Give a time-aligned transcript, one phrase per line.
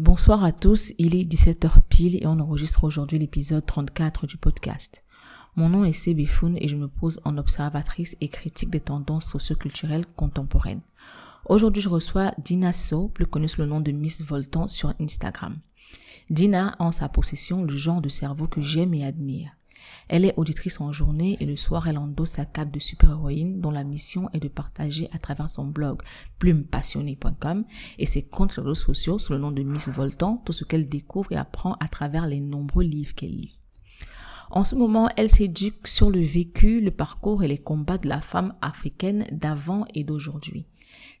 [0.00, 5.04] Bonsoir à tous, il est 17h pile et on enregistre aujourd'hui l'épisode 34 du podcast.
[5.56, 10.06] Mon nom est Sebefoun et je me pose en observatrice et critique des tendances socioculturelles
[10.06, 10.80] contemporaines.
[11.44, 15.58] Aujourd'hui, je reçois Dina So, plus connue sous le nom de Miss Voltan sur Instagram.
[16.30, 19.50] Dina a en sa possession le genre de cerveau que j'aime et admire.
[20.08, 23.70] Elle est auditrice en journée et le soir, elle endosse sa cape de super-héroïne dont
[23.70, 26.02] la mission est de partager à travers son blog
[26.38, 27.64] plumepassionnée.com
[27.98, 31.32] et ses comptes réseaux sociaux sous le nom de Miss Voltan tout ce qu'elle découvre
[31.32, 33.60] et apprend à travers les nombreux livres qu'elle lit.
[34.50, 38.20] En ce moment, elle s'éduque sur le vécu, le parcours et les combats de la
[38.20, 40.66] femme africaine d'avant et d'aujourd'hui.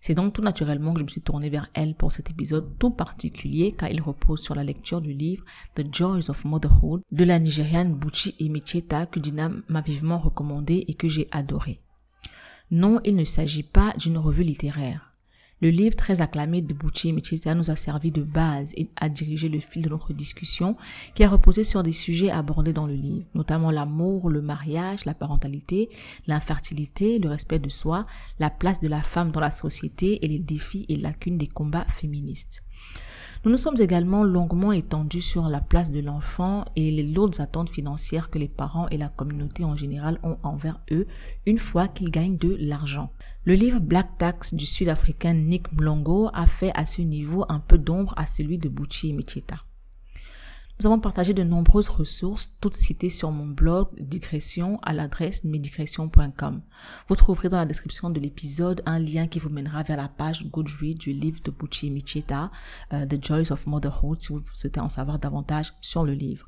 [0.00, 2.90] C'est donc tout naturellement que je me suis tournée vers elle pour cet épisode tout
[2.90, 7.38] particulier car il repose sur la lecture du livre The Joys of Motherhood de la
[7.38, 11.80] Nigériane Buchi Emicheta que Dina m'a vivement recommandé et que j'ai adoré.
[12.70, 15.09] Non, il ne s'agit pas d'une revue littéraire.
[15.62, 19.50] Le livre très acclamé de Bucci Michita nous a servi de base et a dirigé
[19.50, 20.74] le fil de notre discussion
[21.14, 25.12] qui a reposé sur des sujets abordés dans le livre, notamment l'amour, le mariage, la
[25.12, 25.90] parentalité,
[26.26, 28.06] l'infertilité, le respect de soi,
[28.38, 31.86] la place de la femme dans la société et les défis et lacunes des combats
[31.88, 32.62] féministes.
[33.44, 37.68] Nous nous sommes également longuement étendus sur la place de l'enfant et les lourdes attentes
[37.68, 41.06] financières que les parents et la communauté en général ont envers eux
[41.44, 43.12] une fois qu'ils gagnent de l'argent.
[43.50, 47.78] Le livre Black Tax du Sud-Africain Nick Mlongo a fait à ce niveau un peu
[47.78, 49.56] d'ombre à celui de Bucci et Micheta.
[50.78, 56.62] Nous avons partagé de nombreuses ressources, toutes citées sur mon blog Digression à l'adresse medicression.com.
[57.08, 60.46] Vous trouverez dans la description de l'épisode un lien qui vous mènera vers la page
[60.46, 62.52] Goodreads du livre de Bucci Micheta,
[62.92, 66.46] euh, The Joys of Motherhood, si vous souhaitez en savoir davantage sur le livre.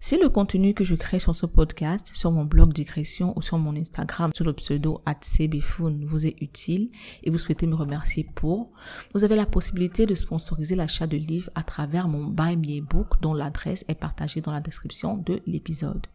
[0.00, 3.58] Si le contenu que je crée sur ce podcast, sur mon blog Digression ou sur
[3.58, 6.92] mon Instagram sur le pseudo @cbfoon vous est utile
[7.24, 8.70] et vous souhaitez me remercier pour,
[9.12, 13.20] vous avez la possibilité de sponsoriser l'achat de livres à travers mon Buy Me Book
[13.20, 16.06] dont l'adresse est partagée dans la description de l'épisode.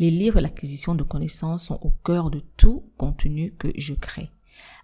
[0.00, 4.30] Les livres et l'acquisition de connaissances sont au cœur de tout contenu que je crée.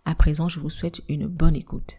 [0.04, 1.96] À présent, je vous souhaite une bonne écoute.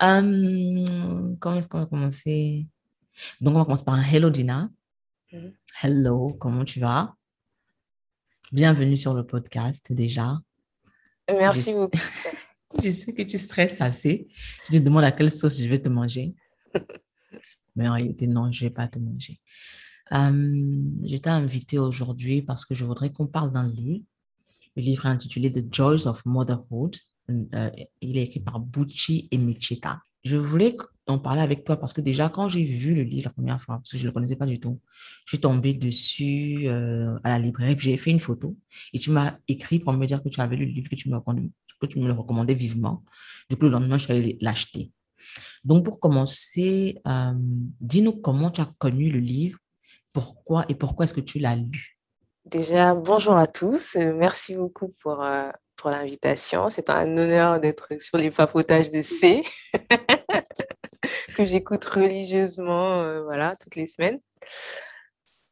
[0.00, 2.66] Hum, comment est-ce qu'on va commencer?
[3.40, 4.70] Donc, on va commencer par un Hello Dina.
[5.32, 5.52] Mm-hmm.
[5.82, 7.14] Hello, comment tu vas?
[8.52, 10.40] Bienvenue sur le podcast déjà.
[11.28, 11.98] Merci beaucoup.
[12.82, 14.28] je sais que tu stresses assez.
[14.66, 16.34] Je te demande à quelle sauce je vais te manger.
[17.76, 19.40] Mais en réalité, non, je ne vais pas te manger.
[20.12, 24.04] Euh, je t'ai invité aujourd'hui parce que je voudrais qu'on parle d'un livre.
[24.76, 26.96] Le livre est intitulé The Joys of Motherhood.
[27.30, 27.70] Euh,
[28.00, 30.76] il est écrit par Bucci et Michita je voulais
[31.06, 33.76] en parler avec toi parce que déjà, quand j'ai vu le livre la première fois,
[33.76, 34.80] parce que je ne le connaissais pas du tout,
[35.24, 38.56] je suis tombée dessus euh, à la librairie, j'ai fait une photo
[38.92, 41.08] et tu m'as écrit pour me dire que tu avais lu le livre, que tu
[41.08, 43.04] me, que tu me le recommandais vivement.
[43.48, 44.92] Du coup, le lendemain, je suis allée l'acheter.
[45.64, 47.32] Donc, pour commencer, euh,
[47.80, 49.58] dis-nous comment tu as connu le livre,
[50.12, 51.98] pourquoi et pourquoi est-ce que tu l'as lu?
[52.44, 53.96] Déjà, bonjour à tous.
[53.96, 56.68] Merci beaucoup pour, euh, pour l'invitation.
[56.68, 59.42] C'est un honneur d'être sur les papotages de C,
[61.36, 64.20] que j'écoute religieusement euh, voilà, toutes les semaines.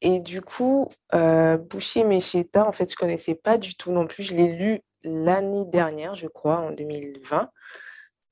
[0.02, 4.06] Et du coup, euh, Boucher Mecheta, en fait, je ne connaissais pas du tout non
[4.06, 4.22] plus.
[4.22, 7.50] Je l'ai lu l'année dernière, je crois, en 2020.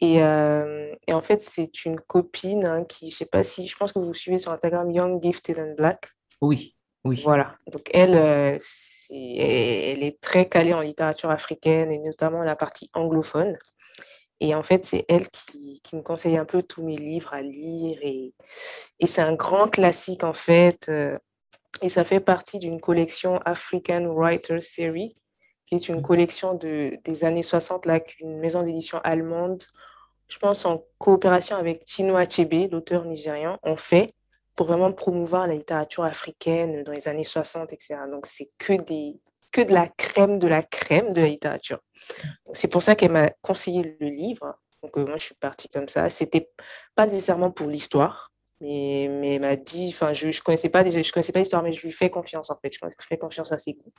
[0.02, 3.76] Et, euh, et en fait, c'est une copine hein, qui, je sais pas si, je
[3.76, 6.10] pense que vous suivez sur Instagram, Young Gifted and Black.
[6.42, 6.75] Oui.
[7.06, 7.20] Oui.
[7.24, 7.56] Voilà.
[7.72, 8.58] Donc, elle, euh,
[9.10, 13.56] elle est très calée en littérature africaine et notamment la partie anglophone.
[14.40, 17.40] Et en fait, c'est elle qui, qui, me conseille un peu tous mes livres à
[17.40, 17.98] lire.
[18.02, 18.34] Et,
[19.00, 20.88] et c'est un grand classique, en fait.
[20.88, 21.16] Euh,
[21.82, 25.16] et ça fait partie d'une collection African Writers Series,
[25.66, 26.02] qui est une mmh.
[26.02, 29.62] collection de, des années 60, là, qu'une maison d'édition allemande,
[30.28, 34.10] je pense en coopération avec Chinua Achebe, l'auteur nigérian, ont fait
[34.56, 38.00] pour vraiment promouvoir la littérature africaine dans les années 60, etc.
[38.10, 38.72] Donc, c'est que,
[39.52, 41.78] que de la crème de la crème de la littérature.
[42.54, 44.58] C'est pour ça qu'elle m'a conseillé le livre.
[44.82, 46.08] Donc, euh, moi, je suis partie comme ça.
[46.08, 46.48] C'était
[46.94, 48.32] pas nécessairement pour l'histoire,
[48.62, 51.92] mais, elle m'a dit, enfin, je ne connaissais pas je pas l'histoire, mais je lui
[51.92, 52.72] fais confiance, en fait.
[52.72, 53.92] Je fais confiance à ses goûts.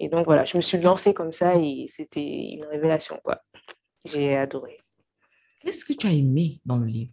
[0.00, 3.42] Et donc, voilà, je me suis lancée comme ça et c'était une révélation, quoi.
[4.04, 4.78] J'ai adoré.
[5.60, 7.12] Qu'est-ce que tu as aimé dans le livre?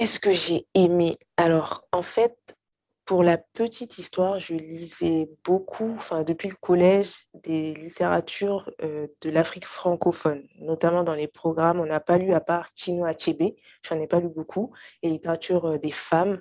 [0.00, 1.12] Qu'est-ce que j'ai aimé?
[1.36, 2.56] Alors, en fait,
[3.04, 9.28] pour la petite histoire, je lisais beaucoup, enfin depuis le collège, des littératures euh, de
[9.28, 11.80] l'Afrique francophone, notamment dans les programmes.
[11.80, 13.52] On n'a pas lu à part Chino Achebe,
[13.82, 16.40] j'en ai pas lu beaucoup, et littérature euh, des femmes.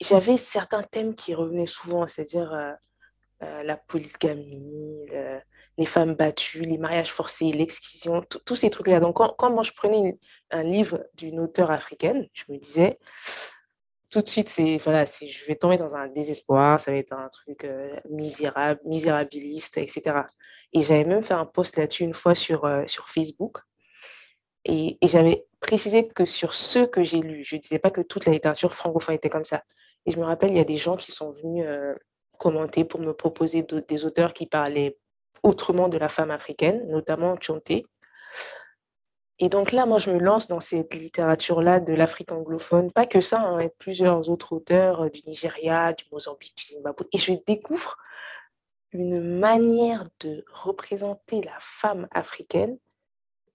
[0.00, 5.08] J'avais certains thèmes qui revenaient souvent, c'est-à-dire euh, la polygamie,
[5.76, 9.00] les femmes battues, les mariages forcés, l'excision, tous ces trucs-là.
[9.00, 10.18] Donc, quand, moi je prenais
[10.50, 12.98] un livre d'une auteure africaine, je me disais,
[14.10, 17.28] tout de suite, c'est voilà, je vais tomber dans un désespoir, ça va être un
[17.28, 20.22] truc euh, misérable, misérabiliste, etc.
[20.72, 23.58] Et j'avais même fait un post là-dessus une fois sur, euh, sur Facebook.
[24.64, 28.26] Et, j'avais précisé que sur ceux que j'ai lus, je ne disais pas que toute
[28.26, 29.62] la littérature francophone était comme ça.
[30.06, 31.94] Et je me rappelle, il y a des gens qui sont venus euh,
[32.38, 34.98] commenter pour me proposer des auteurs qui parlaient
[35.42, 37.86] autrement de la femme africaine, notamment Chonté.
[39.42, 42.92] Et donc là, moi, je me lance dans cette littérature-là de l'Afrique anglophone.
[42.92, 47.04] Pas que ça, hein, plusieurs autres auteurs euh, du Nigeria, du Mozambique, du Zimbabwe.
[47.14, 47.96] Et je découvre
[48.92, 52.76] une manière de représenter la femme africaine,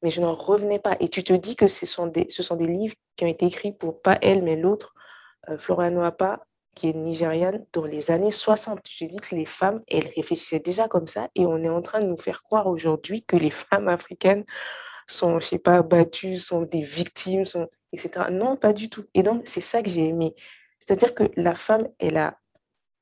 [0.01, 0.95] mais je n'en revenais pas.
[0.99, 3.45] Et tu te dis que ce sont des, ce sont des livres qui ont été
[3.45, 4.95] écrits pour pas elle, mais l'autre,
[5.49, 8.79] euh, Floriano Apa, qui est nigériane, dans les années 60.
[8.89, 12.01] Je dis que les femmes, elles réfléchissaient déjà comme ça, et on est en train
[12.01, 14.45] de nous faire croire aujourd'hui que les femmes africaines
[15.07, 18.27] sont, je sais pas, battues, sont des victimes, sont, etc.
[18.31, 19.05] Non, pas du tout.
[19.13, 20.35] Et donc, c'est ça que j'ai aimé.
[20.79, 22.39] C'est-à-dire que la femme, elle a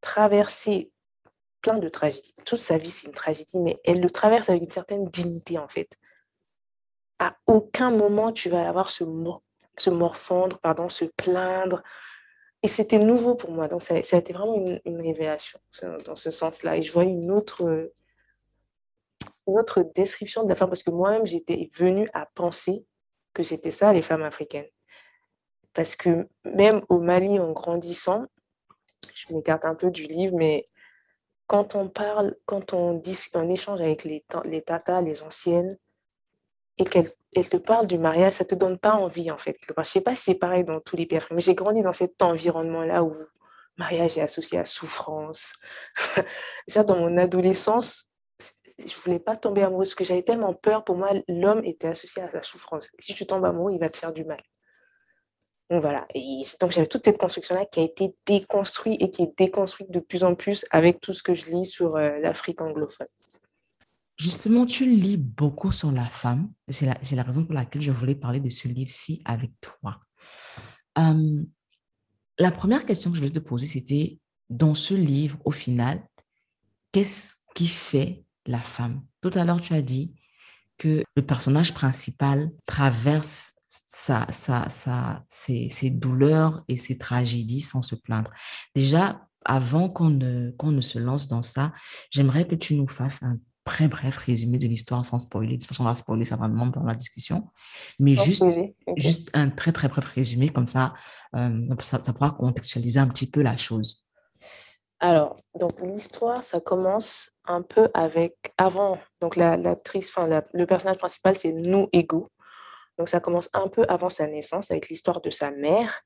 [0.01, 0.91] traversé
[1.61, 2.33] plein de tragédies.
[2.45, 5.67] Toute sa vie, c'est une tragédie, mais elle le traverse avec une certaine dignité, en
[5.67, 5.97] fait.
[7.19, 9.05] À aucun moment, tu vas avoir ce,
[9.77, 11.81] se morfondre, pardon, se plaindre.
[12.63, 13.67] Et c'était nouveau pour moi.
[13.67, 15.59] Donc, ça, a été vraiment une, une révélation
[16.05, 16.77] dans ce sens-là.
[16.77, 17.91] Et je vois une autre
[19.47, 22.85] une autre description de la femme, parce que moi-même, j'étais venue à penser
[23.33, 24.67] que c'était ça, les femmes africaines.
[25.73, 28.25] Parce que même au Mali, en grandissant,
[29.13, 30.65] je m'écarte un peu du livre, mais
[31.47, 35.77] quand on parle, quand on, dit, on échange avec les, les tatas, les anciennes,
[36.77, 37.09] et qu'elles
[37.49, 39.57] te parlent du mariage, ça ne te donne pas envie, en fait.
[39.67, 41.93] Je ne sais pas si c'est pareil dans tous les pays mais j'ai grandi dans
[41.93, 43.15] cet environnement-là où
[43.77, 45.53] mariage est associé à souffrance.
[46.67, 48.09] Déjà, dans mon adolescence,
[48.79, 50.83] je voulais pas tomber amoureuse parce que j'avais tellement peur.
[50.83, 52.89] Pour moi, l'homme était associé à la souffrance.
[52.99, 54.41] Si tu tombes amoureux, il va te faire du mal.
[55.69, 56.05] Donc voilà.
[56.59, 60.23] Donc j'avais toute cette construction-là qui a été déconstruite et qui est déconstruite de plus
[60.23, 63.07] en plus avec tout ce que je lis sur euh, l'Afrique anglophone.
[64.17, 66.51] Justement, tu lis beaucoup sur la femme.
[66.67, 69.99] C'est la, la, raison pour laquelle je voulais parler de ce livre-ci avec toi.
[70.95, 71.47] Hum,
[72.37, 74.19] la première question que je voulais te poser, c'était
[74.49, 76.05] dans ce livre, au final,
[76.91, 79.01] qu'est-ce qui fait la femme.
[79.21, 80.13] Tout à l'heure, tu as dit
[80.77, 87.81] que le personnage principal traverse sa, sa, sa, ses, ses, douleurs et ses tragédies sans
[87.81, 88.31] se plaindre.
[88.75, 91.73] Déjà, avant qu'on ne, qu'on ne se lance dans ça,
[92.11, 95.53] j'aimerais que tu nous fasses un très bref résumé de l'histoire sans spoiler.
[95.53, 97.49] De toute façon, on va spoiler certainement dans la discussion.
[97.99, 98.43] Mais juste,
[98.97, 100.93] juste un très, très bref résumé, comme ça,
[101.35, 104.05] euh, ça, ça pourra contextualiser un petit peu la chose.
[105.03, 108.97] Alors, donc l'histoire, ça commence un peu avec avant.
[109.19, 112.29] Donc l'actrice, enfin le personnage principal, c'est nous égaux.
[112.97, 116.03] Donc ça commence un peu avant sa naissance avec l'histoire de sa mère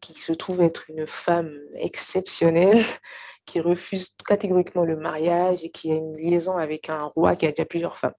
[0.00, 2.80] qui se trouve être une femme exceptionnelle
[3.46, 7.50] qui refuse catégoriquement le mariage et qui a une liaison avec un roi qui a
[7.50, 8.14] déjà plusieurs femmes.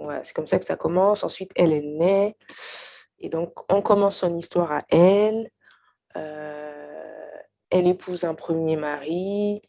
[0.00, 1.22] Voilà, c'est comme ça que ça commence.
[1.22, 2.36] Ensuite, elle est née
[3.20, 5.48] et donc on commence son histoire à elle.
[6.16, 6.81] Euh,
[7.72, 9.62] elle épouse un premier mari,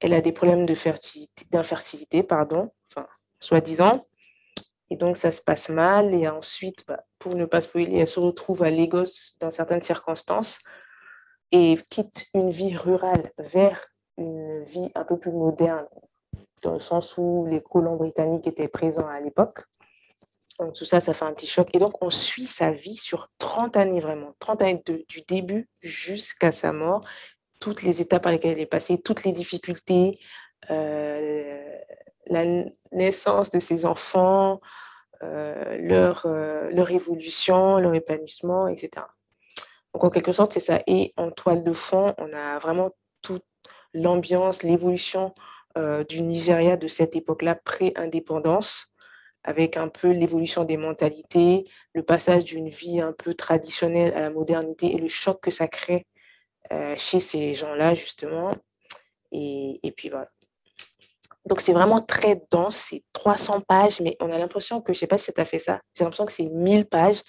[0.00, 3.08] elle a des problèmes d'infertilité, pardon, enfin,
[3.40, 4.06] soi-disant.
[4.90, 6.14] Et donc, ça se passe mal.
[6.14, 10.60] Et ensuite, bah, pour ne pas spoiler, elle se retrouve à Lagos dans certaines circonstances
[11.50, 13.84] et quitte une vie rurale vers
[14.18, 15.86] une vie un peu plus moderne,
[16.62, 19.62] dans le sens où les colons britanniques étaient présents à l'époque.
[20.58, 21.68] Donc, tout ça, ça fait un petit choc.
[21.72, 24.34] Et donc, on suit sa vie sur 30 années, vraiment.
[24.38, 27.02] 30 années du début jusqu'à sa mort
[27.60, 30.18] toutes les étapes par lesquelles elle est passée, toutes les difficultés,
[30.70, 31.78] euh,
[32.26, 32.44] la
[32.92, 34.60] naissance de ses enfants,
[35.22, 39.06] euh, leur, euh, leur évolution, leur épanouissement, etc.
[39.94, 40.80] Donc en quelque sorte, c'est ça.
[40.86, 42.90] Et en toile de fond, on a vraiment
[43.22, 43.44] toute
[43.94, 45.34] l'ambiance, l'évolution
[46.08, 48.92] du Nigeria de cette époque-là, pré-indépendance,
[49.44, 54.30] avec un peu l'évolution des mentalités, le passage d'une vie un peu traditionnelle à la
[54.30, 56.04] modernité et le choc que ça crée
[56.72, 58.50] euh, chez ces gens-là, justement.
[59.32, 60.28] Et, et, puis voilà.
[61.46, 65.00] Donc, c'est vraiment très dense, c'est 300 pages, mais on a l'impression que, je ne
[65.00, 67.22] sais pas si ça t'a fait ça, j'ai l'impression que c'est 1000 pages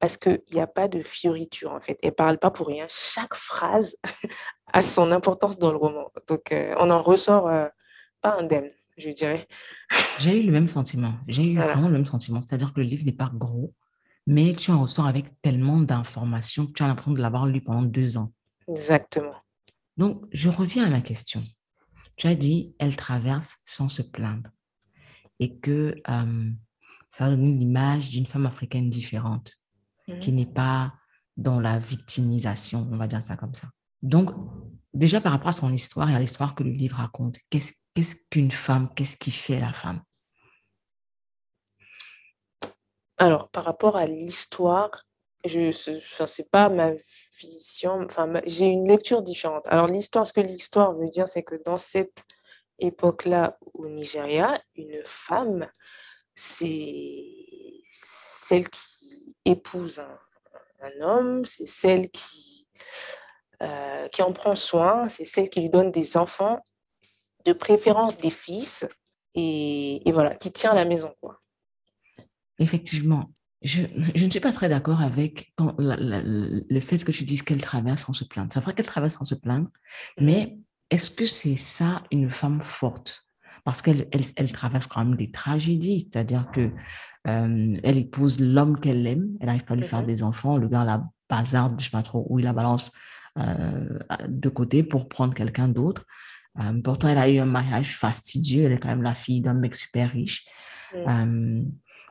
[0.00, 1.98] parce qu'il n'y a pas de fioriture, en fait.
[2.02, 2.84] Elle ne parle pas pour rien.
[2.88, 3.96] Chaque phrase
[4.72, 6.10] a son importance dans le roman.
[6.28, 7.68] Donc, euh, on en ressort euh,
[8.20, 9.46] pas indemne, je dirais.
[10.18, 11.14] J'ai eu le même sentiment.
[11.26, 12.40] J'ai eu vraiment le même sentiment.
[12.40, 13.72] C'est-à-dire que le livre n'est pas gros,
[14.26, 17.82] mais tu en ressors avec tellement d'informations que tu as l'impression de l'avoir lu pendant
[17.82, 18.32] deux ans.
[18.68, 19.34] Exactement.
[19.96, 21.44] Donc, je reviens à ma question.
[22.16, 24.50] Tu as dit, elle traverse sans se plaindre.
[25.40, 26.50] et que euh,
[27.10, 29.54] ça donne l'image d'une femme africaine différente,
[30.20, 30.36] qui Mhm.
[30.38, 30.94] n'est pas
[31.36, 33.66] dans la victimisation, on va dire ça comme ça.
[34.02, 34.30] Donc,
[34.94, 38.14] déjà par rapport à son histoire et à l'histoire que le livre raconte, qu'est-ce qu'est-ce
[38.30, 40.00] qu'une femme, qu'est-ce qui fait la femme?
[43.18, 45.03] Alors, par rapport à l'histoire,
[45.44, 46.92] je, c'est pas ma
[47.38, 49.66] vision, enfin, j'ai une lecture différente.
[49.66, 52.24] Alors, l'histoire, ce que l'histoire veut dire, c'est que dans cette
[52.78, 55.68] époque-là au Nigeria, une femme,
[56.34, 57.24] c'est
[57.90, 60.18] celle qui épouse un,
[60.80, 62.66] un homme, c'est celle qui,
[63.62, 66.58] euh, qui en prend soin, c'est celle qui lui donne des enfants,
[67.44, 68.86] de préférence des fils,
[69.34, 71.40] et, et voilà, qui tient la maison, quoi.
[72.58, 73.30] Effectivement,
[73.64, 73.82] je,
[74.14, 77.42] je ne suis pas très d'accord avec quand, la- la- le fait que tu dises
[77.42, 78.50] qu'elle traverse sans se plaindre.
[78.52, 79.68] C'est vrai qu'elle traverse sans se plaindre,
[80.18, 80.26] Mhm.
[80.26, 80.58] mais
[80.90, 83.26] est-ce que c'est ça une femme forte?
[83.64, 86.70] Parce qu'elle elle, elle traverse quand même des tragédies, c'est-à-dire que
[87.26, 90.06] euh, elle épouse l'homme qu'elle aime, elle n'arrive pas à lui faire Mhm.
[90.06, 92.92] des enfants, le gars la bazarde, je sais pas trop, où il la balance
[93.38, 96.04] euh, de côté pour prendre quelqu'un d'autre.
[96.60, 99.54] Euh, pourtant, elle a eu un mariage fastidieux, elle est quand même la fille d'un
[99.54, 100.44] mec super riche.
[100.94, 101.64] Mm.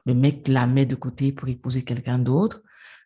[0.05, 2.61] Le mec la met de côté pour épouser quelqu'un d'autre.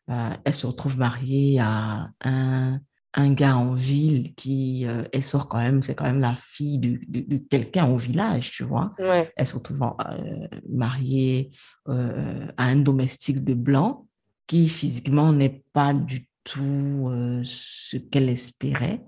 [0.09, 2.79] Euh, elle se retrouve mariée à un,
[3.13, 6.79] un gars en ville qui, euh, elle sort quand même, c'est quand même la fille
[6.79, 8.93] de, de, de quelqu'un au village, tu vois.
[8.99, 9.31] Ouais.
[9.35, 11.51] Elle se retrouve euh, mariée
[11.89, 14.07] euh, à un domestique de blanc
[14.47, 17.11] qui physiquement n'est pas du tout
[17.43, 19.03] ce qu'elle espérait,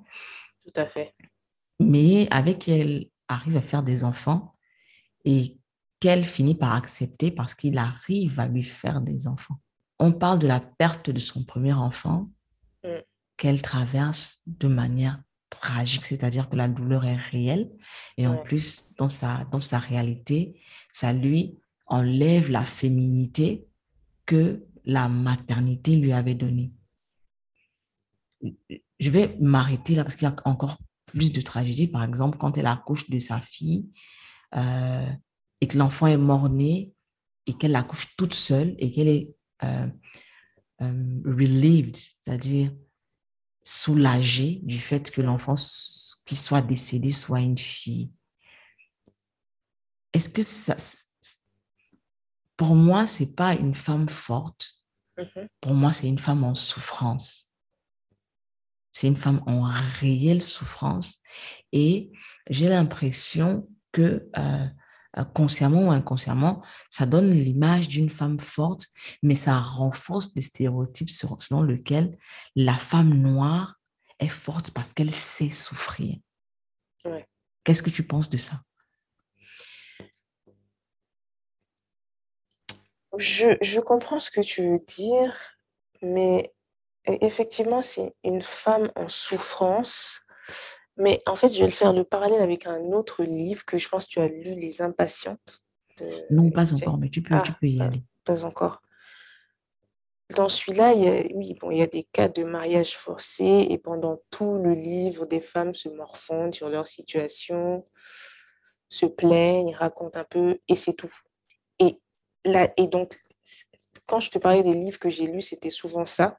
[0.66, 1.14] Tout à fait.
[1.80, 4.54] mais avec qui elle arrive à faire des enfants
[5.24, 5.59] et
[6.00, 9.60] qu'elle finit par accepter parce qu'il arrive à lui faire des enfants.
[10.00, 12.30] On parle de la perte de son premier enfant
[12.84, 13.00] Mm.
[13.36, 17.70] qu'elle traverse de manière tragique, c'est-à-dire que la douleur est réelle
[18.18, 18.44] et en Ouais.
[18.44, 23.68] plus, dans sa, dans sa réalité, ça lui enlève la féminité
[24.26, 26.72] que la maternité lui avait donnée.
[29.00, 30.78] Je vais m'arrêter là parce qu'il y a encore
[31.08, 31.88] plus de tragédie.
[31.88, 33.90] Par exemple, quand elle accouche de sa fille
[34.56, 35.12] euh,
[35.62, 36.94] et que l'enfant est mort-né
[37.46, 39.30] et qu'elle accouche toute seule et qu'elle est
[39.64, 39.88] euh,
[40.82, 42.72] euh, relieved, c'est-à-dire
[43.64, 45.56] soulagée du fait que l'enfant
[46.26, 48.12] qui soit décédé soit une fille.
[50.14, 50.76] Est-ce que ça,
[52.58, 54.86] pour moi, c'est pas une femme forte.
[55.18, 55.48] Mhm.
[55.62, 57.54] Pour moi, c'est une femme en souffrance.
[58.92, 61.20] C'est une femme en réelle souffrance.
[61.72, 62.12] Et
[62.50, 64.68] j'ai l'impression que euh,
[65.34, 68.88] consciemment ou inconsciemment, ça donne l'image d'une femme forte,
[69.24, 72.18] mais ça renforce le stéréotype selon lequel
[72.56, 73.76] la femme noire
[74.20, 76.18] est forte parce qu'elle sait souffrir.
[77.06, 77.28] Ouais.
[77.64, 78.62] Qu'est-ce que tu penses de ça?
[83.18, 85.36] Je, je comprends ce que tu veux dire,
[86.02, 86.54] mais
[87.08, 90.22] e- effectivement, c'est une femme en souffrance.
[91.00, 93.88] Mais en fait, je vais le faire le parallèle avec un autre livre que je
[93.90, 95.64] pense que tu as lu, Les Impatientes.
[95.98, 98.04] de Non, pas encore, mais tu peux, tu Ah, peux y pas, aller.
[98.26, 98.82] pas encore.
[100.36, 103.66] Dans celui-là, il y a, oui, bon, il y a des cas de mariage forcé
[103.70, 107.88] et pendant tout le livre, des femmes se morfondent sur leur situation,
[108.90, 111.14] se plaignent, racontent un peu et c'est tout.
[111.80, 112.00] Et,
[112.46, 113.20] là, et donc,
[114.08, 116.38] quand je te parlais des livres que j'ai lus, c'était souvent ça.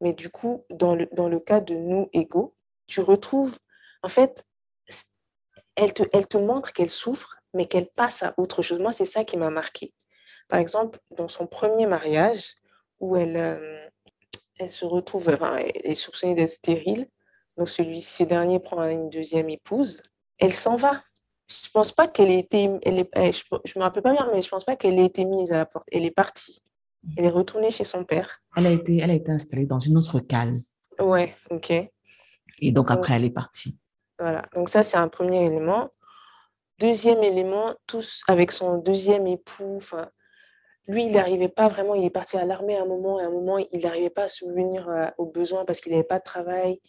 [0.00, 2.56] Mais du coup, dans le, dans le cas de Nous égaux,
[2.88, 3.56] tu retrouves,
[4.02, 4.44] en fait,
[5.76, 8.78] elle te, elle te montre qu'elle souffre, mais qu'elle passe à autre chose.
[8.78, 9.92] Moi, c'est ça qui m'a marqué.
[10.48, 12.54] Par exemple, dans son premier mariage,
[13.00, 13.88] où elle, euh,
[14.58, 17.08] elle se retrouve, enfin, elle est soupçonnée d'être stérile,
[17.56, 20.02] donc celui, ce dernier prend une deuxième épouse,
[20.38, 21.02] elle s'en va.
[21.48, 24.28] Je pense pas qu'elle ait été, elle est, elle- je, je me rappelle pas bien,
[24.32, 25.86] mais je pense pas qu'elle ait été mise à la porte.
[25.92, 26.62] Elle est partie.
[27.16, 28.32] Elle est retournée chez son père.
[28.56, 30.72] Elle a été, elle a été installée dans une autre case.
[31.00, 31.70] Ouais, ok.
[32.60, 32.96] Et donc, Ouais.
[32.96, 33.78] après, elle est partie.
[34.18, 35.90] Voilà, donc ça c'est un premier élément.
[36.78, 39.80] Deuxième élément, tous avec son deuxième époux,
[40.88, 43.26] lui il n'arrivait pas vraiment, il est parti à l'armée à un moment et à
[43.26, 46.24] un moment il n'arrivait pas à subvenir euh, aux besoins parce qu'il n'avait pas de
[46.24, 46.80] travail.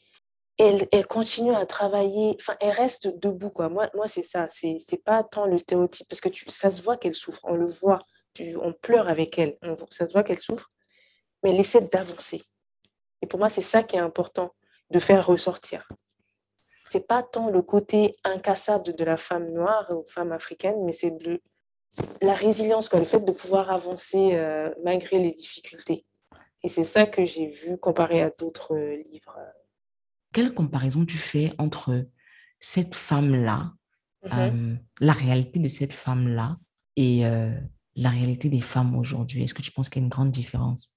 [0.57, 3.69] Elle, elle continue à travailler, enfin elle reste debout quoi.
[3.69, 6.97] Moi, moi c'est ça, c'est pas tant le stéréotype parce que tu, ça se voit
[6.97, 7.99] qu'elle souffre, on le voit,
[8.39, 10.71] on pleure avec elle, on, ça se voit qu'elle souffre,
[11.43, 12.41] mais elle essaie d'avancer.
[13.21, 14.53] Et pour moi c'est ça qui est important
[14.91, 15.85] de faire ressortir
[16.89, 21.15] c'est pas tant le côté incassable de la femme noire ou femme africaine, mais c'est
[21.23, 21.41] le-
[22.21, 26.03] la résilience, quoi, le fait de pouvoir avancer euh, malgré les difficultés.
[26.63, 29.37] Et c'est ça que j'ai vu comparé à d'autres euh, livres.
[30.33, 32.05] Quelle comparaison tu fais entre
[32.59, 33.73] cette femme-là,
[34.23, 34.31] Mhm.
[34.39, 36.57] euh, la réalité de cette femme-là,
[36.95, 37.23] et
[37.95, 39.43] la réalité des femmes aujourd'hui?
[39.43, 40.92] Est-ce que tu penses qu'il y a une grande différence?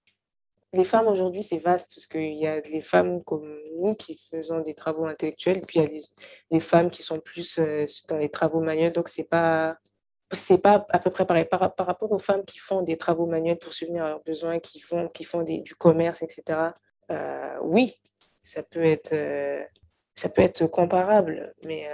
[0.76, 4.61] Les femmes aujourd'hui, c'est vaste parce qu'il y a des femmes comme nous qui faisons
[4.61, 6.00] des travaux intellectuels, puis il y a
[6.50, 8.92] des, femmes qui sont plus euh, dans les travaux manuels.
[8.92, 9.76] Donc, c'est pas
[10.33, 13.26] c'est pas à peu près pareil par, par, rapport aux femmes qui font des travaux
[13.26, 16.71] manuels pour subvenir à leurs besoins, qui font, qui font des, du commerce, etc.
[17.12, 19.62] Euh, oui, ça peut être, euh,
[20.16, 21.88] ça peut être comparable, mais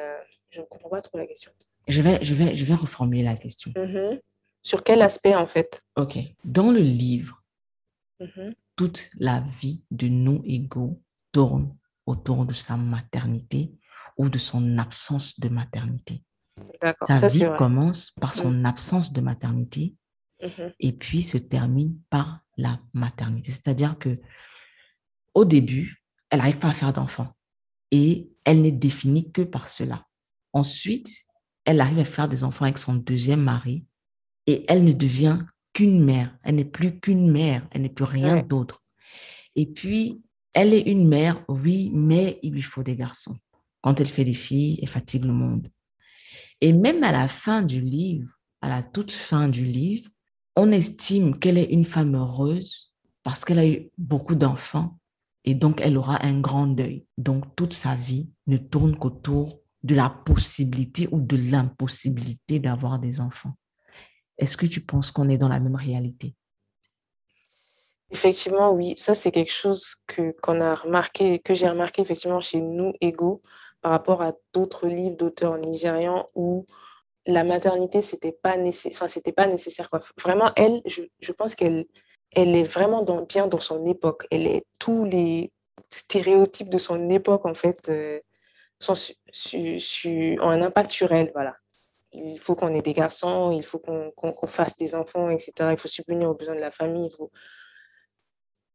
[0.49, 1.53] je ne comprends pas trop la question.
[1.89, 3.71] Je vais, je vais, je vais reformuler la question.
[3.73, 4.21] Mm-hmm.
[4.63, 5.83] Sur quel aspect, en fait?
[5.97, 6.17] Ok.
[6.45, 7.43] Dans le livre,
[8.19, 11.03] mm-hmm toute la vie de nous égaux
[11.33, 11.77] tourne
[12.07, 13.73] autour de sa maternité
[14.17, 16.25] ou de son absence de maternité.
[17.03, 18.67] Sa vie commence par son mm.
[18.67, 19.97] absence de maternité
[20.43, 20.75] mm-hmm.
[20.81, 23.51] et puis se termine par la maternité.
[23.51, 24.21] C'est-à-dire que
[25.35, 27.35] au début, elle n'arrive pas à faire d'enfant
[27.91, 30.07] et elle n'est définie que par cela.
[30.53, 31.09] Ensuite,
[31.65, 33.87] elle arrive à faire des enfants avec son deuxième mari
[34.47, 35.39] et elle ne devient
[35.73, 36.37] qu'une mère.
[36.43, 38.83] Elle n'est plus qu'une mère, elle n'est plus rien d'autre.
[39.57, 43.39] Et puis, elle est une mère, oui, mais il lui faut des garçons.
[43.81, 45.71] Quand elle fait des filles, elle fatigue le monde.
[46.61, 50.09] Et même à la fin du livre, à la toute fin du livre,
[50.57, 54.99] on estime qu'elle est une femme heureuse parce qu'elle a eu beaucoup d'enfants
[55.45, 57.07] et donc elle aura un grand deuil.
[57.19, 63.21] Donc toute sa vie ne tourne qu'autour de la possibilité ou de l'impossibilité d'avoir des
[63.21, 63.55] enfants.
[64.39, 66.35] Est-ce que tu penses qu'on est dans la même réalité?
[68.11, 68.95] Effectivement, oui.
[68.97, 73.43] Ça, c'est quelque chose que qu'on a remarqué, que j'ai remarqué effectivement chez nous, Ego,
[73.81, 76.67] par rapport à d'autres livres d'auteurs nigérians où
[77.27, 79.09] la maternité, c'était pas nécessaire.
[79.35, 79.89] Pas nécessaire.
[79.89, 80.01] Quoi.
[80.21, 81.87] Vraiment, elle, je, pense qu'elle
[82.33, 84.27] elle est vraiment bien dans son époque.
[84.31, 85.51] Elle est tous les
[85.89, 88.21] stéréotypes de son époque, en fait, euh,
[88.79, 91.31] sont ont un impact sur elle.
[91.35, 91.55] Voilà
[92.13, 95.53] il faut qu'on ait des garçons, il faut qu'on fasse des enfants, etc.
[95.71, 97.11] Il faut subvenir aux besoins de la famille.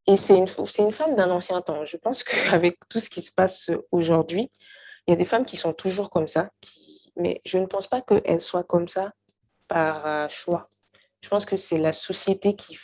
[0.07, 1.85] Et c'est une, femme d'un ancien temps.
[1.85, 4.51] Je pense qu'avec tout ce qui se passe aujourd'hui,
[5.05, 6.49] il y a des femmes qui sont toujours comme ça,
[7.15, 9.11] mais je ne pense pas qu'elles soient comme ça
[9.67, 10.65] par euh, choix.
[11.21, 12.77] Je pense que c'est la société qui,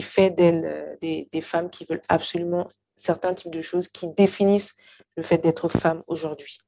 [0.00, 0.64] fait d'elles
[1.02, 4.74] euh, des femmes qui veulent absolument certains types de choses qui définissent
[5.16, 6.58] le fait d'être femme aujourd'hui.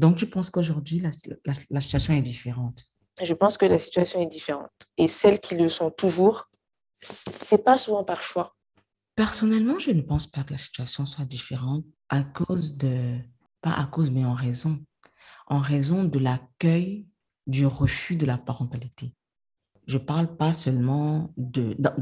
[0.00, 1.10] Donc, tu penses qu'aujourd'hui, la,
[1.68, 2.84] la, situation est différente?
[3.22, 4.70] Je pense que la situation est différente.
[4.96, 6.48] Et celles qui le sont toujours,
[6.94, 8.56] c'est pas souvent par choix.
[9.14, 13.18] Personnellement, je ne pense pas que la situation soit différente à cause de,
[13.60, 14.82] pas à cause, mais en raison,
[15.48, 17.06] en raison de l'accueil
[17.46, 19.12] du refus de la parentalité.
[19.86, 21.94] Je parle pas seulement de, dans,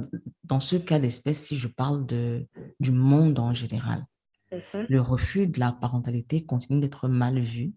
[0.45, 2.47] dans ce cas d'espèce, si je parle de,
[2.79, 4.05] du monde en général.
[4.53, 4.87] Mhm.
[4.89, 7.73] Le refus de la parentalité continue d'être mal vu.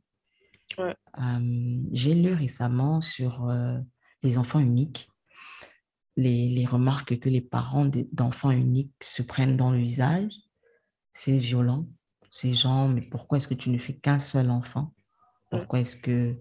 [1.91, 3.77] J'ai lu récemment sur euh,
[4.23, 5.09] les enfants uniques,
[6.17, 10.33] les, les, remarques que les parents d'enfants uniques se prennent dans le visage.
[11.13, 11.87] C'est violent.
[12.31, 14.93] Ces gens, mais pourquoi est-ce que tu ne fais qu'un seul enfant?
[15.49, 16.37] Pourquoi est-ce que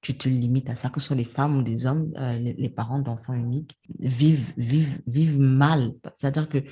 [0.00, 2.52] tu te limites à ça, que ce soit les femmes ou des hommes, euh, les,
[2.52, 5.94] les, parents d'enfants uniques vivent, vivent, vivent mal.
[6.16, 6.62] C'est-à-dire que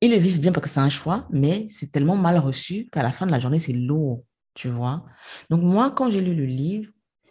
[0.00, 3.02] ils le vivent bien parce que c'est un choix, mais c'est tellement mal reçu qu'à
[3.02, 5.04] la fin de la journée, c'est lourd, tu vois.
[5.50, 6.90] Donc moi, quand j'ai lu le livre,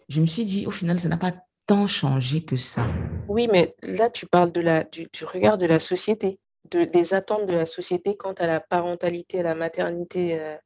[0.10, 1.34] je me suis dit, au final, ça n'a pas
[1.66, 2.88] tant changé que ça.
[3.28, 7.48] Oui, mais là, tu parles de la, du, regard de la société, de, des attentes
[7.48, 10.40] de la société quant à la parentalité, à la maternité.
[10.40, 10.58] Euh.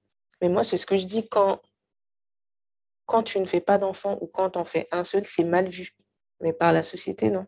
[0.42, 1.62] Mais moi, c'est ce que je dis quand,
[3.06, 5.92] quand tu ne fais pas d'enfant ou quand on fait un seul, c'est mal vu.
[6.42, 7.46] Mais par la société, non.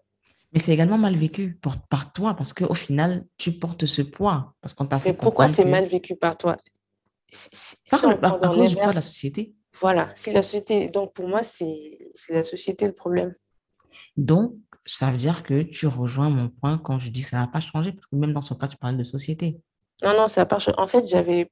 [0.51, 4.55] Mais c'est également mal vécu par, par toi parce qu'au final, tu portes ce poids.
[4.61, 6.57] Parce qu'on t'a fait Mais pourquoi c'est mal vécu par toi?
[7.31, 9.53] Si, par, poids de la société.
[9.79, 10.89] Voilà, si la société.
[10.89, 13.33] Donc pour moi, c'est la société le problème.
[14.17, 14.53] Donc,
[14.85, 17.61] ça veut dire que tu rejoins mon point quand je dis que ça n'a pas
[17.61, 19.59] changé, parce que même dans ce cas, tu parles de société.
[20.03, 20.77] Non, non, ça n'a pas changé.
[20.77, 21.51] En fait, j'avais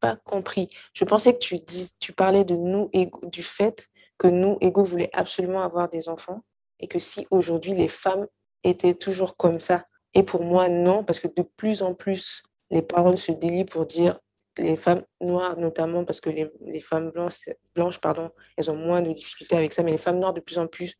[0.00, 0.68] pas compris.
[0.92, 2.90] Je pensais que tu, dis, tu parlais de nous,
[3.24, 6.42] du fait que nous, Ego, voulait absolument avoir des enfants
[6.80, 8.26] et que si aujourd'hui les femmes
[8.64, 12.82] étaient toujours comme ça, et pour moi non, parce que de plus en plus les
[12.82, 14.18] paroles se délient pour dire
[14.60, 19.12] les femmes noires notamment, parce que les, femmes blanches, blanches, pardon, elles ont moins de
[19.12, 20.96] difficultés avec ça, mais les femmes noires de plus en plus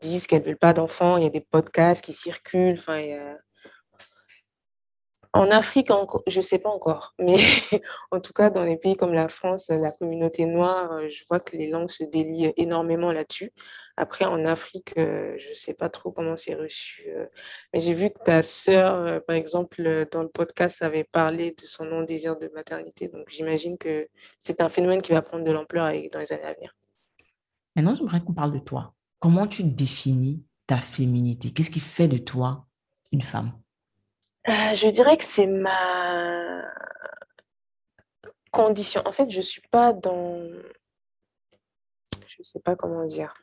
[0.00, 3.00] disent qu'elles ne veulent pas d'enfants, il y a des podcasts qui circulent, enfin,
[5.34, 5.90] en Afrique,
[6.26, 7.38] je ne sais pas encore, mais
[8.10, 11.40] en tout cas, dans les pays comme la France, la communauté noire, euh, je vois
[11.40, 13.52] que les langues se délient énormément là-dessus.
[13.96, 17.04] Après, en Afrique, euh, je ne sais pas trop comment c'est reçu.
[17.08, 17.26] Euh,
[17.72, 21.84] mais j'ai vu que ta sœur, par exemple, dans le podcast, avait parlé de son
[21.84, 23.08] non-désir de maternité.
[23.08, 26.52] Donc, j'imagine que c'est un phénomène qui va prendre de l'ampleur dans les années à
[26.54, 26.74] venir.
[27.76, 28.94] Maintenant, j'aimerais qu'on parle de toi.
[29.18, 31.52] comment tu définis ta féminité?
[31.52, 32.66] Qu'est-ce qui fait de toi
[33.12, 33.52] une femme?
[34.48, 36.64] Euh, Je dirais que c'est ma
[38.50, 39.02] condition.
[39.06, 40.48] En fait, je ne suis pas dans...
[42.26, 43.34] Je ne sais pas comment dire.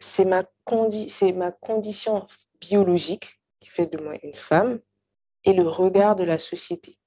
[0.00, 1.12] C'est ma, condi...
[1.34, 2.26] ma condition
[2.60, 4.80] biologique qui fait de moi une femme
[5.44, 6.98] et le regard de la société,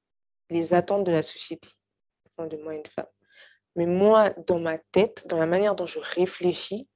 [0.49, 1.69] les attentes de la société
[2.35, 3.07] font de moi une femme.
[3.75, 6.87] Mais moi, dans ma tête, dans la manière dont je réfléchis,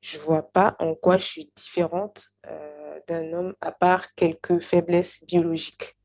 [0.00, 2.75] je vois pas en quoi je suis différente euh,
[3.08, 5.96] d'un homme à part quelques faiblesses biologiques.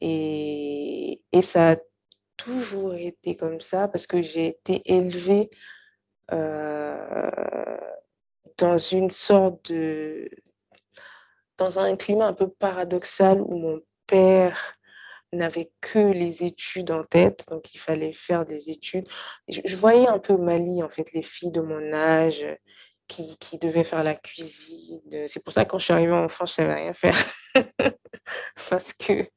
[0.00, 1.76] Et, et, ça a
[2.36, 5.50] toujours été comme ça parce que j'ai été élevée
[6.32, 7.78] euh,
[8.58, 10.30] dans une sorte de...
[11.56, 14.78] dans un climat un peu paradoxal où mon père
[15.32, 19.06] n'avait que les études en tête, donc il fallait faire des études.
[19.48, 22.46] Je, je voyais un peu Mali, en fait, les filles de mon âge,
[23.08, 25.00] qui, devait faire la cuisine.
[25.26, 27.16] C'est pour ça que quand je suis arrivée en France, je ne savais rien faire.
[28.70, 29.28] Parce que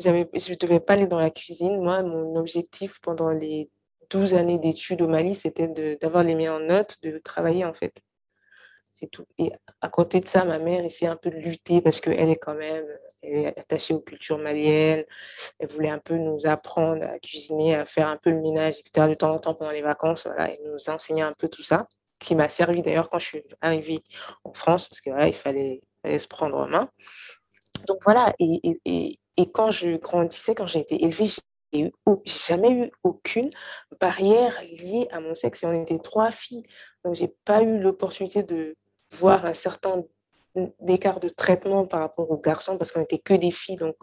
[0.00, 1.80] je ne devais pas aller dans la cuisine.
[1.80, 3.70] Moi, mon objectif pendant les
[4.10, 7.94] 12 années d'études au Mali, c'était d'avoir les meilleures notes, de travailler en fait.
[8.84, 9.26] C'est tout.
[9.38, 9.50] Et
[9.80, 12.54] à côté de ça, ma mère essayait un peu de lutter parce qu'elle est quand
[12.54, 12.86] même
[13.56, 15.04] attachée aux cultures maliennes.
[15.58, 19.08] Elle voulait un peu nous apprendre à cuisiner, à faire un peu le ménage, etc.
[19.08, 20.26] De temps en temps pendant les vacances.
[20.26, 21.88] Voilà, elle nous enseignait un peu tout ça
[22.24, 24.02] qui m'a servi d'ailleurs quand je suis arrivée
[24.44, 26.88] en France, parce que voilà, il fallait, se prendre en main.
[27.86, 31.26] Donc voilà, et, et, et quand je grandissais, quand j'ai été élevée,
[31.72, 31.92] j'ai
[32.24, 33.50] jamais eu aucune
[34.00, 35.62] barrière liée à mon sexe.
[35.62, 36.62] Et on était trois filles,
[37.04, 38.76] donc j'ai pas eu l'opportunité de
[39.10, 40.04] voir un certain
[40.86, 43.76] écart de traitement par rapport aux garçons, parce qu'on n'était que des filles.
[43.76, 43.96] Donc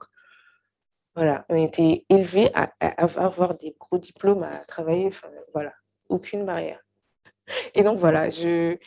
[1.16, 5.10] voilà, on était élevées à, avoir des gros diplômes, à travailler,
[5.54, 5.74] voilà,
[6.10, 6.82] aucune barrière.
[7.76, 8.78] Et donc voilà, je...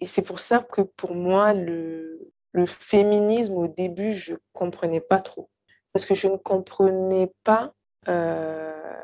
[0.00, 5.00] et c'est pour ça que pour moi, le, le féminisme, au début, je ne comprenais
[5.00, 5.50] pas trop.
[5.92, 7.72] Parce que je ne comprenais pas
[8.08, 8.94] euh,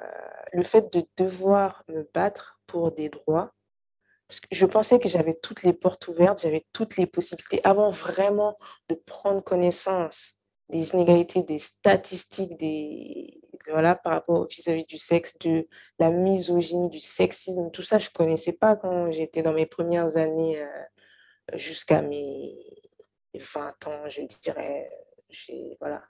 [0.53, 3.53] le fait de devoir me battre pour des droits.
[4.29, 7.91] Parce que je pensais que j'avais toutes les portes ouvertes, j'avais toutes les possibilités avant
[7.91, 8.57] vraiment
[8.89, 10.39] de prendre connaissance
[10.71, 15.67] des inégalités, des statistiques, des, voilà, par rapport vis-à-vis du sexe, de
[15.99, 20.17] la misogynie, du sexisme, tout ça, je ne connaissais pas quand j'étais dans mes premières
[20.17, 20.69] années euh,
[21.55, 22.55] jusqu'à mes
[23.35, 24.89] 20 ans, je dirais.
[25.81, 26.03] Voilà.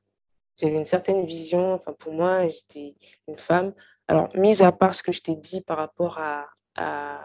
[0.57, 2.95] J'avais une certaine vision, enfin, pour moi, j'étais
[3.27, 3.75] une femme.
[4.07, 7.21] Alors, mis à part ce que je t'ai dit par rapport à, à,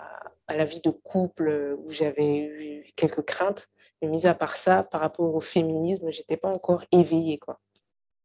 [0.49, 3.69] la vie de couple où j'avais eu quelques craintes,
[4.01, 7.37] mais mis à part ça, par rapport au féminisme, je n'étais pas encore éveillée.
[7.37, 7.59] Quoi.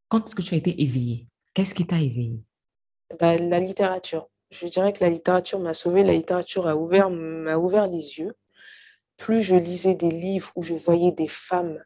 [0.08, 1.26] Quand est-ce que tu as été éveillée?
[1.54, 2.42] Qu'est-ce qui t'a éveillée
[3.20, 4.28] bah, La littérature.
[4.50, 6.02] Je dirais que la littérature m'a sauvée.
[6.02, 8.34] La littérature a ouvert, m'a ouvert les yeux.
[9.16, 11.82] Plus je lisais des livres où je voyais des femmes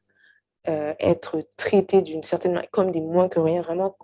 [0.68, 3.96] euh, être traitées d'une certaine manière, comme des moins que rien, vraiment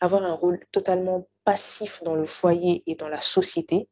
[0.00, 3.88] avoir un rôle totalement passif dans le foyer et dans la société,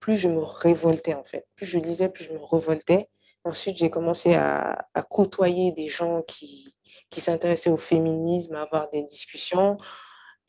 [0.00, 1.46] plus je me révoltais en fait.
[1.56, 3.08] Plus je lisais, plus je me révoltais.
[3.44, 6.74] Ensuite, j'ai commencé à, côtoyer des gens qui
[7.12, 9.76] s'intéressaient au féminisme, à avoir des discussions.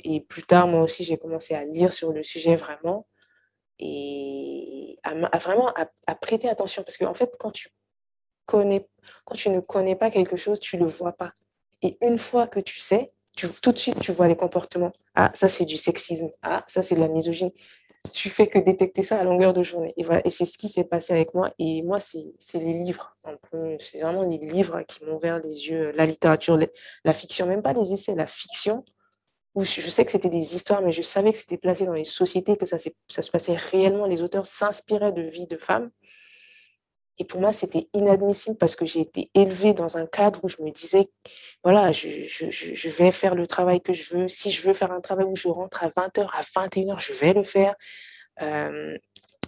[0.05, 3.07] Et plus tard, moi aussi, j'ai commencé à lire sur le sujet vraiment
[3.79, 6.83] et à, vraiment à, prêter attention.
[6.83, 7.69] Parce qu'en en fait, quand tu,
[8.45, 8.87] connais,
[9.25, 11.33] quand tu ne connais pas quelque chose, tu ne le vois pas.
[11.81, 14.93] Et une fois que tu sais, tout de suite, tu vois les comportements.
[15.15, 16.29] Ah, ça, c'est du sexisme.
[16.43, 17.53] Ah, ça, c'est de la misogynie.
[18.13, 19.93] Tu fais que détecter ça à longueur de journée.
[19.97, 20.21] Et, voilà.
[20.23, 21.51] et c'est ce qui s'est passé avec moi.
[21.57, 23.17] Et moi, c'est les livres.
[23.79, 25.91] C'est vraiment les livres qui m'ont ouvert les yeux.
[25.95, 26.59] La littérature,
[27.03, 28.85] la fiction, même pas les essais, la fiction
[29.55, 32.03] où je sais que c'était des histoires, mais je savais que c'était placé dans les
[32.03, 34.05] sociétés, que ça, se passait réellement.
[34.05, 35.89] Les auteurs s'inspiraient de vie de femmes.
[37.17, 40.61] Et pour moi, c'était inadmissible parce que j'ai été élevée dans un cadre où je
[40.61, 41.07] me disais,
[41.63, 44.27] voilà, je, vais faire le travail que je veux.
[44.27, 47.31] Si je veux faire un travail où je rentre à 20h, à 21h, je vais
[47.31, 47.73] le faire,
[48.41, 48.97] euh,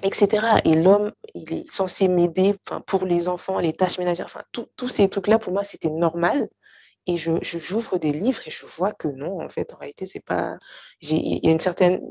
[0.03, 0.61] etc.
[0.63, 5.09] Et l'homme, il est censé m'aider pour les enfants, les tâches ménagères, enfin, tous ces
[5.09, 6.47] trucs-là, pour moi, c'était normal.
[7.07, 10.19] Et je, j'ouvre des livres et je vois que non, en fait, en réalité, c'est
[10.19, 10.57] pas.
[11.01, 12.01] Il y a une certaine.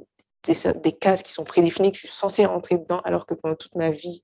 [0.82, 3.74] Des, cases qui sont prédéfinies, que je suis censée rentrer dedans, alors que pendant toute
[3.74, 4.22] ma vie,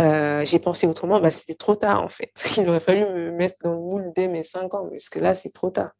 [0.00, 1.20] euh, j'ai pensé autrement.
[1.20, 2.32] Bah, c'était trop tard, en fait.
[2.58, 5.36] Il aurait fallu me mettre dans le moule dès mes 5 ans, parce que là,
[5.36, 5.92] c'est trop tard.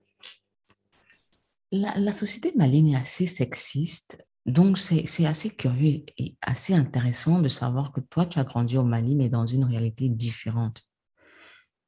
[1.70, 4.26] La, société malienne est assez sexiste.
[4.44, 8.82] Donc, c'est assez curieux et assez intéressant de savoir que toi, tu as grandi au
[8.82, 10.82] Mali, mais dans une réalité différente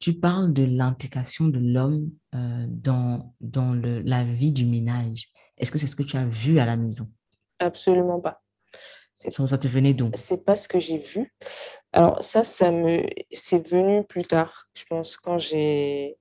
[0.02, 5.30] tu parles de l'implication de l'homme euh, dans, dans le, la vie du ménage.
[5.58, 7.06] Est-ce que c'est ce que tu as vu à la maison?
[7.60, 8.42] Absolument pas.
[9.14, 10.10] Ça, ça te venait d'où?
[10.14, 11.32] C'est pas ce que j'ai vu.
[11.92, 16.18] Alors ça, ça me, c'est venu plus tard, je pense, quand j'ai,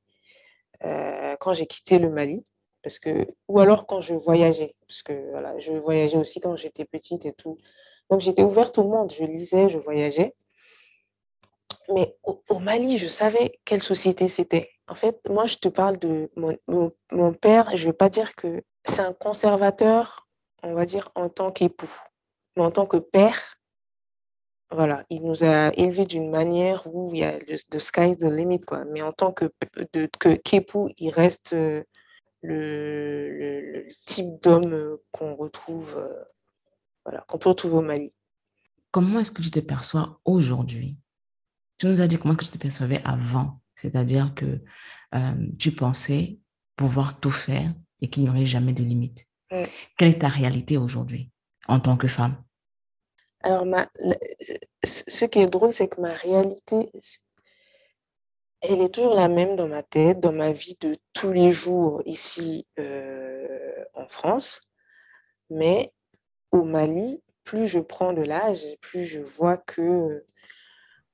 [0.83, 2.45] euh, quand j'ai quitté le Mali,
[2.83, 6.85] parce que, ou alors quand je voyageais, parce que voilà, je voyageais aussi quand j'étais
[6.85, 7.57] petite et tout.
[8.11, 10.35] Donc j'étais ouverte au monde, je lisais, je voyageais.
[11.93, 14.69] Mais au, Mali, je savais quelle société c'était.
[14.87, 16.31] En fait, moi, je te parle de
[17.11, 20.27] mon, père, je vais pas dire que c'est un conservateur,
[20.63, 21.93] on va dire, en tant qu'époux.
[22.55, 23.55] Mais en tant que père,
[24.71, 28.23] voilà, il nous a élevés d'une manière où il y a le the sky the
[28.23, 28.85] limit, quoi.
[28.85, 29.51] Mais en tant que,
[30.19, 31.83] que qu'époux, il reste euh,
[32.41, 36.23] le type d'homme euh, qu'on retrouve, euh,
[37.05, 38.13] voilà, qu'on peut retrouver au Mali.
[38.91, 40.97] Comment est-ce que tu te perçois aujourd'hui?
[41.81, 44.61] Tu nous as dit comment que tu te percevais avant, c'est-à-dire que
[45.15, 46.37] euh, tu pensais
[46.75, 49.25] pouvoir tout faire et qu'il n'y aurait jamais de limite.
[49.49, 49.63] Mm.
[49.97, 51.31] Quelle est ta réalité aujourd'hui
[51.67, 52.35] en tant que femme?
[53.41, 53.89] Alors, ma,
[54.83, 56.91] ce qui est drôle, c'est que ma réalité,
[58.61, 62.03] elle est toujours la même dans ma tête, dans ma vie de tous les jours
[62.05, 64.61] ici euh, en France.
[65.49, 65.91] Mais
[66.51, 70.23] au Mali, plus je prends de l'âge, plus je vois que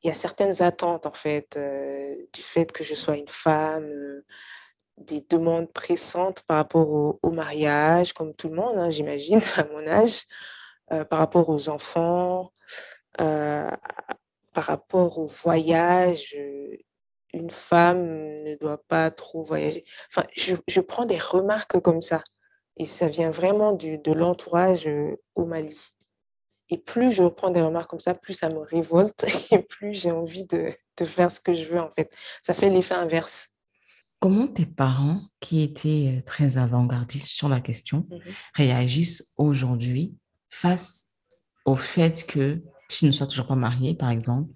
[0.07, 3.83] il y a certaines attentes, en fait, euh, du fait que je sois une femme,
[3.83, 4.25] euh,
[4.95, 9.85] des demandes pressantes par rapport au, mariage, comme tout le monde, hein, j'imagine, à mon
[9.85, 10.23] âge,
[10.93, 12.53] euh, par rapport aux enfants,
[13.17, 13.77] par
[14.55, 16.37] rapport au voyage.
[17.33, 19.83] Une femme ne doit pas trop voyager.
[20.09, 22.23] Enfin, je, prends des remarques comme ça.
[22.77, 24.89] Et ça vient vraiment de l'entourage
[25.35, 25.96] au Mali.
[26.69, 30.11] Et plus je prends des remarques comme ça, plus ça me révolte et plus j'ai
[30.11, 32.13] envie de, de faire ce que je veux, en fait.
[32.41, 33.49] Ça fait l'effet inverse.
[34.19, 38.19] Comment tes parents, qui étaient euh, très avant-gardistes sur la question, Mhm.
[38.55, 40.15] réagissent aujourd'hui
[40.49, 41.07] face
[41.65, 44.53] au fait que tu ne sois toujours pas mariée, par exemple?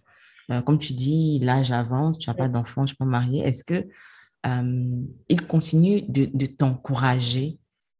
[0.51, 3.41] Euh, Comme tu dis, l'âge avance, tu n'as pas d'enfant, tu n'es pas mariée.
[3.47, 3.87] Est-ce que
[4.47, 7.59] euh, ils continuent de, de t'encourager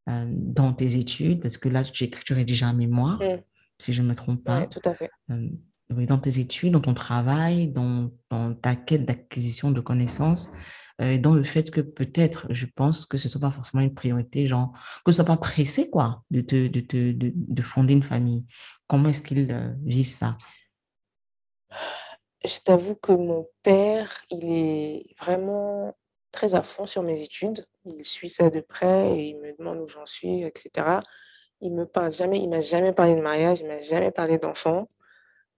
[0.10, 1.42] euh, dans tes études?
[1.42, 3.42] Parce que là, tu tu rédiges un mémoire, Mm.
[3.82, 4.68] Si je ne me trompe pas.
[4.68, 5.10] tout à fait.
[5.30, 5.50] Euh,
[5.90, 10.52] oui, dans tes études, dans ton travail, dans, dans ta quête d'acquisition de connaissances,
[11.02, 13.84] euh, et dans le fait que peut-être, je pense que ce ne soit pas forcément
[13.84, 14.72] une priorité, genre,
[15.06, 18.04] que ce ne soit pas pressé, quoi, de, te, de, te, de, de fonder une
[18.04, 18.46] famille.
[18.88, 20.38] Comment est-ce qu'ils euh, vivent ça?
[22.44, 25.96] Je t'avoue que mon père, il est vraiment
[26.32, 27.66] très à fond sur mes études.
[27.86, 31.00] Il suit ça de près et il me demande où j'en suis, etc.
[31.62, 34.90] Il me parle jamais, il m'a jamais parlé de mariage, il m'a jamais parlé d'enfant.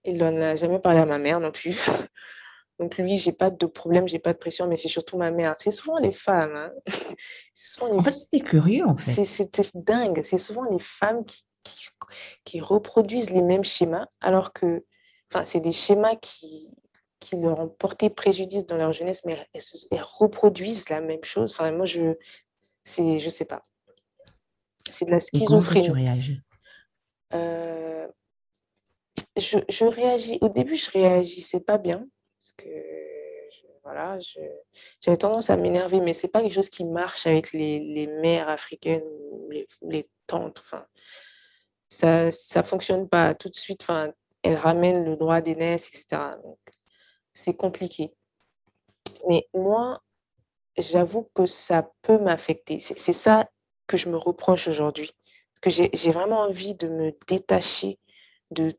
[0.04, 1.78] Il n'en a jamais parlé à ma mère non plus.
[2.78, 5.54] Donc lui, j'ai pas de problème, j'ai pas de pression, mais c'est surtout ma mère.
[5.58, 6.72] C'est souvent les femmes, hein.
[7.54, 9.24] C'est souvent les En fait, c'est curieux, en fait.
[9.24, 10.22] C'est dingue.
[10.24, 11.86] C'est souvent les femmes qui, qui,
[12.44, 14.84] qui reproduisent les mêmes schémas, alors que
[15.32, 16.74] enfin, c'est des schémas qui,
[17.20, 21.52] qui leur ont porté préjudice dans leur jeunesse, mais elles, elles reproduisent la même chose.
[21.52, 22.16] Enfin, moi, je
[22.82, 23.62] c'est, je sais pas.
[24.90, 25.88] C'est de la Et comment toi, tu schizophrénie.
[25.90, 26.40] réagis?
[27.34, 28.08] Euh,
[29.36, 30.38] je, je réagis.
[30.40, 32.06] Au début, je réagissais pas bien
[32.38, 32.68] parce que
[33.50, 34.18] je- voilà,
[35.00, 38.48] j'avais tendance à m'énerver, mais c'est pas quelque chose qui marche avec les, les mères
[38.48, 40.58] africaines ou les, les tantes.
[40.60, 40.86] Enfin,
[41.88, 43.82] ça, ça fonctionne pas tout de suite.
[43.82, 46.36] Enfin, elles ramènent le droit d'aînesse, etc.
[46.42, 46.58] Donc,
[47.32, 48.12] c'est compliqué.
[49.28, 50.00] Mais moi,
[50.76, 52.78] j'avoue que ça peut m'affecter.
[52.80, 53.48] C'est ça
[53.86, 55.12] que je me reproche aujourd'hui.
[55.60, 57.98] Que j'ai vraiment envie de me détacher
[58.50, 58.72] de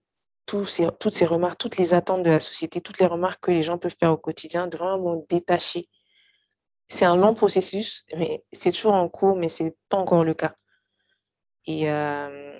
[0.45, 3.77] toutes ces remarques, toutes les attentes de la société, toutes les remarques que les gens
[3.77, 5.89] peuvent faire au quotidien, de vraiment m'en détacher.
[6.87, 10.53] C'est un long processus, mais c'est toujours en cours, mais c'est pas encore le cas.
[11.65, 12.51] Et, euh,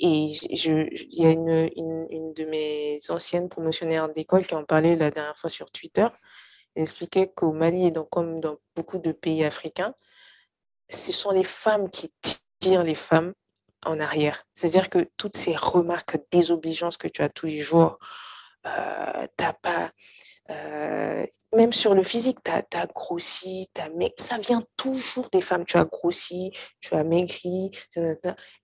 [0.00, 0.28] il
[1.12, 5.70] y a une, de mes anciennes promotionnaires d'école qui en parlait la dernière fois sur
[5.70, 6.06] Twitter.
[6.74, 9.94] Elle expliquait qu'au Mali et dans, comme dans beaucoup de pays africains,
[10.90, 12.12] ce sont les femmes qui
[12.60, 13.32] tirent les femmes
[13.84, 14.44] en arrière.
[14.54, 17.98] C'est-à-dire que toutes ces remarques désobligeantes que tu as tous les jours,
[18.66, 19.90] euh, t'as pas,
[20.50, 24.14] euh, même sur le physique, tu as, grossi, t'as maigri.
[24.18, 25.64] Ça vient toujours des femmes.
[25.64, 27.70] Tu as grossi, tu as maigri,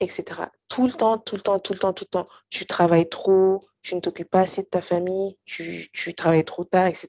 [0.00, 0.24] etc.
[0.68, 2.26] Tout le temps, tout le temps, tout le temps, tout le temps.
[2.50, 6.64] Tu travailles trop, tu ne t'occupes pas assez de ta famille, tu, tu travailles trop
[6.64, 7.08] tard, etc.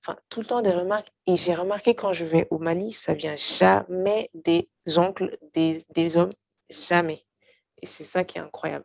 [0.00, 1.12] Enfin, tout le temps des remarques.
[1.26, 6.16] Et j'ai remarqué quand je vais au Mali, ça vient jamais des oncles, des, des
[6.16, 6.32] hommes,
[6.70, 7.24] jamais.
[7.82, 8.84] Et c'est ça qui est incroyable.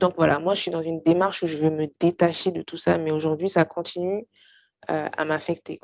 [0.00, 2.76] Donc voilà, moi je suis dans une démarche où je veux me détacher de tout
[2.78, 4.26] ça, mais aujourd'hui ça continue
[4.90, 5.80] euh, à m'affecter.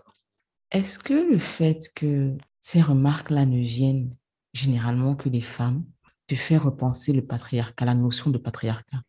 [0.70, 4.16] Est-ce que le fait que ces remarques-là ne viennent
[4.54, 5.84] généralement que des femmes,
[6.26, 9.02] te fait repenser le patriarcat, la notion de patriarcat?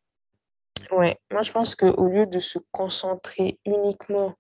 [0.92, 4.36] Ouais, moi je pense qu'au lieu de se concentrer uniquement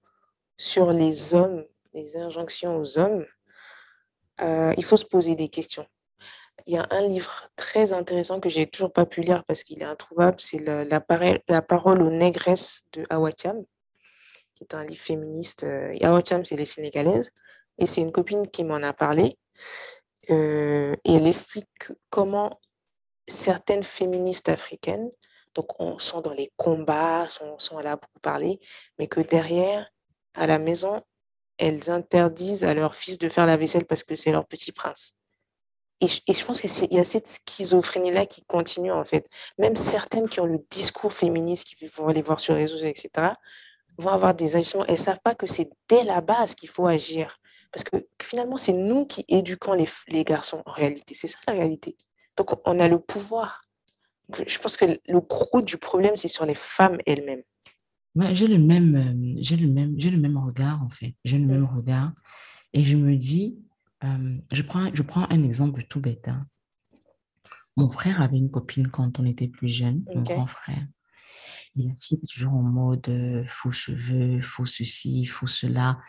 [0.57, 3.25] sur les hommes, les injonctions aux hommes,
[4.41, 5.85] euh, il faut se poser des questions.
[6.67, 9.81] Il y a un livre très intéressant que j'ai toujours pas pu lire parce qu'il
[9.81, 11.03] est introuvable, c'est la, la,
[11.47, 13.63] la, parole aux négresses de Awacham,
[14.55, 15.63] qui est un livre féministe.
[15.63, 17.31] Euh, Awacham, c'est les Sénégalaises,
[17.77, 19.37] et c'est une copine qui m'en a parlé.
[20.29, 22.59] Euh, et elle explique comment
[23.27, 25.09] certaines féministes africaines,
[25.59, 28.61] donc on sont dans les combats, sont, sont là beaucoup parler,
[28.97, 29.91] mais que derrière,
[30.33, 31.01] à la maison,
[31.57, 35.15] elles interdisent à leur fils de faire la vaisselle parce que c'est leur petit prince.
[35.99, 39.29] Et je, pense qu'il y a cette schizophrénie-là qui continue, en fait.
[39.57, 43.33] Même certaines qui ont le discours féministe, qui vont aller voir sur les réseaux, etc.,
[43.97, 44.85] vont avoir des agissements.
[44.85, 47.37] Elles ne savent pas que c'est dès la base qu'il faut agir.
[47.73, 49.73] Parce que finalement, c'est nous qui éduquons
[50.07, 51.15] les garçons, en réalité.
[51.15, 51.97] C'est ça la réalité.
[52.37, 53.68] Donc, on a le pouvoir.
[54.47, 57.41] Je pense que le gros du problème, c'est sur les femmes elles-mêmes.
[58.15, 61.15] Ouais, j'ai le même, euh, j'ai le même, j'ai le même regard en fait.
[61.23, 61.75] J'ai le même Mm.
[61.77, 62.11] regard
[62.73, 63.57] et je me dis,
[64.03, 66.27] euh, je prends, je prends un exemple tout bête.
[66.27, 66.45] hein.
[67.77, 70.85] Mon frère avait une copine quand on était plus jeune, mon grand frère.
[71.77, 75.99] Et la fille était toujours en mode euh, faux cheveux, faux ceci, faux cela,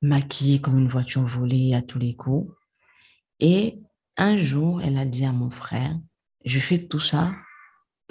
[0.00, 2.52] maquillée comme une voiture volée à tous les coups.
[3.40, 3.78] Et
[4.16, 5.96] un jour, elle a dit à mon frère,
[6.44, 7.32] je fais tout ça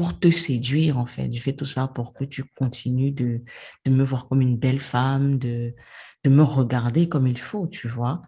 [0.02, 1.32] pour te séduire, en fait.
[1.32, 3.44] Je fais tout ça pour que tu continues de,
[3.86, 5.76] de me voir comme une belle femme, de,
[6.24, 8.24] de me regarder comme il faut, tu vois.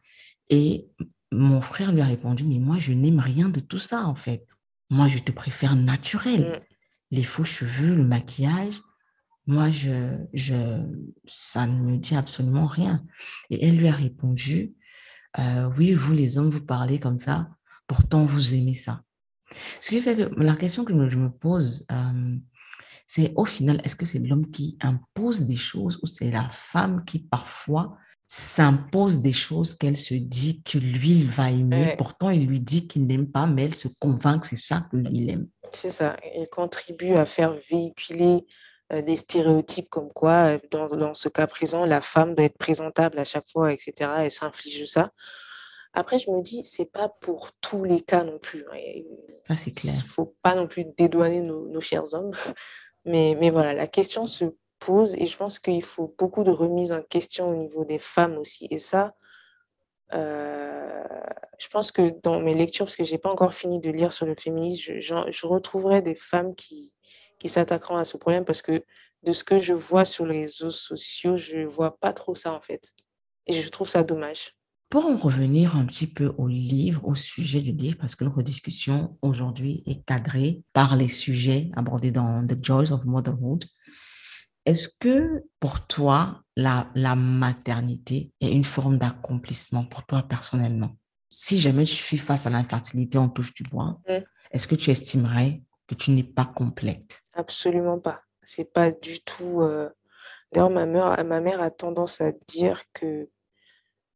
[0.51, 0.85] Et
[1.31, 4.45] mon frère lui a répondu, mais moi, je n'aime rien de tout ça, en fait.
[4.91, 6.41] Moi, je te préfère naturel.
[6.41, 6.75] Mm.
[7.09, 8.79] Les faux cheveux, le maquillage,
[9.47, 10.79] moi, je, je,
[11.25, 13.03] ça ne me dit absolument rien.
[13.49, 14.75] Et elle lui a répondu,
[15.39, 17.49] euh, oui, vous, les hommes, vous parlez comme ça,
[17.87, 19.01] pourtant, vous aimez ça.
[19.79, 22.35] Ce qui fait que la question que je me pose, euh,
[23.07, 27.03] c'est au final, est-ce que c'est l'homme qui impose des choses ou c'est la femme
[27.05, 31.85] qui parfois s'impose des choses qu'elle se dit que lui, il va aimer.
[31.85, 31.95] Ouais.
[31.97, 34.97] Pourtant, il lui dit qu'il n'aime pas, mais elle se convainc que c'est ça que
[34.97, 35.47] lui, il aime.
[35.71, 36.17] C'est ça.
[36.35, 38.45] Elle contribue à faire véhiculer
[38.91, 43.19] euh, des stéréotypes comme quoi, dans, dans ce cas présent, la femme doit être présentable
[43.19, 44.09] à chaque fois, etc.
[44.17, 45.11] Elle s'inflige ça.
[45.93, 48.65] Après, je me dis, c'est pas pour tous les cas non plus.
[48.73, 49.05] Il
[49.47, 49.93] Ça, c'est clair.
[50.07, 52.31] faut pas non plus dédouaner nos, nos chers hommes.
[53.05, 54.45] Mais, mais voilà, la question se
[54.79, 58.37] pose et je pense qu'il faut beaucoup de remise en question au niveau des femmes
[58.37, 58.65] aussi.
[58.71, 59.13] Et ça,
[60.13, 61.03] euh,
[61.59, 64.25] je pense que dans mes lectures, parce que j'ai pas encore fini de lire sur
[64.25, 66.93] le féminisme, je, je retrouverai des femmes qui,
[67.39, 68.83] qui s'attaqueront à ce problème parce que
[69.23, 72.61] de ce que je vois sur les réseaux sociaux, je vois pas trop ça en
[72.61, 72.93] fait.
[73.47, 74.55] Et je trouve ça dommage.
[74.93, 78.43] Pour en revenir un petit peu au livre, au sujet du livre, parce que notre
[78.43, 83.63] discussion aujourd'hui est cadrée par les sujets abordés dans The Joys of Motherhood,
[84.67, 90.95] est-ce que pour toi, la, la maternité est une forme d'accomplissement pour toi personnellement?
[91.27, 93.99] Si jamais tu fais face à l'infertilité, on touche du bois,
[94.51, 97.23] est-ce que tu estimerais que tu n'es pas complète?
[97.33, 98.21] Absolument pas.
[98.43, 99.61] C'est pas du tout.
[99.61, 99.89] euh,
[100.51, 103.27] D'ailleurs, ma mère, ma mère a tendance à dire que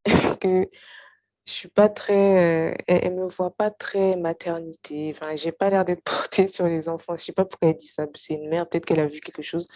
[0.42, 0.68] que
[1.46, 5.16] je suis pas très, euh, elle, elle me voit pas très maternité.
[5.16, 7.16] Enfin, j'ai pas l'air d'être portée sur les enfants.
[7.18, 8.06] Je sais pas pourquoi elle dit ça.
[8.16, 9.68] C'est une mère, peut-être qu'elle a vu quelque chose.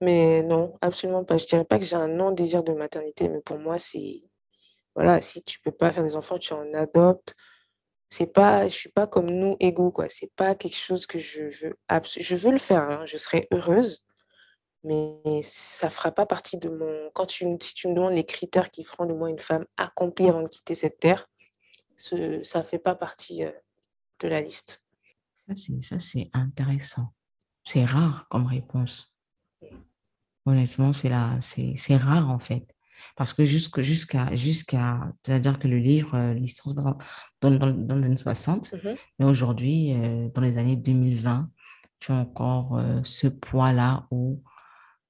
[0.00, 1.38] Mais non, absolument pas.
[1.38, 4.22] Je dirais pas que j'ai un non-désir de maternité, mais pour moi, c'est,
[4.96, 7.34] voilà, si tu peux pas faire des enfants, tu en adoptes.
[8.10, 10.06] C'est pas, je suis pas comme nous égaux, quoi.
[10.10, 11.74] C'est pas quelque chose que je veux,
[12.20, 14.04] je veux le faire, hein, Je serais heureuse,
[14.84, 17.10] mais ça fera pas partie de mon.
[17.14, 20.28] Quand tu, si tu me demandes les critères qui feront de moi une femme accomplie
[20.28, 21.28] avant de quitter cette terre,
[21.96, 23.52] ce, ça fait pas partie euh,
[24.20, 24.82] de la liste.
[25.54, 27.12] Ça, c'est, intéressant.
[27.64, 29.12] C'est rare comme réponse.
[30.46, 32.66] Honnêtement, c'est c'est, rare en fait.
[33.16, 33.82] Parce que jusqu'à,
[34.34, 36.84] jusqu'à, c'est-à-dire que le livre, euh, l'histoire se passe
[37.40, 38.96] dans, dans, dans les années 60, Mhm.
[39.18, 41.50] mais aujourd'hui, euh, dans les années 2020,
[42.00, 44.42] tu as encore ce poids-là où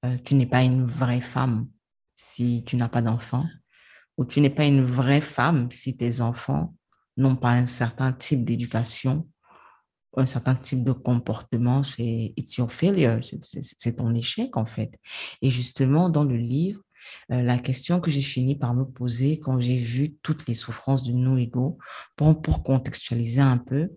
[0.05, 1.67] euh, tu n'es pas une vraie femme
[2.17, 3.45] si tu n'as pas d'enfant,
[4.17, 6.75] ou tu n'es pas une vraie femme si tes enfants
[7.17, 9.27] n'ont pas un certain type d'éducation
[10.15, 14.91] un certain type de comportement, c'est it's your failure, c'est- ton échec en fait.
[15.41, 16.81] Et justement, dans le livre,
[17.31, 21.01] euh, la question que j'ai fini par me poser quand j'ai vu toutes les souffrances
[21.01, 21.79] de nos égaux,
[22.15, 23.89] pour, pour contextualiser un peu,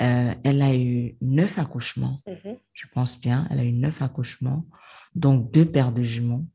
[0.00, 2.56] euh, elle a eu neuf accouchements, Mhm.
[2.72, 4.66] je pense bien, elle a eu neuf accouchements,
[5.16, 6.46] donc deux paires de jumeaux.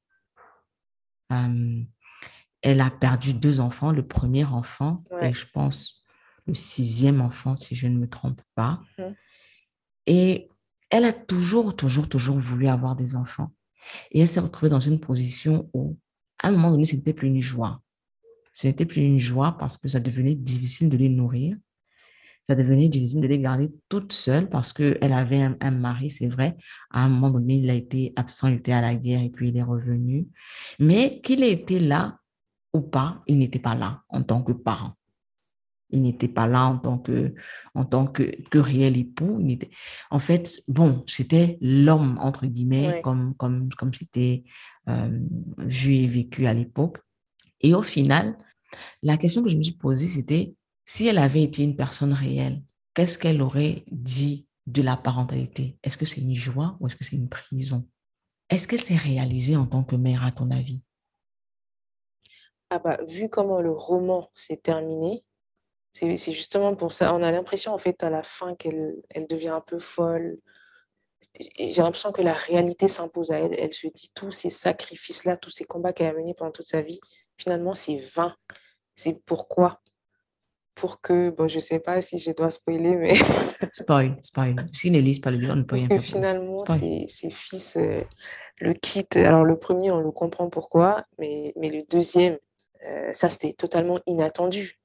[1.34, 1.82] Euh,
[2.62, 5.30] elle a perdu deux enfants, le premier enfant, Ouais.
[5.30, 6.05] et je pense
[6.45, 8.82] le sixième enfant, si je ne me trompe pas.
[8.97, 9.16] Mhm.
[10.07, 10.49] Et
[10.89, 13.51] elle a toujours, toujours, toujours voulu avoir des enfants.
[14.12, 15.97] Et elle s'est retrouvée dans une position où,
[16.39, 17.82] à un moment donné, ce n'était plus une joie.
[18.53, 21.57] Ce n'était plus une joie parce que ça devenait difficile de les nourrir.
[22.43, 26.57] Ça devenait difficile de les garder toutes seules parce qu'elle avait un, mari, c'est vrai.
[26.89, 29.49] À un moment donné, il a été absent, il était à la guerre et puis
[29.49, 30.27] il est revenu.
[30.79, 32.19] Mais qu'il ait été là
[32.73, 34.95] ou pas, il n'était pas là en tant que parent.
[35.91, 37.33] Il n'était pas là en tant que,
[37.75, 39.37] en tant que, que réel époux.
[39.41, 39.69] Il était,
[40.09, 44.45] en fait, bon, c'était l'homme, entre guillemets, comme, comme, comme c'était
[44.87, 45.19] euh,
[45.57, 46.97] vu et vécu à l'époque.
[47.59, 48.37] Et au final,
[49.03, 50.53] la question que je me suis posée, c'était
[50.91, 52.61] si elle avait été une personne réelle,
[52.93, 55.77] qu'est-ce qu'elle aurait dit de la parentalité?
[55.83, 57.87] Est-ce que c'est une joie ou est-ce que c'est une prison?
[58.49, 60.81] Est-ce qu'elle s'est réalisée en tant que mère, à ton avis?
[62.69, 65.23] Ah bah, Vu comment le roman s'est terminé,
[65.93, 67.13] c'est justement pour ça.
[67.13, 70.39] On a l'impression, en fait, à la fin, qu'elle elle devient un peu folle.
[71.39, 73.57] J'ai l'impression que la réalité s'impose à elle.
[73.57, 76.81] Elle se dit tous ces sacrifices-là, tous ces combats qu'elle a menés pendant toute sa
[76.81, 76.99] vie,
[77.37, 78.35] finalement, c'est vain.
[78.93, 79.81] C'est pourquoi?
[80.76, 83.13] Pour que, bon, je ne sais pas si je dois spoiler, mais.
[83.74, 84.55] spoil, spoil.
[84.72, 86.01] S'ils ne lisent pas le livre, on ne peut rien faire.
[86.01, 88.01] Finalement, ses, fils euh,
[88.59, 89.17] le quittent.
[89.17, 92.38] Alors, le premier, on le comprend pourquoi, mais, mais le deuxième,
[92.88, 94.80] euh, ça, c'était totalement inattendu.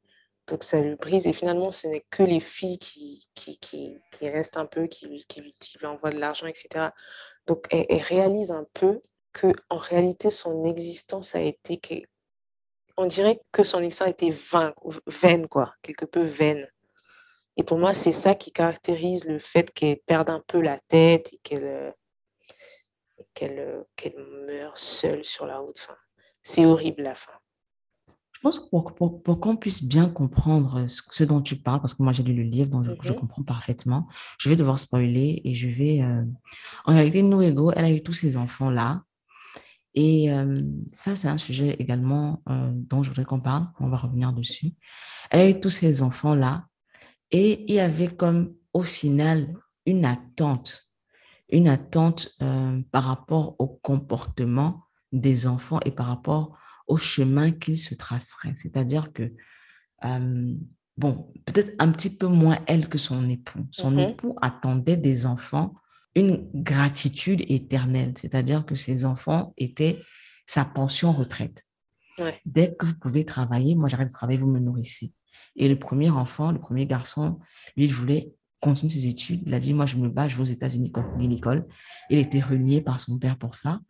[0.48, 1.26] Donc, ça lui brise.
[1.26, 5.24] Et finalement, ce n'est que les filles qui, qui, qui, qui, restent un peu, qui,
[5.28, 6.88] qui, lui envoient de l'argent, etc.
[7.46, 11.78] Donc, elle, elle, réalise un peu que en réalité, son existence a été
[12.96, 14.74] on dirait que son histoire était vain,
[15.06, 16.66] vaine, quoi, quelque peu vaine.
[17.56, 21.32] Et pour moi, c'est ça qui caractérise le fait qu'elle perde un peu la tête
[21.32, 21.90] et qu'elle euh,
[23.34, 24.16] qu'elle qu'elle
[24.46, 25.78] meurt seule sur la route.
[25.82, 25.96] Enfin,
[26.42, 27.32] c'est horrible la fin.
[28.32, 32.02] Je pense que pour, pour, qu'on puisse bien comprendre ce, dont tu parles, parce que
[32.02, 33.18] moi j'ai lu le livre, donc je, mhm.
[33.18, 34.06] comprends parfaitement,
[34.38, 36.02] je vais devoir spoiler et je vais...
[36.02, 36.22] Euh,
[36.84, 39.02] en réalité, Noégo, elle a eu tous ces enfants-là.
[39.98, 40.28] Et
[40.92, 43.66] ça, c'est un sujet également dont je voudrais qu'on parle.
[43.80, 44.74] On va revenir dessus.
[45.30, 46.66] Elle tous ces enfants-là.
[47.30, 49.52] Et il y avait comme, au final,
[49.86, 50.84] une attente.
[51.48, 52.36] Une attente
[52.92, 58.54] par rapport au comportement des enfants et par rapport au chemin qu'ils se traceraient.
[58.54, 59.32] C'est-à-dire que,
[60.98, 63.66] bon, peut-être un petit peu moins elle que son époux.
[63.70, 65.74] Son mmh époux attendait des enfants
[66.16, 70.00] une gratitude éternelle, c'est-à-dire que ses enfants étaient
[70.46, 71.64] sa pension retraite.
[72.46, 75.12] Dès que vous pouvez travailler, moi j'arrête de travailler, vous me nourrissez.
[75.54, 77.38] Et le premier enfant, le premier garçon,
[77.76, 79.42] lui, il voulait continuer ses études.
[79.46, 81.66] Il a dit, moi je me bats, je vais aux États-Unis continuer l'école.
[82.08, 83.80] Il était renié par son père pour ça.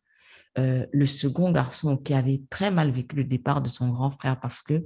[0.58, 4.40] Euh, le second garçon qui avait très mal vécu le départ de son grand frère
[4.40, 4.82] parce que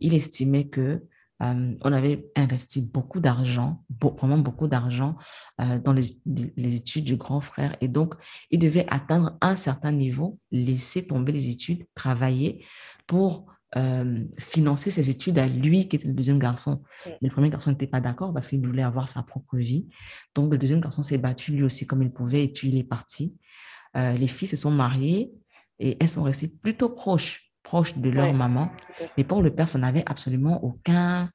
[0.00, 1.02] il estimait que
[1.42, 5.16] euh, on avait investi beaucoup d'argent, vraiment beaucoup d'argent
[5.60, 6.16] euh, dans les,
[6.56, 7.76] études du grand frère.
[7.80, 8.14] Et donc,
[8.50, 12.64] il devait atteindre un certain niveau, laisser tomber les études, travailler
[13.06, 16.82] pour euh, financer ses études à lui, qui était le deuxième garçon.
[17.20, 19.88] Le premier garçon n'était pas d'accord parce qu'il voulait avoir sa propre vie.
[20.34, 22.84] Donc, le deuxième garçon s'est battu lui aussi comme il pouvait et puis il est
[22.84, 23.34] parti.
[23.94, 25.32] les filles se sont mariées
[25.78, 28.70] et elles sont restées plutôt proches proches de leur maman.
[29.16, 31.30] Mais pour le père, ça n'avait absolument aucun,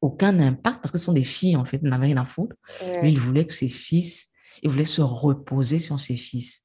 [0.00, 2.56] aucun impact parce que ce sont des filles, en fait, il n'avait rien à foutre.
[3.02, 4.30] Lui, il voulait que ses fils,
[4.62, 6.62] il voulait se reposer sur ses fils.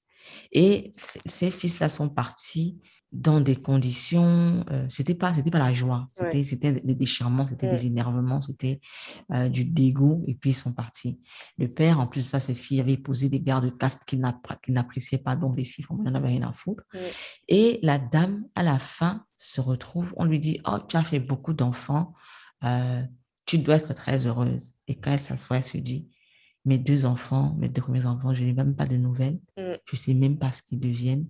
[0.51, 0.91] Et
[1.25, 2.79] ces fils-là sont partis
[3.13, 7.67] dans des conditions, euh, c'était pas, c'était pas la joie, c'était, c'était des déchirements, c'était
[7.67, 8.81] des énervements, c'était
[9.31, 11.19] euh, du dégoût, et puis ils sont partis.
[11.57, 14.19] Le père, en plus de ça, ses filles avaient posé des gardes de caste qu'il,
[14.67, 16.83] n'appréciait pas, donc les filles, il n'en avait rien à foutre.
[17.47, 21.19] Et la dame, à la fin, se retrouve, on lui dit, oh, tu as fait
[21.19, 22.13] beaucoup d'enfants,
[22.65, 23.03] euh,
[23.45, 24.73] tu dois être très heureuse.
[24.87, 26.09] Et quand elle s'assoit, elle se dit,
[26.65, 29.97] mes deux enfants, mes deux premiers enfants, je n'ai même pas de nouvelles, je ne
[29.97, 31.27] sais même pas ce qu'ils deviennent.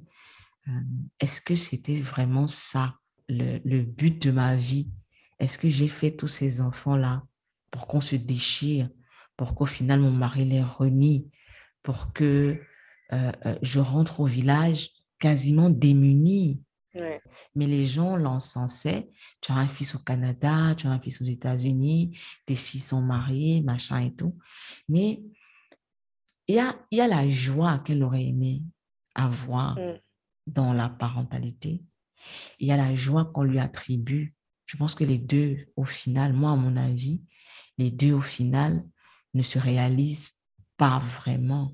[0.68, 0.72] Euh,
[1.20, 2.96] est-ce que c'était vraiment ça,
[3.30, 4.90] le, but de ma vie?
[5.40, 7.24] Est-ce que j'ai fait tous ces enfants-là
[7.72, 8.90] pour qu'on se déchire,
[9.36, 11.30] pour qu'au final mon mari les renie,
[11.84, 12.60] pour que
[13.14, 14.90] euh, euh, je rentre au village
[15.20, 16.62] quasiment démunie
[17.56, 19.10] Mais les gens l'encensaient.
[19.42, 23.02] Tu as un fils au Canada, tu as un fils aux États-Unis, tes fils sont
[23.02, 24.36] mariés, machin et tout.
[24.90, 25.22] Mais
[26.48, 28.64] il y a, y a la joie qu'elle aurait aimé
[29.16, 29.76] avoir.
[29.76, 30.00] Mm
[30.48, 31.84] dans la parentalité.
[32.60, 34.34] Il y a la joie qu'on lui attribue.
[34.66, 37.22] Je pense que les deux, au final, moi, à mon avis,
[37.78, 38.84] les deux, au final,
[39.34, 40.32] ne se réalisent
[40.78, 41.72] pas vraiment.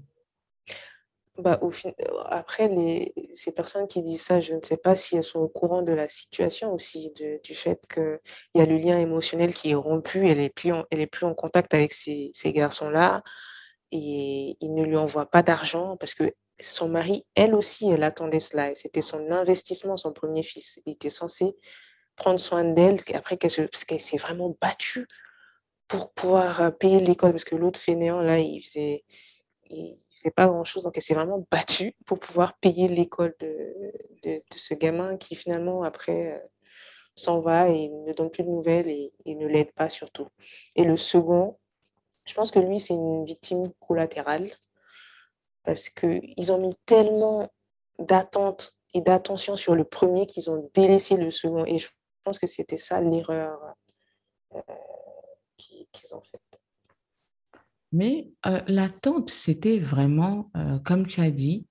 [1.37, 1.91] Bah, au fin...
[2.25, 3.13] Après, les...
[3.33, 5.91] ces personnes qui disent ça, je ne sais pas si elles sont au courant de
[5.91, 7.39] la situation aussi, de...
[7.43, 8.19] du fait qu'il
[8.53, 10.83] y a le lien émotionnel qui est rompu, elle n'est plus, en...
[11.11, 13.23] Plus en contact avec ces, ces garçons-là,
[13.91, 18.39] et ils ne lui envoient pas d'argent parce que son mari, elle aussi, elle attendait
[18.39, 18.73] cela.
[18.75, 20.81] C'était son investissement, son premier fils.
[20.85, 21.55] Il était censé
[22.15, 25.07] prendre soin d'elle après qu'elle parce s'est vraiment battue
[25.87, 29.03] pour pouvoir euh, payer l'école parce que l'autre fainéant là il faisait
[29.69, 33.73] il faisait pas grand chose donc elle s'est vraiment battue pour pouvoir payer l'école de,
[34.23, 36.47] de, ce gamin qui finalement après euh,
[37.15, 40.27] s'en va et ne donne plus de nouvelles et ne l'aide pas surtout
[40.75, 41.57] et le second
[42.25, 44.51] je pense que lui c'est une victime collatérale
[45.63, 47.51] parce que ils ont mis tellement
[47.99, 51.87] d'attentes et d'attention sur le premier qu'ils ont délaissé le second et je
[52.23, 53.59] pense que c'était ça l'erreur
[54.55, 54.61] euh,
[55.57, 56.41] qu'ils ont faite.
[57.91, 61.67] Mais euh, l'attente, c'était vraiment, euh, comme tu as dit,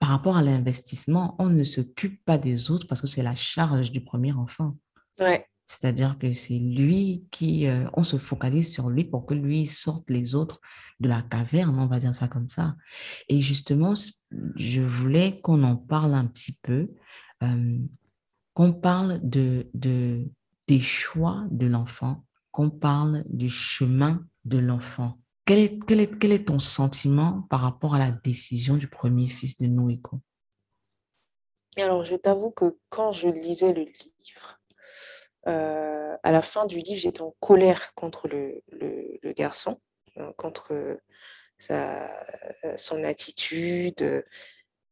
[0.00, 3.92] par rapport à l'investissement, on ne s'occupe pas des autres parce que c'est la charge
[3.92, 4.76] du premier enfant.
[5.20, 5.46] Ouais.
[5.68, 10.08] C'est-à-dire que c'est lui qui, euh, on se focalise sur lui pour que lui sorte
[10.08, 10.62] les autres
[10.98, 12.74] de la caverne, on va dire ça comme ça.
[13.28, 13.92] Et justement,
[14.56, 16.88] je voulais qu'on en parle un petit peu,
[17.42, 17.78] euh,
[18.54, 20.26] qu'on parle de, de,
[20.68, 25.18] des choix de l'enfant, qu'on parle du chemin de l'enfant.
[25.44, 29.28] Quel est, quel, est, quel est ton sentiment par rapport à la décision du premier
[29.28, 30.18] fils de Noéko
[31.76, 34.57] Alors, je t'avoue que quand je lisais le livre,
[35.46, 38.62] euh, à la fin du livre, j'étais en colère contre le,
[39.34, 39.80] garçon,
[40.16, 40.98] hein, contre
[41.58, 42.10] sa,
[42.76, 44.24] son attitude,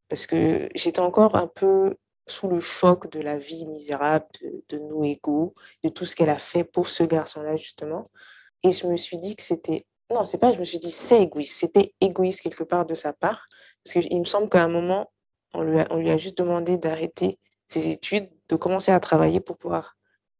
[0.08, 4.78] parce que j'étais encore un peu sous le choc de la vie misérable de, de
[4.78, 8.10] Noégo, de tout ce qu'elle a fait pour ce garçon-là, justement.
[8.62, 9.86] Et je me suis dit que c'était...
[10.10, 11.58] Non, c'est pas, je me suis dit, c'est égoïste.
[11.58, 13.46] C'était égoïste quelque part de sa part.
[13.84, 15.12] Parce qu'il me semble qu'à un moment,
[15.54, 19.96] on lui a juste demandé d'arrêter ses études, de commencer à travailler pour pouvoir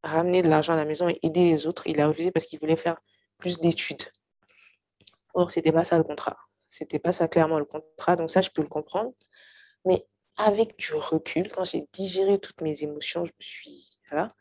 [0.06, 1.86] ramener de l'argent à la maison et aider les autres.
[1.86, 2.96] Il a refusé parce qu'il voulait faire
[3.38, 4.04] plus d'études.
[5.34, 6.36] Or, c'était pas ça le contrat.
[6.68, 8.16] C'était pas ça clairement le contrat.
[8.16, 9.12] Donc ça, je peux le comprendre.
[9.84, 14.34] Mais avec du recul, quand j'ai digéré toutes mes émotions, je me suis, voilà,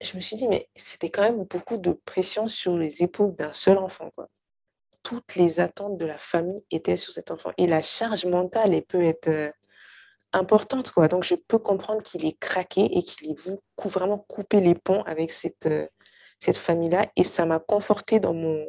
[0.00, 3.52] je me suis dit, mais c'était quand même beaucoup de pression sur les épaules d'un
[3.52, 4.28] seul enfant, quoi.
[5.02, 7.52] Toutes les attentes de la famille étaient sur cet enfant.
[7.58, 9.50] Et la charge mentale, elle peut être euh,
[10.36, 11.08] importante, quoi.
[11.08, 13.34] Donc, je peux comprendre qu'il est craqué et qu'il ait
[13.84, 15.86] vraiment couper les ponts avec cette, euh,
[16.38, 17.06] cette famille-là.
[17.16, 18.64] Et ça m'a conforté dans mon,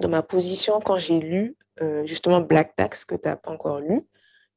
[0.00, 3.80] dans ma position quand j'ai lu euh, justement Black Tax que tu n'as pas encore
[3.80, 4.00] lu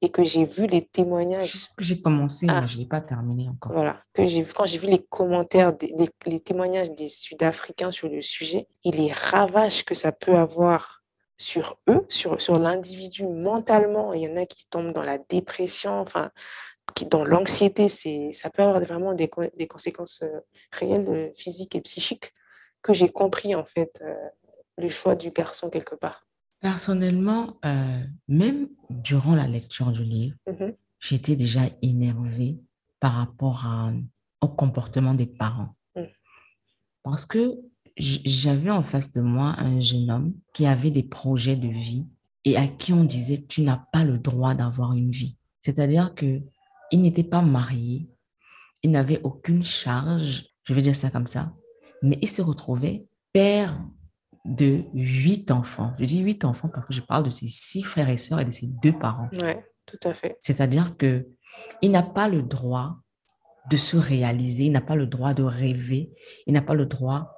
[0.01, 1.69] et que j'ai vu les témoignages.
[1.79, 3.71] J'ai commencé, ah, mais je ne l'ai pas terminé encore.
[3.71, 8.09] Voilà, que j'ai quand j'ai vu les commentaires, des, les, les, témoignages des Sud-Africains sur
[8.09, 11.02] le sujet et les ravages que ça peut avoir
[11.37, 14.13] sur eux, sur, sur l'individu mentalement.
[14.13, 16.31] Il y en a qui tombent dans la dépression, enfin,
[16.95, 17.89] qui, dans l'anxiété.
[17.89, 20.39] Ça peut avoir vraiment des, des conséquences euh,
[20.71, 22.33] réelles, euh, physiques et psychiques
[22.81, 24.13] que j'ai compris en fait euh,
[24.77, 26.27] le choix du garçon quelque part.
[26.59, 30.75] Personnellement, euh, même durant la lecture du livre, mm -hmm.
[30.99, 32.57] j'étais déjà énervée
[32.99, 33.91] par rapport à,
[34.41, 35.75] au comportement des parents.
[35.95, 36.03] Mm.
[37.03, 37.43] Parce que
[37.97, 42.07] j'avais en face de moi un jeune homme qui avait des projets de vie
[42.45, 45.37] et à qui on disait tu n'as pas le droit d'avoir une vie.
[45.61, 46.41] C'est-à-dire que
[46.91, 48.09] il n'était pas marié,
[48.83, 51.53] il n'avait aucune charge, je vais dire ça comme ça,
[52.01, 53.79] mais il se retrouvait père
[54.45, 55.93] de huit enfants.
[55.99, 58.45] Je dis huit enfants parce que je parle de ses six frères et sœurs et
[58.45, 59.29] de ses deux parents.
[59.41, 59.53] Oui,
[59.85, 60.37] tout à fait.
[60.41, 61.27] C'est-à-dire que
[61.81, 62.97] il n'a pas le droit
[63.69, 66.11] de se réaliser, il n'a pas le droit de rêver,
[66.45, 67.31] il n'a pas le droit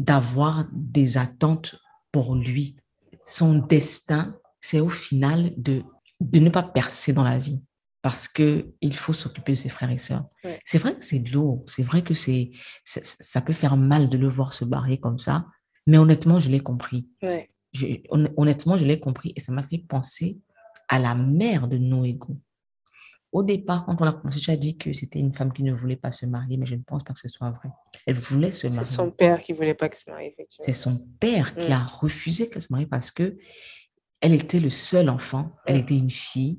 [0.00, 1.76] d'avoir des attentes
[2.10, 2.76] pour lui.
[3.24, 5.82] Son destin, c'est au final de,
[6.20, 7.60] de ne pas percer dans la vie
[8.02, 10.24] parce que il faut s'occuper de ses frères et sœurs.
[10.42, 10.58] Ouais.
[10.64, 12.50] C'est vrai que c'est lourd, c'est vrai que c'est
[12.84, 15.46] ça peut faire mal de le voir se barrer comme ça,
[15.86, 17.08] mais honnêtement, je l'ai compris.
[17.22, 17.50] Ouais.
[17.72, 20.40] Je, honnêtement, je l'ai compris et ça m'a fait penser
[20.88, 22.38] à la mère de Noégo.
[23.32, 25.72] Au départ, quand on a commencé, tu as dit que c'était une femme qui ne
[25.72, 27.68] voulait pas se marier, mais je ne pense pas que ce soit vrai.
[28.06, 28.84] Elle voulait se marier.
[28.84, 30.64] C'est son père qui ne voulait pas qu'elle se marie, effectivement.
[30.66, 31.72] C'est son père qui mm.
[31.72, 33.36] a refusé qu'elle se marie parce que
[34.20, 35.80] elle était le seul enfant, elle mm.
[35.80, 36.58] était une fille,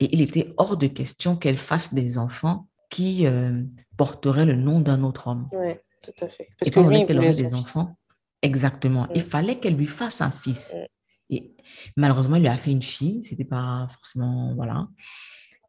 [0.00, 3.62] et il était hors de question qu'elle fasse des enfants qui euh,
[3.96, 5.48] porteraient le nom d'un autre homme.
[5.52, 6.48] Oui, tout à fait.
[6.58, 7.96] Parce et que lui, qu'elle aurait des enfants,
[8.42, 9.04] Exactement.
[9.04, 9.12] Mm.
[9.14, 10.74] Il fallait qu'elle lui fasse un fils.
[10.74, 11.34] Mm.
[11.34, 11.56] Et
[11.96, 13.24] malheureusement, il lui a fait une fille.
[13.24, 14.54] C'était pas forcément.
[14.54, 14.88] Voilà.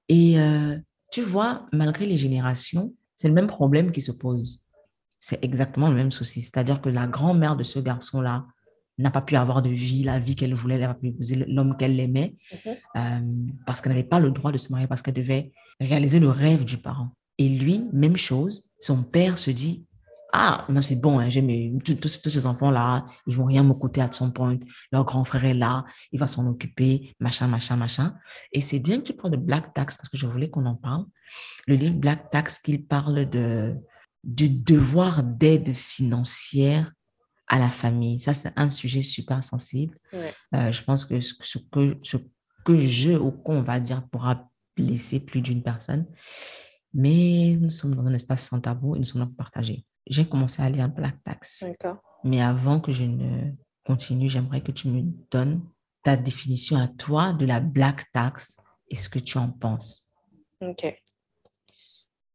[0.09, 0.77] Et euh,
[1.11, 4.59] tu vois, malgré les générations, c'est le même problème qui se pose.
[5.19, 6.41] C'est exactement le même souci.
[6.41, 8.45] C'est-à-dire que la grand-mère de ce garçon-là
[8.97, 11.35] n'a pas pu avoir de vie, la vie qu'elle voulait, elle n'a pas pu épouser
[11.47, 12.35] l'homme qu'elle aimait,
[12.65, 12.75] Mhm.
[12.97, 16.29] euh, parce qu'elle n'avait pas le droit de se marier, parce qu'elle devait réaliser le
[16.29, 17.09] rêve du parent.
[17.39, 19.85] Et lui, même chose, son père se dit,
[20.35, 24.01] ah, non, c'est bon, hein, j'ai mes- tous, ces enfants-là, ils vont rien me coûter
[24.01, 24.57] à son point,
[24.91, 28.15] leur grand frère est là, il va s'en occuper, machin, machin, machin.
[28.51, 30.75] Et c'est bien que tu parles de Black Tax, parce que je voulais qu'on en
[30.75, 31.05] parle.
[31.67, 33.75] Le livre Black Tax, qu'il parle de,
[34.23, 36.91] du devoir d'aide financière
[37.47, 38.19] à la famille.
[38.19, 39.97] Ça, c'est un sujet super sensible.
[40.11, 40.33] Ouais.
[40.55, 42.17] Euh, je pense que ce, ce que ce
[42.65, 46.07] que je ou qu'on va dire pourra blesser plus d'une personne.
[46.93, 49.85] Mais nous sommes dans un espace sans tabou et nous sommes là pour partager.
[50.07, 51.65] J'ai commencé à lire Black Tax.
[52.23, 53.51] Mais avant que je ne
[53.85, 55.01] continue, j'aimerais que tu me
[55.31, 55.61] donnes
[56.03, 58.57] ta définition à toi de la Black Tax
[58.89, 60.11] et ce que tu en penses.
[60.61, 61.01] Ok.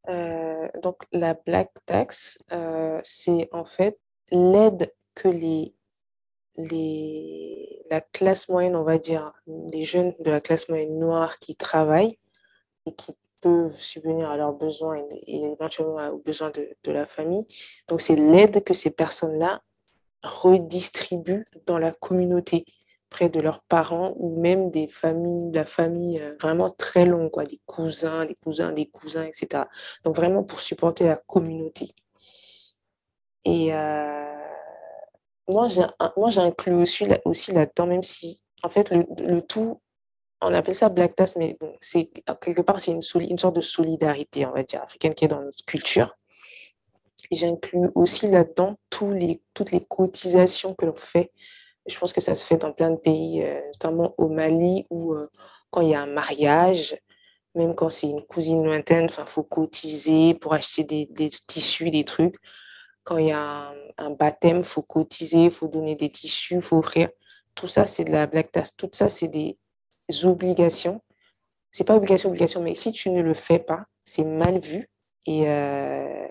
[0.09, 3.99] Euh, donc, la Black Tax, euh, c'est en fait
[4.31, 5.75] l'aide que les,
[6.57, 11.55] les, la classe moyenne, on va dire, les jeunes de la classe moyenne noire qui
[11.55, 12.17] travaillent
[12.85, 17.45] et qui peuvent subvenir à leurs besoins et, éventuellement aux besoins de, la famille.
[17.87, 19.61] Donc, c'est l'aide que ces personnes-là
[20.23, 22.65] redistribuent dans la communauté
[23.09, 27.31] près de leurs parents ou même des familles, de la famille euh, vraiment très longue,
[27.31, 29.63] quoi, des cousins, des cousins, des cousins, etc.
[30.05, 31.89] Donc vraiment pour supporter la communauté.
[33.45, 34.35] Et euh,
[35.47, 39.81] moi, j'inclus aussi, là- aussi là-dedans, même si, en fait, le tout,
[40.41, 42.09] on appelle ça Black Tax, mais c'est,
[42.41, 45.41] quelque part, c'est une, une sorte de solidarité, on va dire, africaine qui est dans
[45.41, 46.15] notre culture.
[47.31, 51.31] J'inclus aussi là-dedans tous les, toutes les cotisations que l'on fait
[51.89, 55.13] je pense que ça se fait dans plein de pays, euh, notamment au Mali, où
[55.13, 55.29] euh,
[55.69, 56.97] quand il y a un mariage,
[57.55, 62.35] même quand c'est une cousine lointaine, il faut cotiser pour acheter des, tissus, des trucs.
[63.03, 66.55] Quand il y a un, un baptême, il faut cotiser, il faut donner des tissus,
[66.55, 67.09] il faut offrir.
[67.55, 68.75] Tout ça, c'est de la black tax.
[68.75, 69.57] Tout ça, c'est des
[70.25, 71.01] obligations.
[71.71, 74.89] C'est pas obligation, obligation, mais si tu ne le fais pas, c'est mal vu.
[75.25, 76.27] Et euh,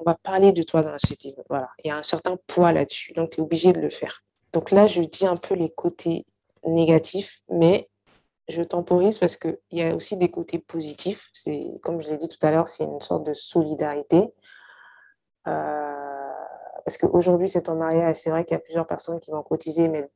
[0.00, 1.34] on va parler de toi dans la société.
[1.48, 1.68] Voilà.
[1.84, 3.12] Il y a un certain poids là-dessus.
[3.12, 4.22] Donc, tu es obligé de le faire.
[4.52, 6.24] Donc là, je dis un peu les côtés
[6.64, 7.88] négatifs, mais
[8.48, 11.30] je temporise parce qu'il y a aussi des côtés positifs.
[11.32, 14.28] C'est, comme je l'ai dit tout à l'heure, c'est une sorte de solidarité.
[15.48, 15.92] Euh,
[16.84, 18.16] parce qu'aujourd'hui, c'est ton mariage.
[18.16, 20.08] C'est vrai qu'il y a plusieurs personnes qui vont cotiser, mais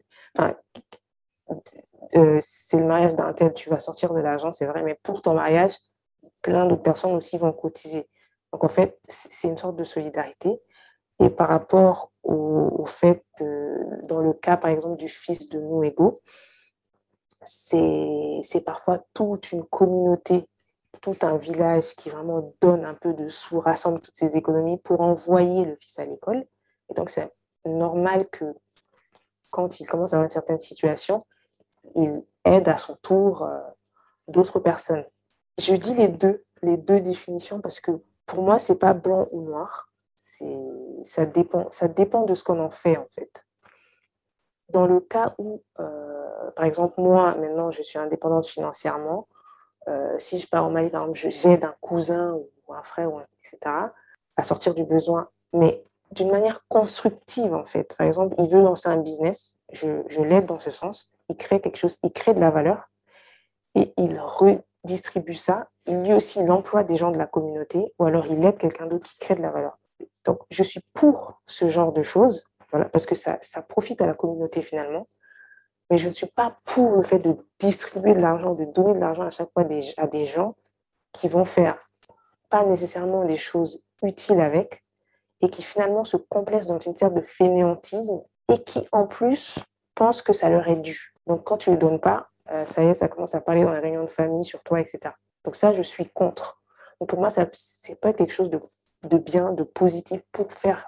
[2.14, 5.22] euh, c'est le mariage d'un tel, tu vas sortir de l'argent, c'est vrai, mais pour
[5.22, 5.74] ton mariage,
[6.42, 8.08] plein d'autres personnes aussi vont cotiser.
[8.52, 10.60] Donc en fait, c'est une sorte de solidarité.
[11.18, 16.22] Et par rapport au, fait, euh, dans le cas par exemple du fils de Nouego,
[17.42, 20.48] c'est parfois toute une communauté,
[21.00, 25.00] tout un village qui vraiment donne un peu de sous, rassemble toutes ses économies pour
[25.00, 26.46] envoyer le fils à l'école.
[26.90, 27.32] Et donc c'est
[27.64, 28.44] normal que
[29.50, 31.24] quand il commence à avoir une certaine situation,
[31.94, 33.58] il aide à son tour euh,
[34.28, 35.04] d'autres personnes.
[35.58, 37.92] Je dis les deux, les deux définitions parce que
[38.26, 39.88] pour moi, c'est pas blanc ou noir.
[41.04, 43.44] Ça dépend, ça dépend de ce qu'on en fait, en fait.
[44.68, 49.28] Dans le cas où, euh, par exemple, moi, maintenant, je suis indépendante financièrement,
[49.88, 53.20] euh, si je pars au Mali, par exemple, j'aide un cousin ou un frère, ou
[53.20, 53.58] etc.,
[54.36, 57.94] à sortir du besoin, mais d'une manière constructive, en fait.
[57.96, 61.60] Par exemple, il veut lancer un business, je, je l'aide dans ce sens, il crée
[61.60, 62.88] quelque chose, il crée de la valeur,
[63.74, 65.68] et il redistribue ça.
[65.86, 69.08] Lui aussi, il emploie des gens de la communauté, ou alors il aide quelqu'un d'autre
[69.08, 69.78] qui crée de la valeur.
[70.24, 74.06] Donc, je suis pour ce genre de choses, voilà, parce que ça, ça profite à
[74.06, 75.06] la communauté finalement.
[75.88, 78.98] Mais je ne suis pas pour le fait de distribuer de l'argent, de donner de
[78.98, 80.56] l'argent à chaque fois des, à des gens
[81.12, 81.78] qui vont faire
[82.50, 84.84] pas nécessairement des choses utiles avec
[85.40, 88.22] et qui finalement se complaisent dans une sorte de fainéantisme
[88.52, 89.58] et qui en plus
[89.94, 91.14] pensent que ça leur est dû.
[91.26, 93.64] Donc quand tu ne le donnes pas, euh, ça y est, ça commence à parler
[93.64, 94.98] dans les réunions de famille sur toi, etc.
[95.44, 96.62] Donc ça, je suis contre.
[97.00, 98.60] Donc pour moi, ça c'est pas quelque chose de,
[99.04, 100.86] de bien, de positif pour faire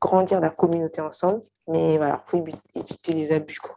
[0.00, 1.42] grandir la communauté ensemble.
[1.68, 3.58] Mais voilà, il faut éviter les abus.
[3.58, 3.74] Quoi.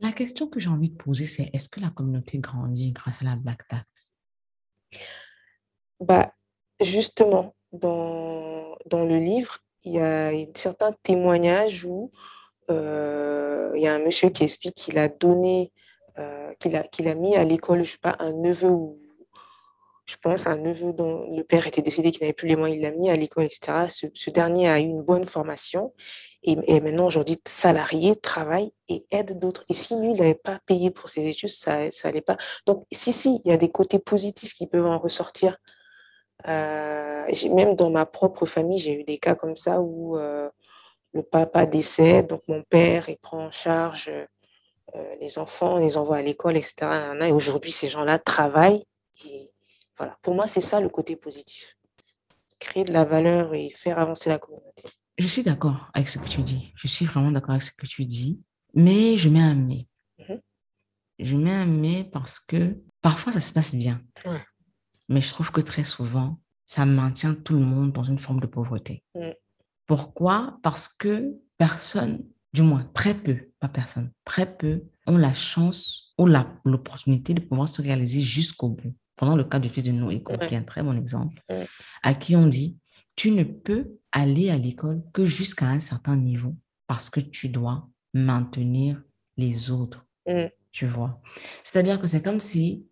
[0.00, 3.24] La question que j'ai envie de poser, c'est est-ce que la communauté grandit grâce à
[3.24, 4.10] la Black Tax?
[6.00, 6.32] Bah,
[6.82, 12.10] Justement, dans, dans le livre, il y a certains témoignages où
[12.70, 15.72] euh, il y a un monsieur qui explique qu'il a donné,
[16.18, 18.98] euh, qu'il a, qu'il a mis à l'école, je sais pas, un neveu ou
[20.04, 22.82] je pense un neveu dont le père était décédé, qui n'avait plus les moyens, il
[22.82, 23.88] l'a mis à l'école, etc.
[23.88, 25.94] Ce, dernier a eu une bonne formation
[26.42, 29.64] et, et maintenant aujourd'hui salarié, travaille et aide d'autres.
[29.68, 32.36] Et si lui, il n'avait pas payé pour ses études, ça ça allait pas.
[32.66, 35.58] Donc si, si, il y a des côtés positifs qui peuvent en ressortir.
[36.48, 40.48] Euh, même dans ma propre famille, j'ai eu des cas comme ça où euh,
[41.12, 44.10] le papa décède, donc mon père, il prend en charge
[44.94, 47.14] euh, les enfants, les envoie à l'école, etc.
[47.22, 48.84] Et aujourd'hui, ces gens-là travaillent.
[49.26, 49.50] Et
[49.96, 51.76] voilà, pour moi, c'est ça le côté positif.
[52.58, 54.82] Créer de la valeur et faire avancer la communauté.
[55.18, 56.72] Je suis d'accord avec ce que tu dis.
[56.74, 58.40] Je suis vraiment d'accord avec ce que tu dis.
[58.74, 59.86] Mais je mets un mais.
[60.18, 60.40] Mhm.
[61.18, 64.00] Je mets un mais parce que parfois, ça se passe bien.
[65.12, 68.46] Mais je trouve que très souvent, ça maintient tout le monde dans une forme de
[68.46, 69.04] pauvreté.
[69.14, 69.32] Mm.
[69.86, 70.58] Pourquoi?
[70.62, 76.26] Parce que personne, du moins très peu, pas personne, très peu ont la chance ou
[76.64, 78.94] l'opportunité de pouvoir se réaliser jusqu'au bout.
[79.16, 81.42] Pendant le cas du fils de Noé, qui est un très bon exemple,
[82.02, 82.78] à qui on dit,
[83.14, 86.56] tu ne peux aller à l'école que jusqu'à un certain niveau
[86.86, 89.02] parce que tu dois maintenir
[89.36, 90.06] les autres.
[90.26, 90.46] Mm.
[90.70, 91.20] Tu vois
[91.62, 92.86] C'est-à-dire que c'est comme si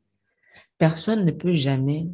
[0.81, 2.09] personne ne peut jamais,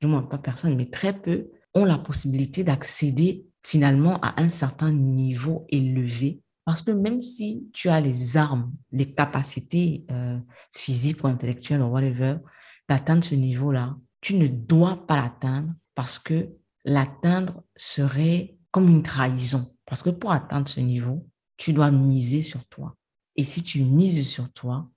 [0.00, 4.92] du moins pas personne, mais très peu, ont la possibilité d'accéder finalement à un certain
[4.92, 6.40] niveau élevé.
[6.64, 10.38] Parce que même si tu as les armes, les capacités euh,
[10.72, 12.36] physiques ou intellectuelles ou whatever,
[12.88, 16.48] d'atteindre ce niveau-là, tu ne dois pas l'atteindre parce que
[16.84, 19.74] l'atteindre serait comme une trahison.
[19.84, 22.94] Parce que pour atteindre ce niveau, tu dois miser sur toi.
[23.34, 24.88] Et si tu mises sur toi,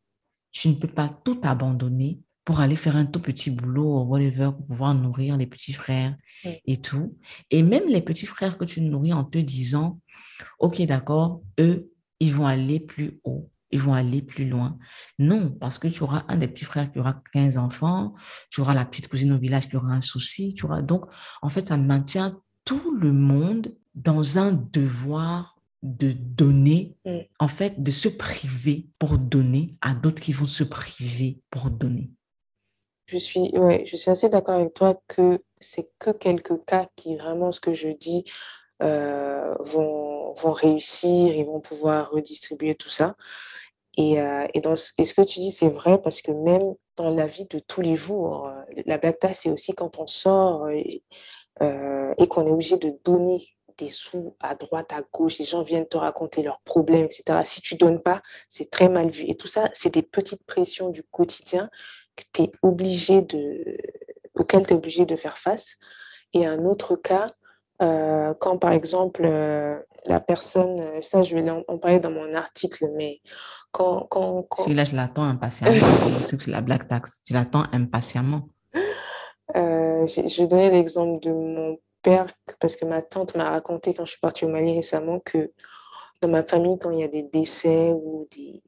[0.51, 4.51] tu ne peux pas tout abandonner pour aller faire un tout petit boulot ou whatever
[4.55, 7.17] pour pouvoir nourrir les petits frères et tout.
[7.49, 9.99] Et même les petits frères que tu nourris en te disant,
[10.59, 14.77] OK, d'accord, eux, ils vont aller plus haut, ils vont aller plus loin.
[15.17, 18.13] Non, parce que tu auras un des petits frères qui aura 15 enfants,
[18.51, 21.05] tu auras la petite cousine au village qui aura un souci, tu auras donc,
[21.41, 26.95] en fait, ça maintient tout le monde dans un devoir de donner,
[27.39, 32.11] en fait, de se priver pour donner à d'autres qui vont se priver pour donner.
[33.05, 37.15] Je suis, ouais, je suis assez d'accord avec toi que c'est que quelques cas qui
[37.15, 38.25] vraiment, ce que je dis,
[38.83, 43.15] euh, vont, vont réussir, ils vont pouvoir redistribuer tout ça.
[43.97, 47.09] Et, euh, et, dans, et ce que tu dis, c'est vrai parce que même dans
[47.09, 51.03] la vie de tous les jours, euh, la blague c'est aussi quand on sort et,
[51.61, 53.39] et qu'on est obligé de donner
[53.77, 57.39] des sous à droite, à gauche, les gens viennent te raconter leurs problèmes, etc.
[57.43, 59.25] Si tu donnes pas, c'est très mal vu.
[59.27, 61.69] Et tout ça, c'est des petites pressions du quotidien
[62.15, 63.75] que tu es obligé de,
[64.35, 65.77] auquel tu es obligé de faire face.
[66.33, 67.27] Et un autre cas,
[67.81, 72.33] euh, quand par exemple euh, la personne, euh, ça je vais en, parler dans mon
[72.33, 73.19] article, mais
[73.71, 74.07] quand...
[74.09, 74.63] quand, quand...
[74.63, 75.73] Celui-là, je l'attends impatiemment.
[76.29, 77.21] c'est la black tax?
[77.27, 78.47] Je l'attends impatiemment.
[79.53, 82.27] je vais donner l'exemple de mon père,
[82.59, 85.51] parce que ma tante m'a raconté quand je suis partie au Mali récemment que
[86.21, 88.61] dans ma famille, quand il y a des décès ou des,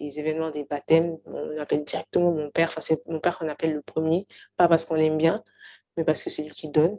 [0.00, 2.68] des événements, des baptêmes, on appelle directement mon père.
[2.68, 4.26] Enfin, c'est mon père qu'on appelle le premier,
[4.56, 5.44] pas parce qu'on l'aime bien,
[5.96, 6.98] mais parce que c'est lui qui donne.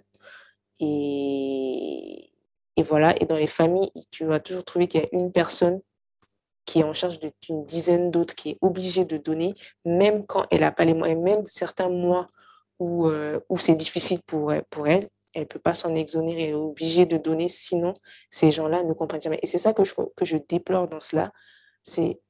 [0.80, 2.32] Et,
[2.78, 3.16] et voilà.
[3.22, 5.82] Et dans les familles, tu vas toujours trouver qu'il y a une personne
[6.66, 10.62] qui est en charge d'une dizaine d'autres, qui est obligée de donner, même quand elle
[10.62, 12.30] n'a pas les moyens, même certains mois
[12.80, 16.50] où, euh, où c'est difficile pour, pour elle, elle ne peut pas s'en exonérer, elle
[16.52, 17.94] est obligée de donner, sinon
[18.30, 19.40] ces gens-là ne comprennent jamais.
[19.42, 21.32] Et c'est ça que je, que je déplore dans cela,
[21.84, 22.22] c'est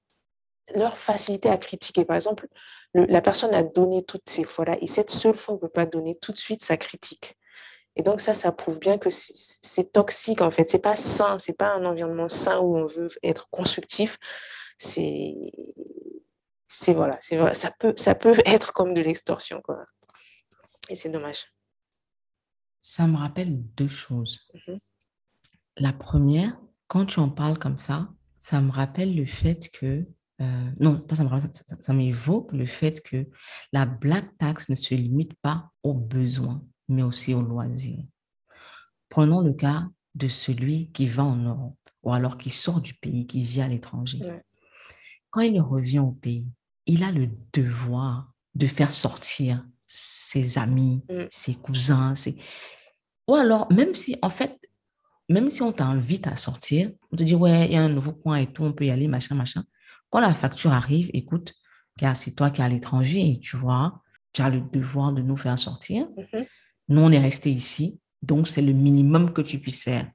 [0.76, 2.06] leur facilité à critiquer.
[2.06, 2.48] Par exemple,
[2.94, 5.86] la personne a donné toutes ces fois-là et cette seule fois, on ne peut pas
[5.86, 7.38] donner tout de suite sa critique.
[7.96, 10.70] Et donc ça, ça prouve bien que c'est toxique en fait.
[10.70, 14.18] C'est pas sain, c'est pas un environnement sain où on veut être constructif.
[14.78, 15.36] C'est,
[16.68, 19.86] c'est voilà, c'est voilà, ça peut, ça peut être comme de l'extorsion quoi.
[20.90, 21.46] Et c'est dommage.
[22.80, 24.48] Ça me rappelle deux choses.
[24.56, 24.80] Mm-hmm.
[25.78, 28.10] La première, quand tu en parles comme ça,
[28.40, 30.06] ça me rappelle le fait que
[30.42, 31.06] euh, non,
[31.82, 33.28] ça, m'évoque le fait que
[33.72, 38.06] la black tax ne se limite pas aux besoins, mais aussi aux loisirs.
[39.10, 43.28] Prenons le cas de celui qui va en Europe ou alors qui sort du pays,
[43.28, 44.20] qui vit à l'étranger.
[45.30, 46.50] Quand il revient au pays,
[46.88, 51.26] il a le devoir de faire sortir ses amis, mm.
[51.30, 52.16] ses cousins,
[53.28, 54.58] ou alors même si en fait,
[55.30, 58.14] même si on t'invite à sortir, on te dit ouais, il y a un nouveau
[58.14, 59.64] coin et tout, on peut y aller, machin, machin.
[60.12, 61.56] Quand la facture arrive, écoute,
[62.16, 64.02] c'est toi qui es à l'étranger, tu vois,
[64.34, 66.08] tu as le devoir de nous faire sortir.
[66.18, 66.48] Mm-hmm.
[66.90, 70.10] Nous, on est resté ici, donc c'est le minimum que tu puisses faire.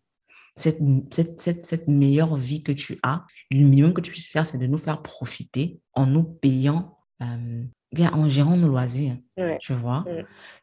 [0.55, 0.79] Cette,
[1.11, 4.67] cette, cette, meilleure vie que tu as, le minimum que tu puisses faire, c'est de
[4.67, 7.63] nous faire profiter en nous payant, euh,
[7.99, 9.19] en gérant nos loisirs.
[9.61, 10.05] Tu vois.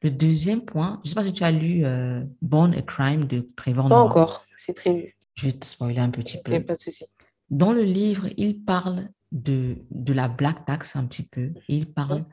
[0.01, 3.25] Le deuxième point, je ne sais pas si tu as lu euh, Born a Crime
[3.25, 5.15] de Trevor Pas encore, c'est prévu.
[5.36, 6.59] Je vais te spoiler un petit peu.
[6.61, 7.05] Pas de souci.
[7.49, 11.53] Dans le livre, il parle de, de la black tax un petit peu.
[11.67, 12.25] il parle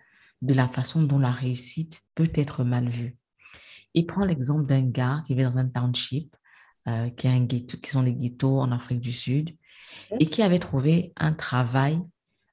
[0.42, 3.16] de la façon dont la réussite peut être mal vue.
[3.94, 6.36] Il prend l'exemple d'un gars qui vit dans un township
[6.88, 9.57] euh, qui, est un ghetto, qui sont les ghettos en Afrique du Sud,
[10.18, 12.01] et qui avait trouvé un travail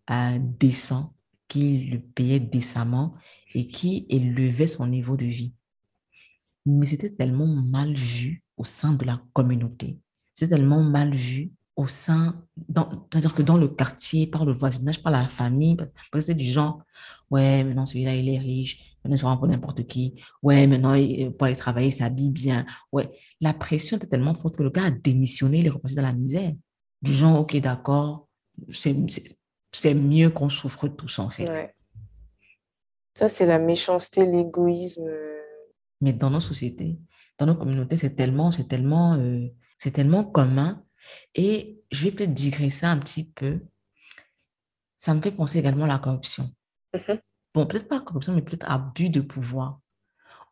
[0.09, 1.13] euh, décent,
[1.47, 3.15] qui le payait décemment
[3.53, 5.53] et qui élevait son niveau de vie.
[6.65, 9.97] Mais c'était tellement mal vu au sein de la communauté.
[10.33, 12.43] C'est tellement mal vu au sein,
[13.11, 16.43] c'est-à-dire que dans le quartier, par le voisinage, par la famille, parce que c'est du
[16.43, 16.81] genre,
[17.29, 20.95] ouais, maintenant celui-là, il est riche, maintenant, il se pour n'importe qui, ouais, maintenant,
[21.37, 23.11] pour aller travailler, il s'habille bien, ouais.
[23.41, 26.13] La pression était tellement forte que le gars a démissionné, il est reparti dans la
[26.13, 26.51] misère.
[27.03, 28.27] Du genre, ok, d'accord,
[28.71, 31.47] c'est mieux qu'on souffre tous, en fait.
[31.47, 31.75] Ouais.
[33.13, 35.07] Ça, c'est la méchanceté, l'égoïsme.
[35.07, 35.41] Euh.
[36.01, 36.97] Mais dans nos sociétés,
[37.37, 39.45] dans nos communautés, c'est tellement, c'est tellement, euh,
[39.77, 40.83] c'est tellement commun
[41.35, 43.61] et je vais peut-être digresser un petit peu.
[44.97, 46.51] Ça me fait penser également à la corruption.
[46.93, 47.19] Mm-hmm.
[47.53, 49.79] Bon, peut-être pas corruption, mais peut-être abus de pouvoir.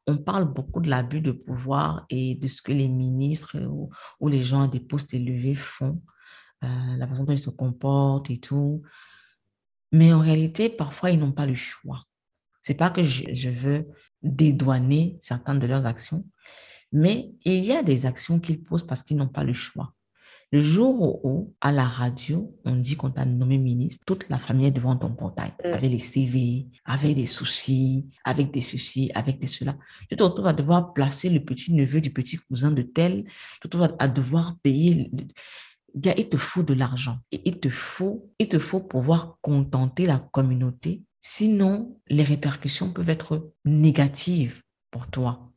[0.07, 3.57] On parle beaucoup de l'abus de pouvoir et de ce que les ministres
[4.19, 6.01] ou, les gens à des postes élevés font,
[6.63, 8.83] euh, la façon dont ils se comportent et tout.
[9.91, 12.03] Mais en réalité, parfois, ils n'ont pas le choix.
[12.61, 13.87] C'est pas que je, je veux
[14.21, 16.25] dédouaner certaines de leurs actions,
[16.91, 19.93] mais il y a des actions qu'ils posent parce qu'ils n'ont pas le choix.
[20.51, 24.67] Le jour où, à la radio, on dit qu'on t'a nommé ministre, toute la famille
[24.67, 25.73] est devant ton portail, mm.
[25.73, 29.75] avec les CV, avec des soucis, avec des soucis, avec des cela.
[30.09, 33.25] Tu te retrouves à devoir placer le petit neveu du petit cousin de tel,
[33.61, 35.11] tu te retrouves à devoir payer.
[35.95, 40.19] Il te faut de l'argent et il te faut, il te faut pouvoir contenter la
[40.19, 41.03] communauté.
[41.21, 45.51] Sinon, les répercussions peuvent être négatives pour toi.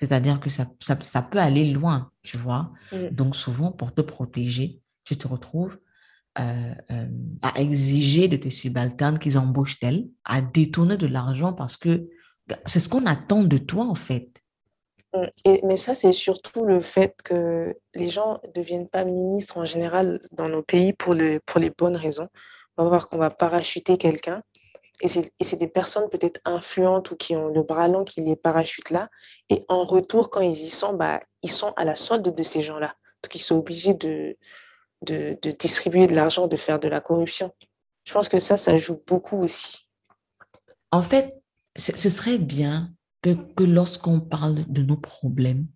[0.00, 2.72] C'est-à-dire que ça, ça, peut aller loin, tu vois.
[2.90, 3.08] Mm.
[3.10, 5.78] Donc, souvent, pour te protéger, tu te retrouves
[6.38, 7.06] euh, euh,
[7.42, 12.08] à exiger de tes subalternes qu'ils embauchent tel, à détourner de l'argent parce que
[12.64, 14.42] c'est ce qu'on attend de toi, en fait.
[15.14, 15.24] Mm.
[15.44, 19.66] Et, mais ça, c'est surtout le fait que les gens ne deviennent pas ministres en
[19.66, 22.28] général dans nos pays pour, le, pour les bonnes raisons.
[22.78, 24.42] On va voir qu'on va parachuter quelqu'un
[25.00, 28.90] et c'est des personnes peut-être influentes ou qui ont le bras long qui les parachutent
[28.90, 29.08] là.
[29.48, 32.62] Et en retour, quand ils y sont, bah, ils sont à la solde de ces
[32.62, 32.94] gens-là.
[33.22, 34.36] Donc, ils sont obligés de,
[35.02, 37.52] de, de distribuer de l'argent, de faire de la corruption.
[38.04, 39.88] Je pense que ça, ça joue beaucoup aussi.
[40.90, 41.34] En fait,
[41.76, 42.92] ce serait bien
[43.22, 45.66] que, que lorsqu'on parle de nos problèmes,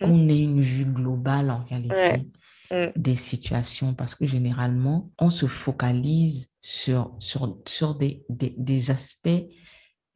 [0.00, 0.04] mmh.
[0.04, 2.26] qu'on ait une vue globale en réalité.
[2.70, 2.92] Mm.
[2.94, 9.28] des situations parce que généralement, on se focalise sur, sur, sur des, des, des aspects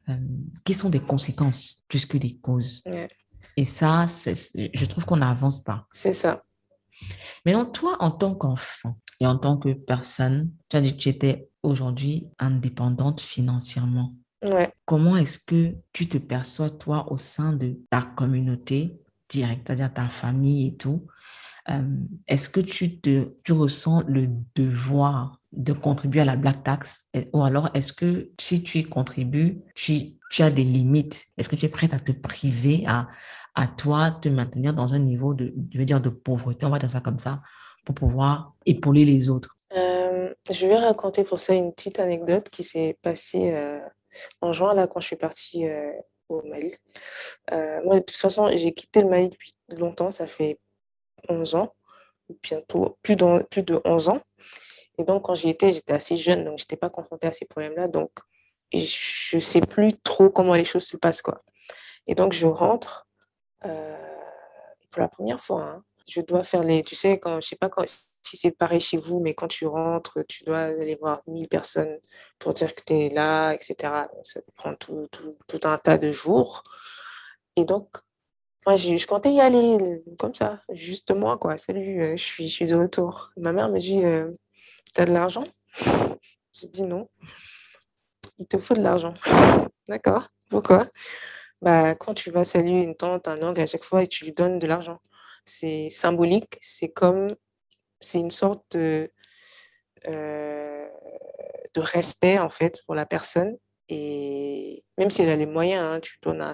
[0.09, 0.17] euh,
[0.63, 2.83] qui sont des conséquences plus que des causes.
[3.57, 5.87] Et ça, je trouve qu'on n'avance pas.
[5.91, 6.43] C'est ça.
[7.45, 11.09] Maintenant, toi, en tant qu'enfant et en tant que personne, tu as dit que tu
[11.09, 14.15] étais aujourd'hui indépendante financièrement.
[14.43, 14.71] Ouais.
[14.85, 20.07] Comment est-ce que tu te perçois, toi, au sein de ta communauté directe, c'est-à-dire ta
[20.07, 21.07] famille et tout?
[22.27, 27.07] Est-ce que tu, te, tu ressens le devoir de contribuer à la black tax?
[27.33, 31.25] Ou alors est-ce que si tu y contribues, tu, tu as des limites?
[31.37, 33.07] Est-ce que tu es prête à te priver, à,
[33.55, 36.79] à toi te maintenir dans un niveau de, je veux dire, de pauvreté, on va
[36.79, 37.41] dire ça comme ça,
[37.83, 39.57] pour pouvoir épauler les autres.
[39.75, 43.79] Euh, Je vais raconter pour ça une petite anecdote qui s'est passée euh,
[44.41, 45.65] en juin, là, quand je suis partie
[46.29, 46.73] au Mali.
[47.51, 50.59] moi, de toute façon, j'ai quitté le Mali depuis longtemps, ça fait
[51.29, 51.73] 11 ans,
[52.43, 54.21] bientôt plus de, plus de 11 ans.
[54.97, 57.45] Et donc, quand j'y étais, j'étais assez jeune, donc je n'étais pas confrontée à ces
[57.45, 57.87] problèmes-là.
[57.87, 58.11] Donc,
[58.73, 61.21] je ne sais plus trop comment les choses se passent.
[61.21, 61.43] Quoi.
[62.07, 63.07] Et donc, je rentre
[63.65, 63.95] euh,
[64.91, 65.63] pour la première fois.
[65.63, 65.83] Hein.
[66.07, 66.83] je dois faire les.
[66.83, 67.85] Tu sais, quand, je sais pas quand,
[68.25, 71.99] si c'est pareil chez vous, mais quand tu rentres, tu dois aller voir 1000 personnes
[72.39, 73.75] pour dire que tu es là, etc.
[74.23, 75.07] ça prend tout,
[75.63, 76.63] un tas de jours.
[77.55, 77.89] Et donc,
[78.65, 81.57] moi, je, comptais y aller comme ça, juste moi, quoi.
[81.57, 83.31] Salut, euh, je, suis, je suis de retour.
[83.37, 84.31] Ma mère me dit euh,
[84.93, 85.43] T'as de l'argent?
[86.53, 87.09] J'ai dit non.
[88.39, 89.13] Il te faut de l'argent.
[89.87, 90.29] D'accord.
[90.49, 90.87] Pourquoi?
[91.61, 94.31] Bah, Quand tu vas saluer une tante, un oncle, à chaque fois, et tu lui
[94.33, 94.99] donnes de l'argent.
[95.45, 96.57] C'est symbolique.
[96.61, 97.35] C'est comme.
[98.01, 99.11] C'est une sorte de,
[100.07, 100.87] euh,
[101.73, 103.57] de respect, en fait, pour la personne
[103.89, 106.53] et même si elle a les moyens, hein, tu donnes un,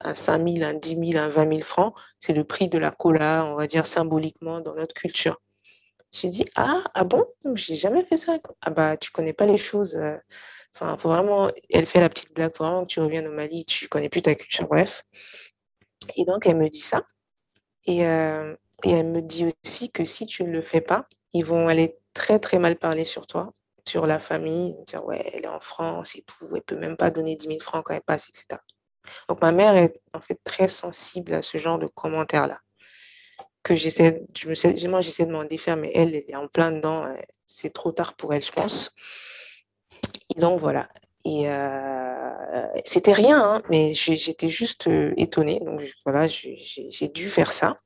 [0.00, 2.90] un 5 000, un 10 000, un 20 000 francs, c'est le prix de la
[2.90, 5.40] cola, on va dire symboliquement dans notre culture.
[6.12, 7.24] J'ai dit, ah, ah bon,
[7.54, 8.36] j'ai jamais fait ça.
[8.60, 9.96] Ah bah, tu connais pas les choses.
[9.96, 10.16] Euh.
[10.74, 13.64] Enfin, faut vraiment, elle fait la petite blague, faut vraiment que tu reviennes au Mali,
[13.64, 15.04] tu connais plus ta culture, bref.
[16.16, 17.04] Et donc, elle me dit ça.
[17.86, 18.54] Et, euh,
[18.84, 21.98] et elle me dit aussi que si tu ne le fais pas, ils vont aller
[22.14, 23.52] très, très mal parler sur toi
[23.88, 27.10] sur la famille, dire ouais, elle est en France et tout, elle peut même pas
[27.10, 28.60] donner 10 000 francs quand elle passe, etc.
[29.28, 32.60] Donc ma mère est en fait très sensible à ce genre de commentaires-là.
[33.62, 34.22] que j'essaie,
[34.88, 37.06] moi j'essaie de m'en défaire, mais elle, elle est en plein dedans.
[37.46, 38.94] C'est trop tard pour elle, je pense.
[40.34, 40.88] Et donc voilà.
[41.24, 41.46] Et
[42.84, 45.60] c'était rien, hein, mais j'étais juste étonnée.
[45.60, 47.78] Donc voilà, j'ai dû faire ça.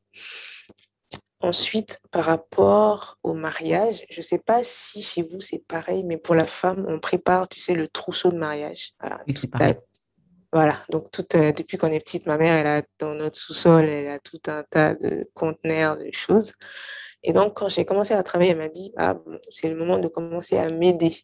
[1.41, 6.17] Ensuite, par rapport au mariage, je ne sais pas si chez vous c'est pareil, mais
[6.17, 8.93] pour la femme, on prépare, tu sais, le trousseau de mariage.
[9.01, 9.77] Voilà, c'est pareil.
[10.53, 14.09] Voilà, donc tout, depuis qu'on est petite, ma mère, elle a dans notre sous-sol, elle
[14.09, 16.53] a tout un tas de conteneurs, de choses.
[17.23, 19.19] Et donc, quand j'ai commencé à travailler, elle m'a dit, ah,
[19.51, 21.17] c'est le moment de commencer à m'aider.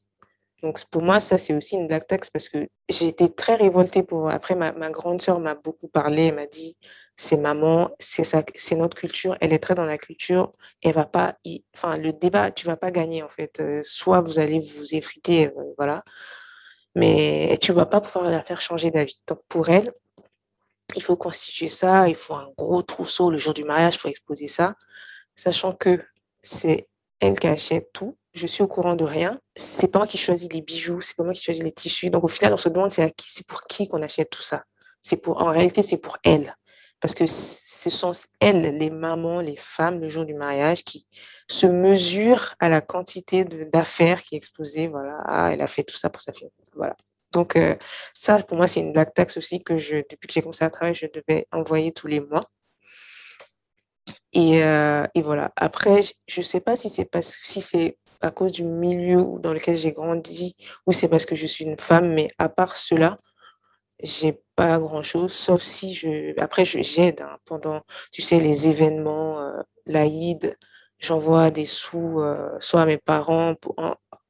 [0.63, 4.03] Donc, pour moi, ça, c'est aussi une black tax parce que j'ai été très révoltée
[4.03, 4.29] pour.
[4.29, 6.27] Après, ma, ma grande sœur m'a beaucoup parlé.
[6.27, 6.77] Elle m'a dit
[7.17, 8.25] c'est maman, c'est
[8.57, 9.37] c'est notre culture.
[9.41, 10.53] Elle est très dans la culture.
[10.83, 11.37] Elle va pas.
[11.75, 13.61] enfin, le débat, tu vas pas gagner, en fait.
[13.61, 16.05] Euh, soit vous allez vous effriter, euh, voilà.
[16.95, 19.23] Mais tu vas pas pouvoir la faire changer d'avis.
[19.27, 19.93] Donc, pour elle,
[20.97, 22.09] il faut constituer ça.
[22.09, 23.97] Il faut un gros trousseau le jour du mariage.
[23.97, 24.77] Il faut exposer ça.
[25.37, 26.01] Sachant que
[26.43, 26.89] c'est
[27.21, 29.41] elle qui achète tout je suis au courant de rien.
[29.57, 32.11] C'est pas moi qui choisis les bijoux, c'est pas moi qui choisis les tissus.
[32.11, 34.65] Donc au final, on se demande c'est c'est pour qui qu'on achète tout ça.
[35.03, 36.57] C'est pour, en réalité, c'est pour elle,
[37.03, 41.07] parce que ce sont elles, les mamans, les femmes, le jour du mariage, qui
[41.49, 44.87] se mesurent à la quantité d'affaires qui est exposée.
[44.87, 46.49] Voilà, ah, elle a fait tout ça pour sa fille.
[46.77, 46.97] Voilà.
[47.33, 47.75] Donc euh,
[48.15, 50.95] ça, pour moi, c'est une black aussi que je, depuis que j'ai commencé à travailler,
[50.95, 52.45] je devais envoyer tous les mois.
[54.33, 55.53] Et, euh, voilà.
[55.57, 59.77] Après, je ne sais pas si c'est si c'est à cause du milieu dans lequel
[59.77, 60.55] j'ai grandi
[60.87, 63.19] ou c'est parce que je suis une femme, mais à part cela,
[64.03, 66.39] j'ai pas grand chose, sauf si je.
[66.41, 67.83] Après, j'aide hein, pendant,
[68.13, 70.57] tu sais, les événements, euh, l'Aïd,
[70.99, 73.75] j'envoie des sous, euh, soit à mes parents, pour,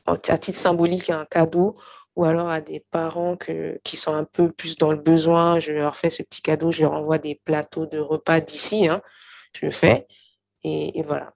[0.06, 1.76] à titre symbolique, un cadeau,
[2.16, 5.72] ou alors à des parents que, qui sont un peu plus dans le besoin, je
[5.72, 9.02] leur fais ce petit cadeau, je leur envoie des plateaux de repas d'ici, hein,
[9.54, 10.06] je le fais,
[10.64, 11.34] et, et voilà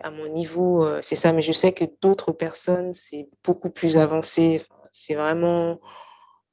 [0.00, 1.32] à mon niveau, euh, c'est ça.
[1.32, 4.62] Mais je sais que d'autres personnes, c'est beaucoup plus avancé.
[4.92, 5.80] c'est vraiment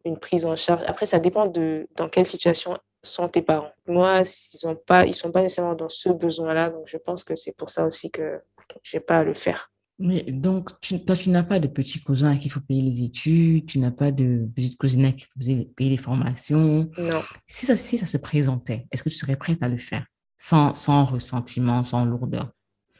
[0.05, 0.83] une prise en charge.
[0.87, 3.71] Après, ça dépend de dans quelle situation sont tes parents.
[3.87, 4.23] Moi,
[4.53, 6.69] ils ont pas, ils sont pas nécessairement dans ce besoin-là.
[6.69, 8.41] Donc, je pense que c'est pour ça aussi que
[8.81, 9.69] j'ai pas à le faire.
[9.99, 10.69] Mais donc,
[11.05, 13.79] toi, tu n'as pas de petits cousins à qui il faut payer les études, tu
[13.79, 16.89] n'as pas de petites cousines à qui il faut payer les formations.
[16.97, 17.21] Non.
[17.47, 20.05] Si ça, si ça se présentait, est-ce que tu serais prête à le faire
[20.37, 22.49] sans, sans ressentiment, sans lourdeur?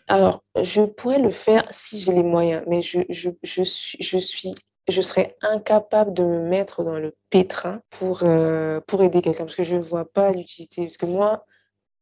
[0.08, 4.18] Alors, je pourrais le faire si j'ai les moyens, mais je, je, je, suis, je,
[4.18, 4.54] suis,
[4.88, 9.56] je serais incapable de me mettre dans le pétrin pour, euh, pour aider quelqu'un parce
[9.56, 10.84] que je ne vois pas l'utilité.
[10.84, 11.46] Parce que moi,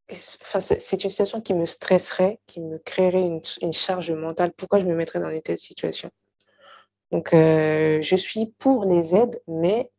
[0.09, 4.51] c'est une situation qui me stresserait, qui me créerait une, une, charge mentale.
[4.53, 6.09] Pourquoi je me mettrais dans une telle situation
[7.11, 9.91] Donc, euh, je suis pour les aides, mais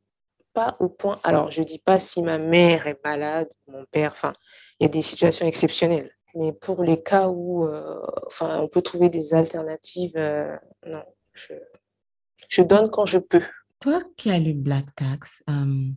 [0.52, 1.20] pas au point.
[1.22, 4.32] Alors, je ne dis pas si ma mère est malade, mon père, enfin,
[4.80, 6.10] il y a des situations exceptionnelles.
[6.34, 8.00] Mais pour les cas où euh,
[8.40, 10.16] on peut trouver des alternatives,
[10.86, 11.54] non, je,
[12.48, 13.42] je, donne quand je peux.
[13.80, 15.88] Toi qui as lu Black Tax, euh,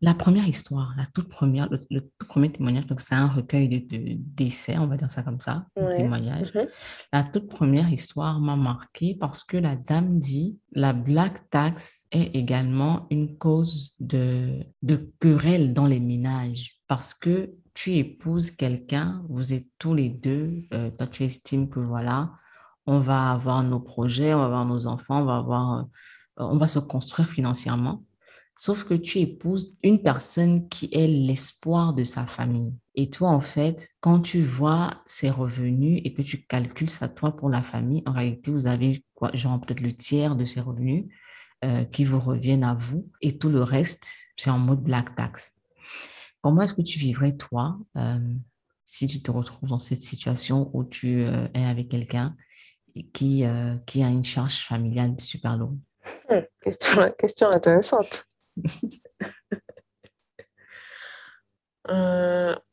[0.00, 4.14] la première histoire, la toute première, le, tout premier témoignage, donc c'est un recueil de,
[4.16, 6.52] d'essais, on va dire ça comme ça, un témoignage.
[6.52, 6.68] Mm-hmm.
[7.12, 12.36] La toute première histoire m'a marqué parce que la dame dit la black tax est
[12.36, 19.52] également une cause de, de querelle dans les ménages parce que tu épouses quelqu'un, vous
[19.52, 22.32] êtes tous les deux, euh, toi tu estimes que voilà,
[22.88, 25.82] on va avoir nos projets, on va avoir nos enfants, on va avoir, euh,
[26.38, 28.02] on va se construire financièrement.
[28.58, 32.72] Sauf que tu épouses une personne qui est l'espoir de sa famille.
[32.94, 37.36] Et toi, en fait, quand tu vois ses revenus et que tu calcules ça toi
[37.36, 41.04] pour la famille, en réalité, vous avez genre peut-être le tiers de ses revenus
[41.66, 45.52] euh, qui vous reviennent à vous et tout le reste, c'est en mode black tax.
[46.40, 48.34] Comment est-ce que tu vivrais, toi, euh,
[48.86, 52.34] si tu te retrouves dans cette situation où tu es avec quelqu'un
[53.12, 55.78] qui, euh, qui a une charge familiale super lourde
[56.28, 58.24] hmm, question, question intéressante.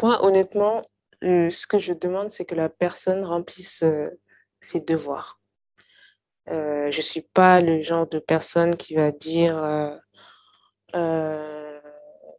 [0.02, 0.82] moi, honnêtement,
[1.22, 3.84] ce que je demande, c'est que la personne remplisse
[4.60, 5.40] ses devoirs.
[6.48, 9.56] je ne suis pas le genre de personne qui va dire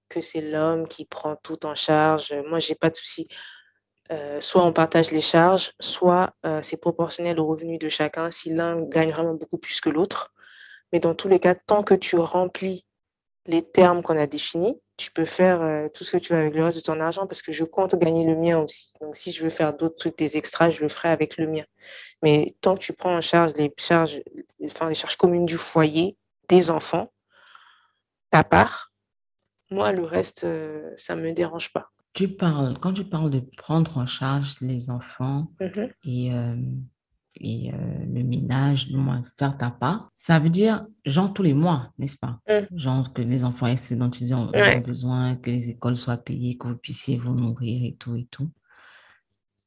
[0.09, 2.35] que c'est l'homme qui prend tout en charge.
[2.49, 3.27] Moi, j'ai pas de souci.
[4.13, 8.55] Euh, soit on partage les charges, soit euh, c'est proportionnel au revenu de chacun si
[8.55, 10.33] l'un gagne vraiment beaucoup plus que l'autre.
[10.93, 12.87] Mais dans tous les cas, tant que tu remplis
[13.47, 16.55] les termes qu'on a définis, tu peux faire euh, tout ce que tu veux avec
[16.55, 18.95] le reste de ton argent parce que je compte gagner le mien aussi.
[19.01, 21.65] Donc, si je veux faire d'autres trucs, des extras, je le ferai avec le mien.
[22.23, 24.23] Mais tant que tu prends en charge les charges,
[24.65, 26.17] enfin, les charges communes du foyer,
[26.49, 27.13] des enfants,
[28.31, 28.93] ta part,
[29.71, 30.47] moi, le reste,
[30.97, 31.91] ça ne me dérange pas.
[32.17, 35.91] Tu parles, quand tu parles de prendre en charge les enfants Mhm.
[36.05, 36.57] et, euh,
[37.39, 37.77] et euh,
[38.17, 38.89] le ménage,
[39.39, 42.41] faire ta part, ça veut dire, genre tous les mois, n'est-ce pas?
[42.49, 42.75] Mm.
[42.77, 44.81] Genre que les enfants aient ce dont ils ont, Ouais.
[44.81, 48.51] besoin, que les écoles soient payées, que vous puissiez vous nourrir et tout et tout.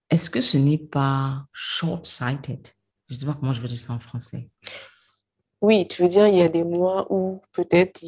[0.09, 2.67] Est-ce que ce n'est pas short-sighted?
[3.07, 4.49] Je ne sais pas comment je veux dire ça en français.
[5.61, 8.01] Oui, tu veux dire, il y a des mois où peut-être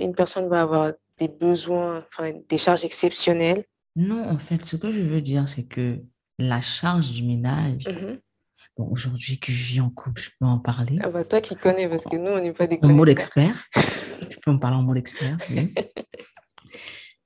[0.00, 3.64] une personne va avoir des besoins, enfin des charges exceptionnelles.
[3.96, 6.00] Non, en fait, ce que je veux dire, c'est que
[6.38, 8.20] la charge du ménage, Mhm.
[8.76, 10.98] bon, aujourd'hui que je vis en couple, je peux en parler.
[11.02, 13.12] Ah bah toi qui connais, parce que nous, on n'est pas des En mode connaisseurs.
[13.12, 13.66] expert,
[14.30, 15.74] je peux en parler en mode expert, oui.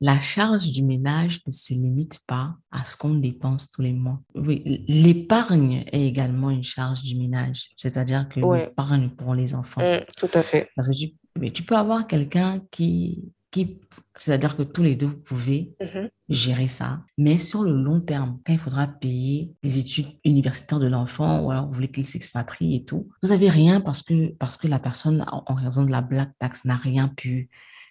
[0.04, 4.20] La charge du ménage ne se limite pas à ce qu'on dépense tous les mois.
[4.34, 8.64] Oui, l'épargne est également une charge du ménage, c'est-à-dire que Ouais.
[8.66, 9.80] l'épargne pour les enfants.
[9.80, 10.68] Mm, tout à fait.
[10.74, 13.80] Parce que tu, mais tu peux avoir quelqu'un qui, qui
[14.16, 16.08] c'est-à-dire que tous les deux, vous pouvez Mhm.
[16.28, 17.00] gérer ça.
[17.18, 21.50] Mais sur le long terme, quand il faudra payer les études universitaires de l'enfant, ou
[21.50, 24.78] alors vous voulez qu'il s'expatrie et tout, vous n'avez rien parce que, parce que la
[24.78, 27.48] personne, en, en raison de la black tax, n'a rien pu,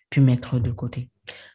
[0.09, 1.09] pu mettre de côté.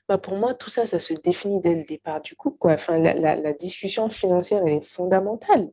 [0.09, 2.73] Bah pour moi, tout ça, ça se définit dès le départ du couple, quoi.
[2.75, 5.69] Enfin, la, la, la discussion financière, elle est fondamentale.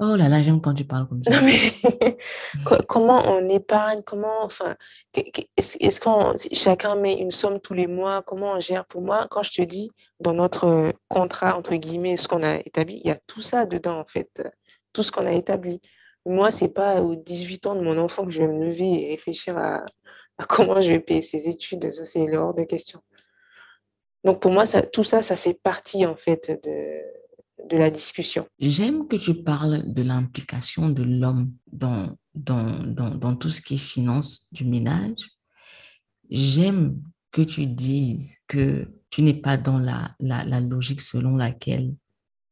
[0.00, 1.30] Oh là là, j'aime quand tu parles comme ça.
[1.30, 2.16] Non, mais
[2.64, 4.76] co- comment on épargne, comment, enfin,
[5.14, 8.84] est-ce qu'on chacun met une somme tous les mois, comment on gère?
[8.86, 12.56] Pour moi, quand je te dis dans notre euh, contrat, entre guillemets, ce qu'on a
[12.56, 14.42] établi, il y a tout ça dedans, en fait,
[14.92, 15.80] tout ce qu'on a établi.
[16.24, 19.10] Moi, c'est pas aux 18 ans de mon enfant que je vais me lever et
[19.10, 19.84] réfléchir à,
[20.48, 23.00] comment je vais payer ses études, ça c'est hors de question.
[24.24, 27.00] Donc pour moi, tout ça, ça fait partie, en fait, de,
[27.70, 28.46] de la discussion.
[28.58, 33.74] J'aime que tu parles de l'implication de l'homme dans, dans, dans, dans tout ce qui
[33.74, 35.30] est finance du ménage.
[36.30, 37.00] J'aime
[37.30, 41.94] que tu dises que tu n'es pas dans la, la, la logique selon laquelle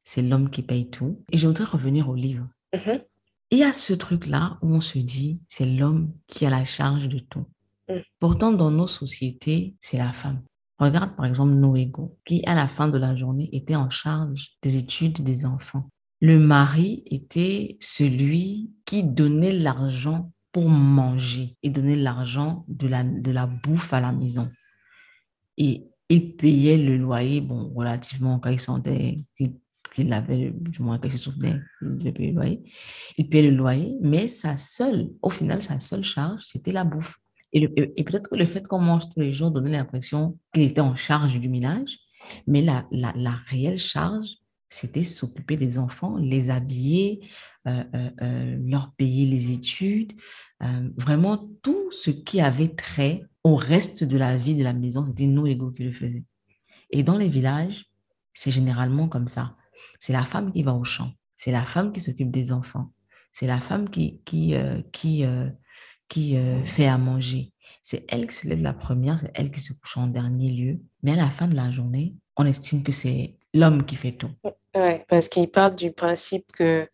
[0.05, 1.23] c'est l'homme qui paye tout.
[1.31, 2.47] Et je voudrais revenir au livre.
[2.75, 3.01] Mhm.
[3.53, 7.09] Il y a ce truc-là où on se dit, c'est l'homme qui a la charge
[7.09, 7.47] de tout.
[7.89, 7.99] Mm.
[8.21, 10.43] Pourtant, dans nos sociétés, c'est la femme.
[10.81, 14.76] Regarde par exemple Noégo, qui à la fin de la journée était en charge des
[14.76, 15.91] études des enfants.
[16.22, 23.31] Le mari était celui qui donnait l'argent pour manger et donnait l'argent de la, de
[23.31, 24.51] la bouffe à la maison.
[25.59, 31.12] Et il payait le loyer, bon, relativement quand il sentait qu'il avait, du moins qu'il
[31.12, 32.72] se souvenait, devait payer le loyer.
[33.18, 37.16] Il payait le loyer, mais sa seule, au final, sa seule charge, c'était la bouffe.
[37.53, 40.95] Et, peut-être que le fait qu'on mange tous les jours donnait l'impression qu'il était en
[40.95, 41.99] charge du ménage,
[42.47, 44.29] mais la, la, la réelle charge,
[44.71, 47.21] c'était s'occuper des enfants, les habiller,
[47.67, 50.15] euh, euh, euh, leur payer les études,
[50.97, 55.27] vraiment tout ce qui avait trait au reste de la vie de la maison, c'était
[55.27, 56.25] nos égaux qui le faisaient.
[56.91, 57.87] Et dans les villages,
[58.35, 59.57] c'est généralement comme ça.
[59.99, 62.93] C'est la femme qui va au champ, c'est la femme qui s'occupe des enfants,
[63.33, 64.55] c'est la femme qui, qui,
[64.93, 65.25] qui,
[66.11, 67.53] qui euh, fait à manger.
[67.83, 70.79] C'est elle qui se lève la première, c'est elle qui se couche en dernier lieu.
[71.03, 74.31] Mais à la fin de la journée, on estime que c'est l'homme qui fait tout.
[74.75, 76.87] Ouais, parce qu'il parle du principe que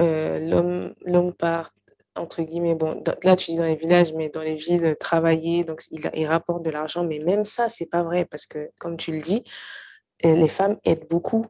[0.00, 1.70] euh, l'homme part,
[2.14, 5.82] entre guillemets, bon, là tu dis dans les villages, mais dans les villes, travailler, donc
[5.90, 9.10] il, il rapporte de l'argent, mais même ça, c'est pas vrai, parce que, comme tu
[9.10, 9.42] le dis,
[10.24, 11.44] euh, les femmes aident beaucoup.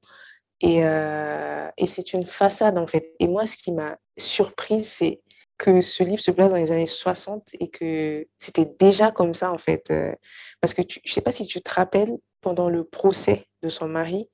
[0.62, 3.12] Et, et c'est une façade, en fait.
[3.20, 5.20] Et moi, ce qui m'a surprise, c'est
[5.58, 9.52] que ce livre se place dans les années 60 et que c'était déjà comme ça,
[9.52, 9.90] en fait.
[9.90, 10.14] euh,
[10.60, 13.88] parce que tu, je sais pas si tu te rappelles, pendant le procès de son
[13.88, 14.28] mari,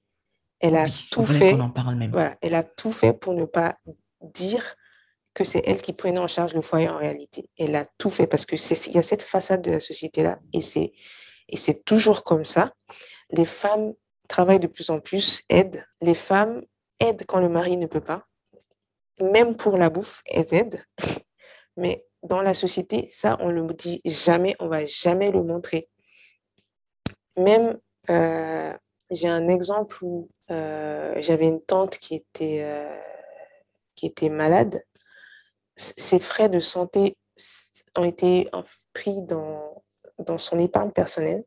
[0.60, 1.52] elle a Oui, tout fait.
[1.54, 2.10] en parle même.
[2.12, 3.76] Voilà, elle a tout fait pour ne pas
[4.20, 4.76] dire
[5.34, 7.48] que c'est elle qui prenait en charge le foyer en réalité.
[7.58, 8.54] Elle a tout fait parce que
[8.88, 10.92] il y a cette façade de la société là et c'est
[11.48, 12.72] et c'est toujours comme ça.
[13.30, 13.94] Les femmes
[14.28, 15.84] travaillent de plus en plus, aident.
[16.00, 16.62] Les femmes
[17.00, 18.26] aident quand le mari ne peut pas.
[19.20, 20.84] Même pour la bouffe, elles aident.
[21.76, 25.88] Mais dans la société, ça, on le dit jamais, on va jamais le montrer.
[27.36, 27.78] Même,
[28.10, 28.72] euh,
[29.10, 32.98] j'ai un exemple où euh, j'avais une tante qui était, euh,
[33.94, 34.82] qui était malade.
[35.76, 37.16] Ses frais de santé
[37.96, 38.48] ont été
[38.92, 39.82] pris dans,
[40.18, 41.44] dans son épargne personnelle.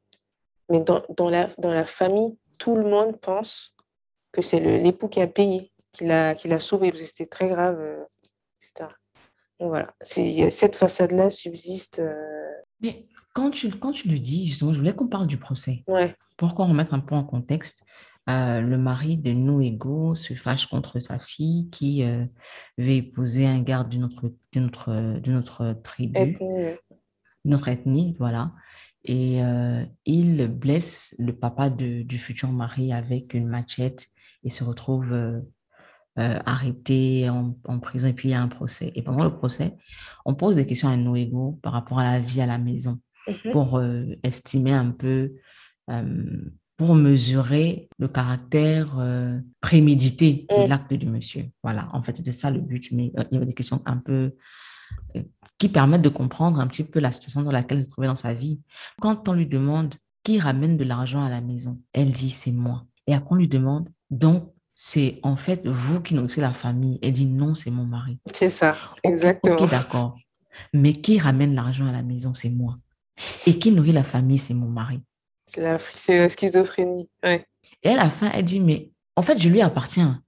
[0.70, 3.76] Mais dans, dans la, dans la famille, tout le monde pense
[4.32, 7.48] que c'est l'époux qui a payé, qui l'a qui l'a sauvé, parce que c'était très
[7.48, 8.04] grave, euh,
[8.62, 8.90] etc.
[9.60, 12.00] Donc voilà, c'est, a- cette façade-là subsiste.
[12.00, 12.52] euh,
[12.82, 15.84] Mais quand tu, quand tu le dis, justement, je voulais qu'on parle du procès.
[15.88, 17.86] ouais, Pourquoi remettre un peu en contexte?
[18.28, 23.88] Euh, le mari de Noégo se fâche contre sa fille qui veut épouser un garde
[23.90, 26.76] d'une autre, d'une autre, d'une autre tribu, ethnie,
[27.54, 28.52] autre ethnie, voilà.
[29.04, 29.42] et
[30.06, 34.08] il blesse le papa de- du futur mari avec une machette
[34.44, 35.44] et se retrouve
[36.20, 38.92] euh, arrêté en, en prison et puis il y a un procès.
[38.96, 39.76] Et pendant le procès,
[40.26, 43.00] on pose des questions à Noégo par rapport à la vie à la maison
[43.52, 45.34] pour euh, estimer un peu,
[45.90, 48.98] euh, pour mesurer le caractère
[49.62, 50.70] prémédité de Mm.
[50.70, 51.46] l'acte du monsieur.
[51.64, 54.36] Voilà, en fait, c'était ça le but, mais il y avait des questions un peu
[55.58, 58.16] qui permettent de comprendre un petit peu la situation dans laquelle elle se trouvait dans
[58.16, 58.60] sa vie.
[59.02, 62.86] Quand on lui demande qui ramène de l'argent à la maison, elle dit c'est moi.
[63.08, 67.00] Et après on lui demande donc c'est en fait vous qui nourrissez la famille.
[67.02, 68.20] Elle dit non, c'est mon mari.
[68.34, 69.56] C'est ça, exactement.
[69.58, 70.18] Ok, d'accord.
[70.74, 72.78] Mais qui ramène l'argent à la maison, c'est moi.
[73.46, 75.02] Et qui nourrit la famille, c'est mon mari.
[75.48, 77.10] C'est la, c'est la schizophrénie.
[77.24, 77.46] Ouais.
[77.84, 80.22] Et à la fin, elle dit, mais en fait, je lui appartiens.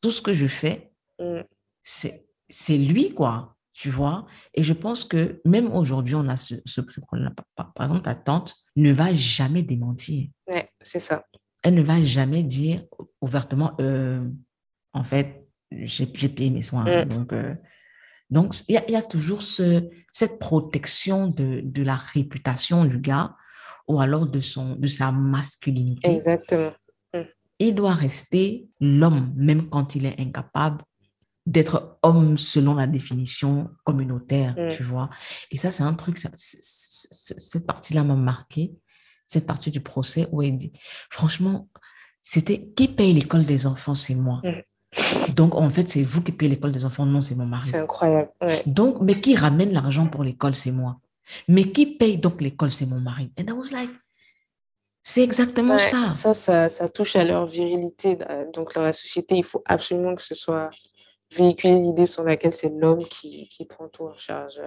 [0.00, 0.90] Tout ce que je fais,
[1.20, 1.40] Mm.
[1.82, 3.56] c'est c'est lui, quoi.
[3.74, 6.80] Tu vois Et je pense que même aujourd'hui, on a ce, ce.
[6.80, 10.28] Par- Par, par exemple, ta tante ne va jamais démentir.
[10.48, 11.24] Ouais, c'est ça.
[11.62, 12.84] Elle ne va jamais dire
[13.20, 14.24] ouvertement, euh,
[14.92, 16.84] en fait, j'ai payé mes soins.
[17.04, 17.08] Mm.
[17.08, 17.54] Donc, euh,
[18.30, 22.84] donc il y, a- il y a toujours ce, cette protection de, de la réputation
[22.84, 23.34] du gars
[23.88, 26.10] ou alors de, son, de sa masculinité.
[26.12, 26.72] Exactement.
[27.60, 30.82] Il doit rester l'homme, même quand il est incapable
[31.44, 34.68] d'être homme selon la définition communautaire, Mm.
[34.68, 35.08] tu vois.
[35.50, 38.74] Et ça, c'est un truc, ça- c- c- c- cette partie-là m'a marqué,
[39.28, 40.72] cette partie du procès où il dit,
[41.10, 41.68] franchement,
[42.24, 44.40] c'était qui paye l'école des enfants, c'est moi.
[44.42, 45.32] Mm.
[45.34, 47.68] Donc, en fait, c'est vous qui payez l'école des enfants, non, c'est mon mari.
[47.68, 48.30] C'est incroyable.
[48.40, 48.62] Ouais.
[48.66, 50.96] Donc, mais qui ramène l'argent pour l'école, c'est moi.
[51.46, 53.30] Mais qui paye donc l'école, c'est mon mari?
[53.38, 53.90] And I was like,
[55.02, 56.12] c'est exactement Ouais, ça.
[56.14, 58.18] ça, ça, ça touche à leur virilité.
[58.30, 60.70] euh, Donc, dans la société, il faut absolument que ce soit
[61.36, 64.58] véhiculé l'idée sur laquelle c'est l'homme qui, qui prend tout en charge.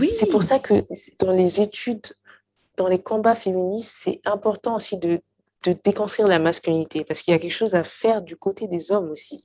[0.00, 0.10] Oui.
[0.14, 0.82] C'est pour ça que
[1.18, 2.06] dans les études,
[2.76, 5.20] dans les combats féministes, c'est important aussi de,
[5.64, 8.92] de déconstruire la masculinité parce qu'il y a quelque chose à faire du côté des
[8.92, 9.42] hommes aussi.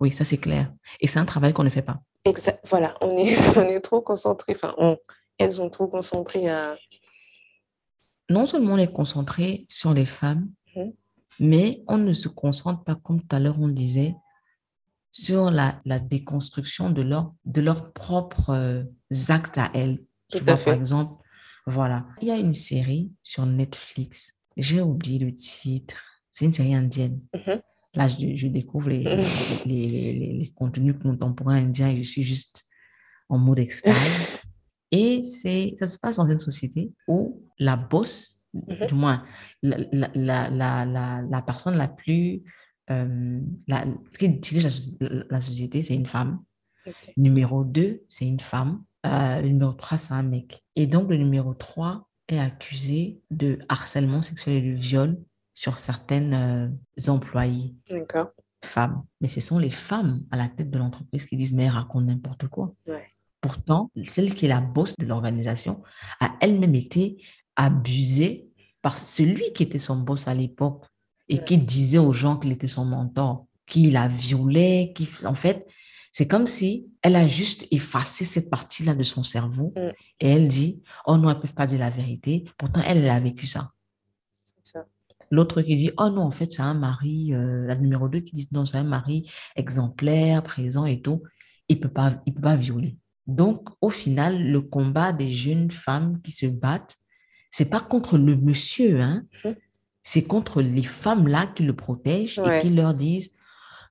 [0.00, 0.72] Oui, ça c'est clair.
[1.00, 2.00] Et c'est un travail qu'on ne fait pas.
[2.24, 2.60] Exact.
[2.68, 4.96] Voilà, on est, on est trop concentré, enfin, on,
[5.38, 6.76] elles sont trop concentrées à.
[8.30, 10.92] Non seulement on est concentré sur les femmes, Mhm.
[11.40, 14.14] mais on ne se concentre pas, comme tout à l'heure on disait,
[15.10, 18.84] sur la, la déconstruction de, leur, de leurs propres euh,
[19.28, 19.98] actes à elles.
[20.30, 21.21] Tu Tout vois, à par exemple,
[21.66, 22.06] voilà.
[22.20, 24.34] Il y a une série sur Netflix.
[24.56, 26.02] J'ai oublié le titre.
[26.30, 27.20] C'est une série indienne.
[27.34, 27.60] Mhm.
[27.94, 29.24] Là, je, je découvre les, Mhm.
[29.66, 32.64] les, les- les- contenus contemporains indiens et je suis juste
[33.28, 33.94] en mode extase.
[34.94, 38.86] Et c'est, ça se passe dans une société où la boss, Mhm.
[38.88, 39.24] du moins
[39.62, 39.78] la,
[40.14, 40.84] la, la,
[41.30, 42.42] la, personne la plus,
[42.90, 43.86] euh, la,
[44.18, 46.42] qui dirige la, soci- la société, c'est une femme.
[47.16, 48.84] Numéro 2, c'est une femme.
[49.06, 50.62] Euh, le numéro 3, c'est un mec.
[50.76, 55.18] Et donc, le numéro 3 est accusé de harcèlement sexuel et de viol
[55.54, 57.74] sur certaines euh, employées
[58.64, 59.02] femmes.
[59.20, 62.46] Mais ce sont les femmes à la tête de l'entreprise qui disent, mais raconte n'importe
[62.48, 62.74] quoi.
[62.86, 63.06] Ouais.
[63.40, 65.82] Pourtant, celle qui est la boss de l'organisation
[66.20, 67.20] a elle-même été
[67.56, 68.48] abusée
[68.82, 70.84] par celui qui était son boss à l'époque
[71.28, 71.44] et Ouais.
[71.44, 75.66] qui disait aux gens qu'il était son mentor, qui la violait, qui, en fait,
[76.12, 79.90] c'est comme si elle a juste effacé cette partie-là de son cerveau Mm.
[80.20, 82.44] et elle dit, oh non, elles ne peuvent pas dire la vérité.
[82.58, 83.72] Pourtant, elle, elle a vécu ça.
[85.30, 88.32] L'autre qui dit, oh non, en fait, c'est un mari, euh, la numéro 2 qui
[88.32, 91.22] dit, non, c'est un mari exemplaire, présent et tout.
[91.68, 92.98] Il peut pas, il peut pas violer.
[93.26, 96.98] Donc, au final, le combat des jeunes femmes qui se battent,
[97.50, 99.24] c'est pas contre le monsieur, hein.
[99.44, 99.56] Mhm.
[100.02, 103.30] C'est contre les femmes-là qui le protègent et qui leur disent,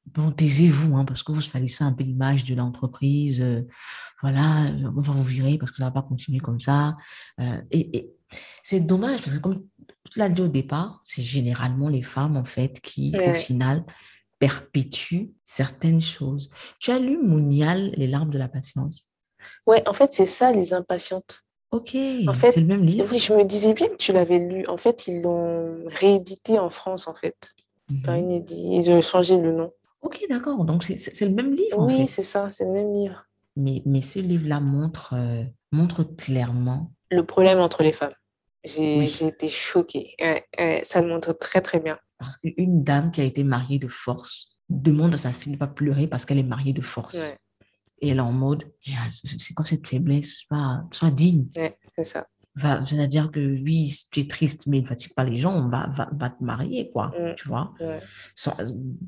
[0.06, 3.42] bon, taisez-vous, hein, parce que vous salissez un peu l'image de l'entreprise.
[3.42, 3.62] euh,
[4.22, 6.96] voilà, on va vous virer parce que ça va pas continuer comme ça.
[7.40, 8.14] Euh, et, et
[8.64, 9.64] c'est dommage parce que comme
[10.12, 13.86] tu l'as dit au départ, c'est généralement les femmes, en fait, qui, au final,
[14.40, 16.50] perpétuent certaines choses.
[16.80, 19.08] Tu as lu Mounial, Les larmes de la patience?
[19.66, 21.42] Ouais, en fait, c'est ça, les impatientes.
[21.72, 21.96] Ok,
[22.28, 23.08] En fait, c'est le même livre.
[23.12, 24.66] Oui, je me disais bien que tu l'avais lu.
[24.68, 27.54] En fait, ils l'ont réédité en France, en fait.
[28.04, 28.24] Par Mhm.
[28.24, 28.70] inédit.
[28.72, 29.72] Ils ont changé le nom.
[30.02, 30.66] Ok, d'accord.
[30.66, 32.08] Donc, c'est le même livre, en Oui, fait.
[32.08, 33.26] c'est ça, c'est le même livre.
[33.56, 36.92] Mais, mais ce livre-là montre, euh, montre clairement.
[37.12, 38.14] Le problème entre les femmes.
[38.64, 39.20] J'ai Oui.
[39.28, 40.16] été choquée.
[40.84, 41.98] Ça le montre très, très bien.
[42.18, 45.60] Parce qu'une dame qui a été mariée de force demande à sa fille de ne
[45.60, 47.16] pas pleurer parce qu'elle est mariée de force.
[47.16, 47.38] Ouais,
[48.00, 48.72] Et elle est en mode,
[49.10, 50.44] c'est c'est quoi cette faiblesse?
[50.48, 51.48] Sois, sois digne.
[51.58, 52.28] ouais, c'est ça.
[52.56, 56.10] Va- C'est-à-dire que oui, tu es triste, mais ne fatigue pas les gens, va, va,
[56.12, 57.14] va te marier, quoi.
[57.18, 57.36] Mm.
[57.38, 57.74] Tu vois?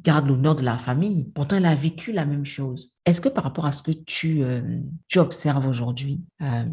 [0.02, 1.26] Garde l'honneur de la famille.
[1.36, 2.96] Pourtant, elle a vécu la même chose.
[3.06, 4.62] Est-ce que par rapport à ce que tu, euh,
[5.10, 6.64] tu observes aujourd'hui, euh,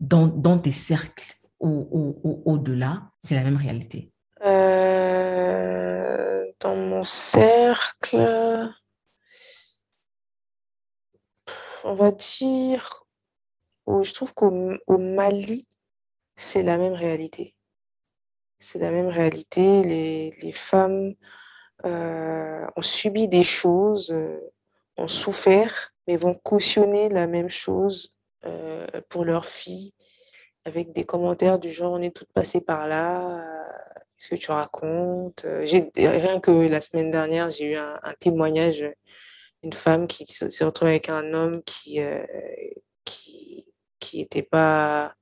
[0.00, 4.12] dans, dans tes cercles ou au-delà, c'est la même réalité?
[4.44, 8.16] Euh, Dans mon cercle,
[11.84, 13.04] on va dire,
[13.86, 14.50] je trouve qu'au
[14.98, 15.66] Mali,
[16.40, 17.54] c'est la même réalité.
[18.58, 19.84] C'est la même réalité.
[19.84, 21.14] Les, les femmes
[21.84, 24.38] euh, ont subi des choses, euh,
[24.96, 28.14] ont souffert, mais vont cautionner la même chose
[28.46, 29.92] euh, pour leurs filles
[30.64, 33.66] avec des commentaires du genre on est toutes passées par là,
[34.16, 38.84] qu'est-ce que tu racontes Rien que la semaine dernière, j'ai eu un, témoignage
[39.62, 41.98] d'une femme qui s'est retrouvée avec un homme qui,
[43.04, 43.66] qui,
[43.98, 45.14] qui pas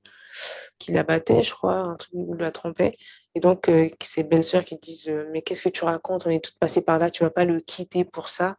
[0.77, 2.97] qui la battait, je crois, un truc où la trompait.
[3.35, 6.25] Et donc, euh, ses belles-sœurs qui disent euh, Mais qu'est-ce que tu racontes?
[6.25, 8.57] On est toutes passées par là, tu vas pas le quitter pour ça.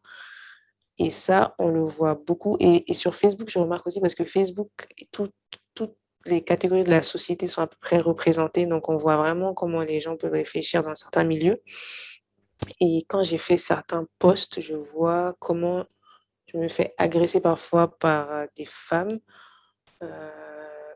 [0.98, 2.57] Et ça, on le voit beaucoup.
[2.61, 5.32] Et, sur Facebook, je remarque aussi parce que Facebook, et toutes
[6.27, 8.66] les catégories de la société sont à peu près représentées.
[8.66, 11.62] Donc, on voit vraiment comment les gens peuvent réfléchir dans certains milieux.
[12.81, 15.86] Et quand j'ai fait certains posts, je vois comment
[16.52, 19.20] je me fais agresser parfois par euh, des femmes.
[20.02, 20.49] Euh,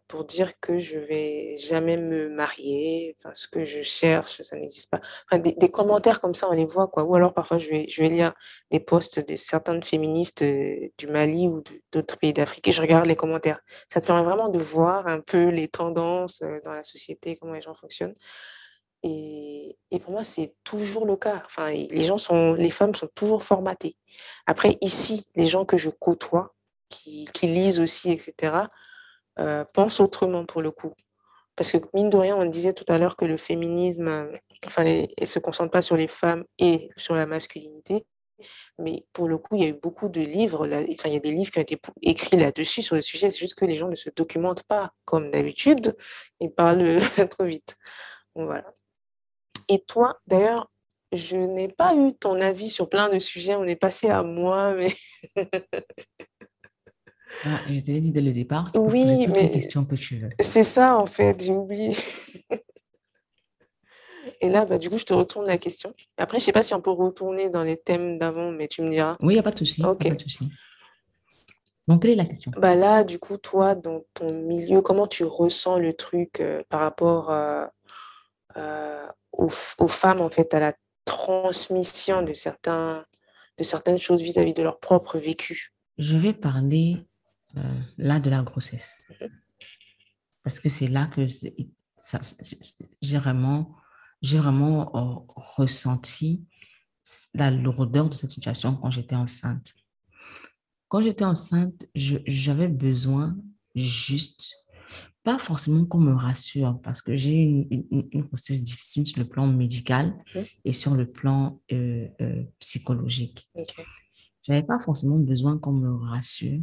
[0.07, 4.91] pour dire que je vais jamais me marier, enfin, ce que je cherche, ça n'existe
[4.91, 5.01] pas.
[5.39, 7.05] des, commentaires comme ça, on les voit, quoi.
[7.05, 8.35] Ou alors, parfois, je vais, je vais lire
[8.71, 11.63] des posts de certaines féministes euh, du Mali ou
[11.93, 13.61] d'autres pays d'Afrique et je regarde les commentaires.
[13.89, 17.63] Ça permet vraiment de voir un peu les tendances euh, dans la société, comment les
[17.63, 18.17] gens fonctionnent.
[19.03, 21.43] Et, et pour moi, c'est toujours le cas.
[21.47, 23.97] Enfin, les gens sont, les femmes sont toujours formatées.
[24.47, 26.55] Après, ici, les gens que je côtoie,
[26.89, 28.55] qui, qui lisent aussi, etc.,
[29.39, 30.93] euh, pense autrement pour le coup.
[31.57, 34.37] Parce que mine de rien, on disait tout à l'heure que le féminisme euh,
[34.67, 38.07] enfin, ne se concentre pas sur les femmes et sur la masculinité.
[38.79, 41.21] Mais pour le coup, il y a eu beaucoup de livres, enfin, il y a
[41.21, 43.31] des livres qui ont été écrits là-dessus sur le sujet.
[43.31, 45.97] C'est juste que les gens ne se documentent pas comme d'habitude
[46.41, 46.99] et parlent
[47.31, 47.77] trop vite.
[48.35, 48.65] voilà.
[49.69, 50.71] Et toi, d'ailleurs,
[51.13, 53.55] je n'ai pas eu ton avis sur plein de sujets.
[53.55, 54.93] On est passé à moi, mais
[57.45, 60.31] Ah, je t'avais dit dès le départ, oui, mais les questions que tu veux.
[60.41, 61.97] C'est ça, en fait, j'ai oublié.
[64.41, 65.95] Et là, bah, du coup, je te retourne la question.
[66.17, 68.91] Après, je sais pas si on peut retourner dans les thèmes d'avant, mais tu me
[68.91, 69.17] diras.
[69.21, 69.83] Oui, il n'y a pas de souci.
[69.85, 70.07] Ok.
[71.87, 72.51] Donc, quelle est la question?
[72.57, 76.81] Bah Là, du coup, toi, dans ton milieu, comment tu ressens le truc euh, par
[76.81, 77.67] rapport euh,
[78.57, 80.73] euh, aux, aux, femmes, en fait, à la
[81.05, 83.05] transmission de, certains,
[83.59, 85.75] de certaines choses vis-à-vis -vis de leur propre vécu?
[85.99, 87.07] Je vais parler
[87.57, 89.01] euh, là de la grossesse.
[90.43, 91.27] Parce que c'est là que
[93.01, 93.77] j'ai vraiment,
[94.23, 96.45] vraiment euh, ressenti
[97.35, 99.75] la lourdeur de cette situation quand j'étais enceinte.
[100.89, 103.37] Quand j'étais enceinte, j'avais besoin
[103.75, 104.53] juste,
[105.23, 109.47] pas forcément qu'on me rassure, parce que j'ai une, une, grossesse difficile sur le plan
[109.47, 110.17] médical
[110.65, 112.09] et sur le plan euh,
[112.59, 113.49] psychologique.
[114.47, 116.61] Je n'avais pas forcément besoin qu'on me rassure,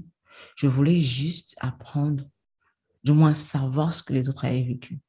[0.56, 2.26] je voulais juste apprendre,
[3.04, 5.00] du moins savoir ce que les autres avaient vécu.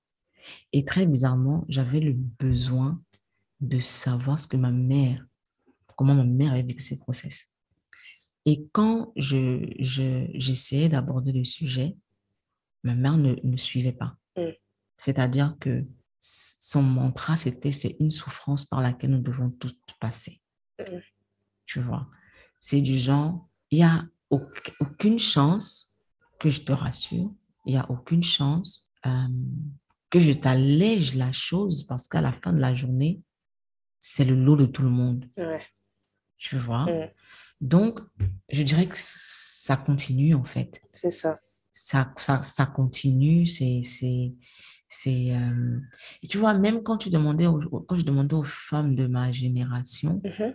[0.73, 3.03] Et très bizarrement, j'avais le besoin
[3.61, 5.25] de savoir ce que ma mère,
[5.97, 7.49] comment ma mère avait vécu cette grossesse.
[8.45, 11.97] Et quand je, j'essayais d'aborder le sujet,
[12.83, 14.17] ma mère ne, ne suivait pas.
[14.37, 14.51] Mm.
[14.99, 15.85] C'est-à-dire que
[16.19, 20.41] son mantra, c'était c'est une souffrance par laquelle nous devons toutes passer.
[20.79, 20.99] Mm.
[21.67, 22.09] Tu vois,
[22.59, 25.99] c'est du genre, il y a aucune chance
[26.41, 27.31] que je te rassure,
[27.67, 29.11] il n'y a aucune chance euh,
[30.11, 33.23] que je t'allège la chose parce qu'à la fin de la journée,
[34.01, 35.29] c'est le lot de tout le monde.
[36.37, 36.87] Tu vois?
[37.61, 38.01] Donc,
[38.51, 40.83] je dirais que ça continue en fait.
[40.93, 41.39] C'est ça.
[41.71, 42.43] Ça, ça.
[42.43, 43.83] ça, continue, c'est...
[43.85, 44.35] c'est
[45.33, 45.81] euh...
[46.23, 47.47] Et tu vois, même quand, tu demandais
[47.89, 50.55] quand je demandais aux femmes de ma génération, mm-hmm.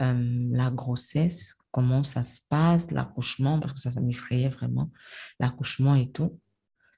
[0.00, 4.92] euh, la grossesse, comment ça se passe, l'accouchement, parce que ça, ça m'effrayait vraiment,
[5.40, 6.40] l'accouchement et tout.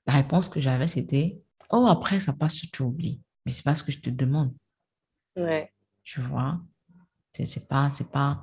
[0.07, 1.41] La réponse que j'avais, c'était
[1.71, 3.23] Oh, après, ça passe, tu oublies.
[3.47, 4.55] Mais c'est pas ce que je te demande.
[5.35, 5.73] Ouais.
[6.05, 6.61] Tu vois?
[7.33, 8.43] C'est pas, c'est pas,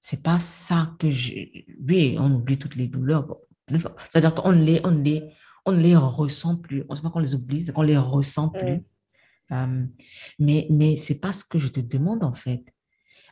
[0.00, 1.34] c'est pas ça que je.
[1.80, 3.26] Oui, on oublie toutes les douleurs.
[3.68, 5.28] C'est-à-dire qu'on les, on les,
[5.66, 6.84] on les ressent plus.
[6.88, 8.84] On ne sait pas qu'on les oublie, c'est qu'on les ressent plus.
[9.50, 9.86] Euh,
[10.38, 12.64] mais mais c'est pas ce que je te demande en fait.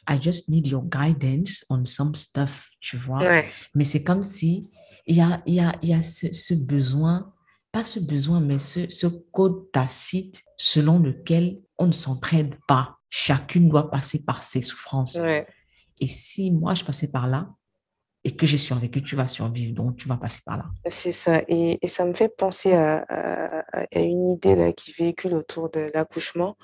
[0.08, 3.20] I just need your guidance on some stuff, tu vois.
[3.74, 4.68] Mais c'est comme si
[5.06, 7.32] il y a, y a, y a ce, besoin,
[7.72, 12.96] pas ce besoin, mais ce, ce code tacite selon lequel on ne s'entraide pas.
[13.08, 15.18] Chacune doit passer par ses souffrances.
[15.98, 17.48] Et si moi, je passais par là,
[18.26, 20.64] et que j'ai survécu, tu vas survivre, donc tu vas passer par là.
[20.88, 21.42] C'est ça.
[21.46, 25.92] Et, et, ça me fait penser à, à, une idée là, qui véhicule autour de
[25.94, 26.56] l'accouchement,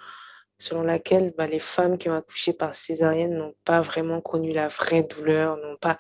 [0.63, 4.69] selon laquelle bah, les femmes qui ont accouché par césarienne n'ont pas vraiment connu la
[4.69, 5.99] vraie douleur, n'ont pas.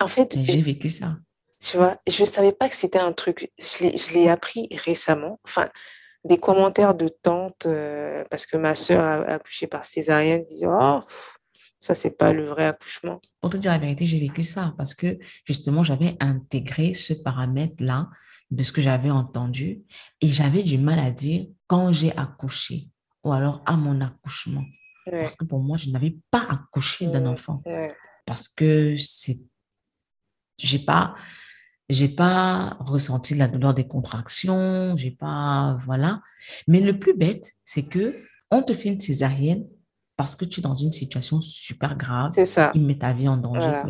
[0.00, 0.36] En fait.
[0.38, 1.16] J'ai vécu ça.
[1.64, 3.50] Tu vois, je ne savais pas que c'était un truc.
[3.58, 5.40] Je l'ai appris récemment.
[5.44, 5.70] Enfin,
[6.24, 11.00] des commentaires de tantes, euh, parce que ma soeur a, accouché par césarienne, disent Oh,
[11.78, 13.22] ça, c'est pas le vrai accouchement.
[13.40, 18.10] Pour te dire la vérité, j'ai vécu ça parce que justement, j'avais intégré ce paramètre-là
[18.50, 19.84] de ce que j'avais entendu
[20.20, 22.90] et j'avais du mal à dire quand j'ai accouché
[23.26, 24.64] ou alors à mon accouchement.
[25.04, 27.60] Parce que pour moi, je n'avais pas accouché d'un enfant.
[28.24, 29.38] Parce que c'est.
[30.58, 31.14] J'ai pas
[31.88, 36.20] j'ai pas ressenti la douleur des contractions, j'ai pas, voilà.
[36.66, 38.16] Mais le plus bête, c'est que
[38.50, 39.66] on te fait une césarienne
[40.16, 42.32] parce que tu es dans une situation super grave.
[42.34, 42.72] C'est ça.
[42.74, 43.82] Il met ta vie en danger,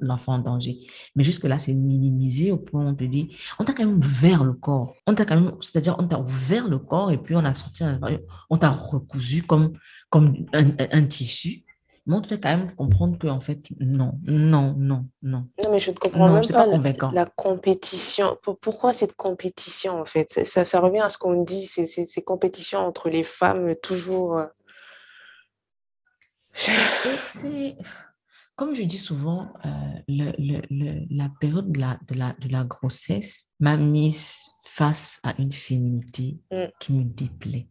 [0.00, 0.78] l'enfant en danger.
[1.14, 4.44] Mais jusque-là, c'est minimisé au point où on te dit, on t'a quand même ouvert
[4.44, 4.94] le corps.
[5.06, 7.84] On t'a quand même, c'est-à-dire, on t'a ouvert le corps et puis on a sorti,
[8.50, 9.72] on t'a recousu comme,
[10.10, 11.64] comme un tissu
[12.08, 15.44] mais on te fait quand même comprendre que en fait, non, non, non, non.
[15.62, 16.48] Non, mais je ne comprends même
[16.96, 18.38] pas, la, compétition.
[18.62, 20.40] Pourquoi cette compétition, en fait?
[20.46, 24.40] Ça, ça revient à ce qu'on dit, c'est ces compétitions entre les femmes, toujours...
[26.58, 27.76] C'est
[28.56, 29.68] comme je dis souvent, euh,
[30.08, 34.36] le, le, la période de la, de, la, de la grossesse m'a mise
[34.66, 36.64] face à une féminité mm.
[36.80, 37.68] qui me déplaît.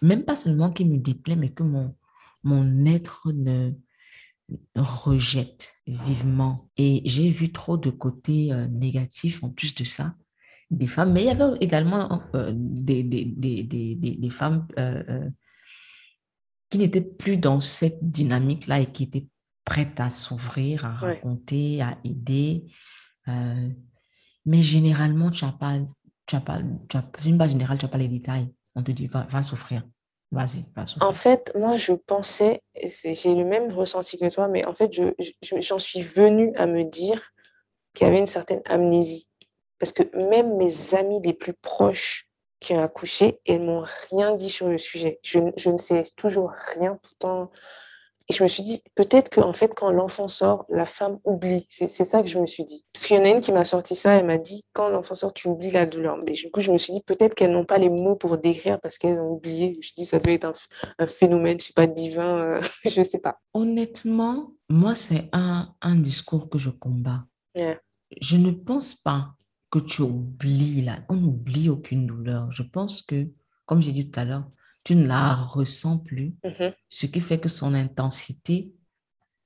[0.00, 1.94] Même pas seulement qui me déplaît, mais que mon,
[2.42, 3.72] mon être ne
[4.74, 6.70] rejette vivement.
[6.78, 10.14] Et j'ai vu trop de côtés euh, négatifs en plus de ça
[10.70, 15.28] des femmes, mais il y avait également euh, des, des, des, des, femmes euh,
[16.74, 19.26] qui n'étaient plus dans cette dynamique-là et qui étaient
[19.64, 22.64] prêtes à s'ouvrir, à raconter, à aider.
[24.44, 25.78] mais généralement, tu n'as pas,
[26.26, 28.52] tu as pas, tu as, une base générale, tu n'as pas les détails.
[28.74, 29.84] On te dit, va, va souffrir.
[30.32, 30.64] Vas-y,
[31.00, 35.12] En fait, moi, je pensais, j'ai le même ressenti que toi, mais en fait, j'en
[35.42, 37.22] je, suis venue à me dire
[37.94, 39.28] qu'il y avait une certaine amnésie.
[39.78, 42.28] Parce que même mes amis les plus proches
[42.64, 45.20] qui ont accouché, elles m'ont rien dit sur le sujet.
[45.22, 47.50] Je, je ne sais toujours rien, pourtant,
[48.28, 51.66] et je me suis dit, peut-être qu'en fait, quand l'enfant sort, la femme oublie.
[51.68, 52.86] C'est ça que je me suis dit.
[52.92, 55.14] Parce qu'il y en a une qui m'a sorti ça, elle m'a dit, quand l'enfant
[55.14, 56.16] sort, tu oublies la douleur.
[56.24, 58.80] Mais du coup, je me suis dit, peut-être qu'elles n'ont pas les mots pour décrire
[58.80, 59.72] parce qu'elles ont oublié.
[59.74, 60.50] Je me suis dit, ça doit être
[60.98, 63.38] un, phénomène, je sais pas, divin, euh, je ne sais pas.
[63.52, 67.24] Honnêtement, moi, c'est un, un discours que je combats.
[68.20, 69.33] Je ne pense pas
[69.74, 71.00] que tu oublies, là.
[71.08, 72.52] on n'oublie aucune douleur.
[72.52, 73.28] Je pense que,
[73.66, 74.48] comme j'ai dit tout à l'heure,
[74.84, 76.74] tu ne la ressens plus, mm-hmm.
[76.88, 78.72] ce qui fait que son intensité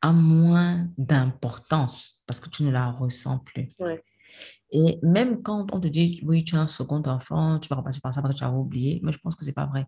[0.03, 3.71] a moins d'importance parce que tu ne la ressens plus.
[4.71, 8.01] Et même quand on te dit, oui, tu as un second enfant, tu vas repasser
[8.01, 9.87] par ça parce que tu as oublié, mais je pense que ce n'est pas vrai.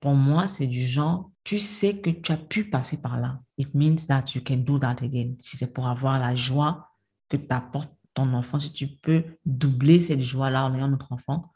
[0.00, 3.38] Pour moi, c'est du genre, tu sais que tu as pu passer par là.
[3.58, 5.34] It means that you can do that again.
[5.40, 6.88] Si c'est pour avoir la joie
[7.28, 11.52] que t'apporte ton enfant, si tu peux doubler cette joie-là en ayant notre enfant,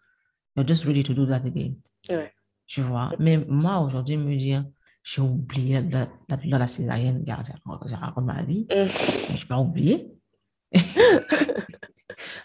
[0.56, 1.74] you're just ready to do that again.
[2.10, 2.32] Ouais
[2.68, 3.10] tu vois?
[3.18, 4.64] Mais moi, aujourd'hui, me dire,
[5.02, 7.32] j'ai oublié la, la, la césarienne, j'ai
[7.94, 8.86] raconté ma vie, mm.
[8.86, 10.12] je n'ai pas oublié.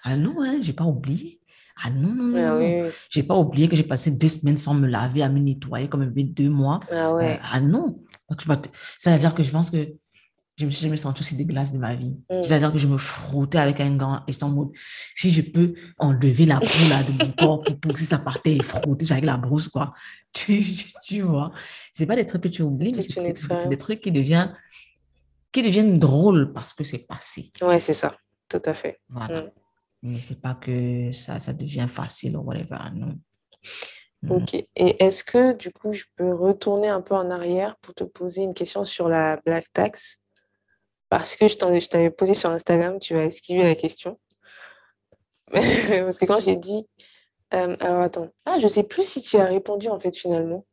[0.04, 1.42] ah non, hein, je n'ai pas oublié.
[1.84, 2.38] Ah non, non, non.
[2.38, 2.92] Ah, oui.
[3.10, 6.06] J'ai pas oublié que j'ai passé deux semaines sans me laver, à me nettoyer, comme
[6.06, 6.80] deux mois.
[6.92, 7.34] Ah, ouais.
[7.34, 8.00] Euh, ah non.
[9.00, 9.94] C'est-à-dire que je pense que
[10.56, 12.16] je me suis jamais sentie aussi dégueulasse de ma vie.
[12.30, 12.44] Mm.
[12.44, 14.70] C'est-à-dire que je me frottais avec un gant et j'étais en mode,
[15.16, 18.64] si je peux enlever la peau là, de mon corps pour, que ça partait et
[18.64, 19.94] frotter avec la brousse, quoi.
[20.36, 20.66] Tu,
[21.06, 21.52] tu, vois.
[21.94, 24.58] C'est pas des trucs que tu oublies, mais c'est des trucs qui deviennent,
[25.52, 27.52] qui deviennent drôles parce que c'est passé.
[27.62, 28.18] Ouais, c'est ça.
[28.50, 29.00] Tout à fait.
[29.10, 29.42] Voilà.
[29.42, 29.52] Mm.
[30.02, 33.16] Mais c'est pas que ça, ça devient facile ou whatever, non.
[34.30, 34.56] Ok.
[34.56, 38.42] Et est-ce que du coup, je peux retourner un peu en arrière pour te poser
[38.42, 40.23] une question sur la black tax?
[41.18, 44.18] Parce que je t'avais posé sur Instagram, tu as esquivé la question.
[45.52, 46.88] parce que quand j'ai dit,
[47.54, 50.66] euh, alors attends, ah, je sais plus si tu as répondu en fait finalement.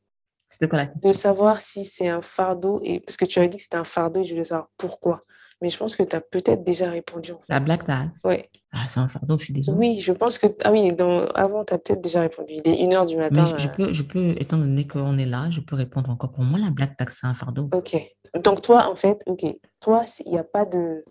[0.48, 1.10] C'était quoi la question?
[1.10, 3.84] De savoir si c'est un fardeau, et parce que tu avais dit que c'était un
[3.84, 5.20] fardeau et je voulais savoir pourquoi.
[5.60, 7.32] Mais je pense que tu as peut-être déjà répondu.
[7.50, 8.36] La Black Tax Oui.
[8.72, 9.76] Ah, c'est un fardeau, je suis désolée.
[9.76, 10.46] Oui, je pense que.
[10.64, 10.90] Ah oui,
[11.34, 12.54] avant, tu as peut-être déjà répondu.
[12.54, 13.46] Il est 1h du matin.
[13.52, 13.72] Mais je, euh.
[13.72, 16.32] peux, je peux, étant donné qu'on est là, je peux répondre encore.
[16.32, 17.68] Pour moi, la Black Tax, c'est un fardeau.
[17.74, 17.94] Ok.
[18.42, 19.44] Donc, toi, en fait, ok.
[19.80, 21.02] Toi, il n'y a pas de.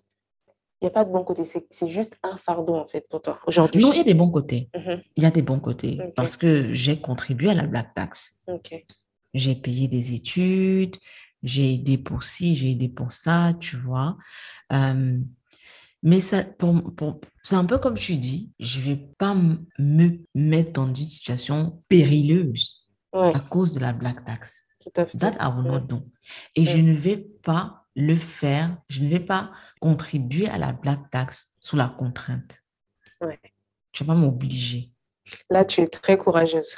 [0.80, 3.36] Il n'y a pas de bon côté, c'est juste un fardeau en fait pour toi
[3.46, 3.82] aujourd'hui.
[3.82, 4.70] Non, il y a des bons côtés.
[4.74, 5.02] Mhm.
[5.14, 8.40] Il y a des bons côtés parce que j'ai contribué à la Black Tax.
[8.46, 8.82] Ok.
[9.34, 10.96] J'ai payé des études,
[11.42, 14.16] j'ai aidé pour ci, j'ai aidé pour ça, tu vois.
[16.02, 19.58] Mais ça, pour, pour, c'est un peu comme tu dis, je vais pas me
[20.34, 24.64] mettre dans une situation périleuse à cause de la black tax.
[24.80, 25.18] Tout à fait.
[25.18, 26.00] That I will not do.
[26.56, 29.50] Et je ne vais pas le faire, je ne vais pas
[29.80, 32.62] contribuer à la black tax sous la contrainte.
[33.20, 33.38] Ouais.
[33.92, 34.92] Tu vas pas m'obliger.
[35.50, 36.76] Là, tu es très courageuse.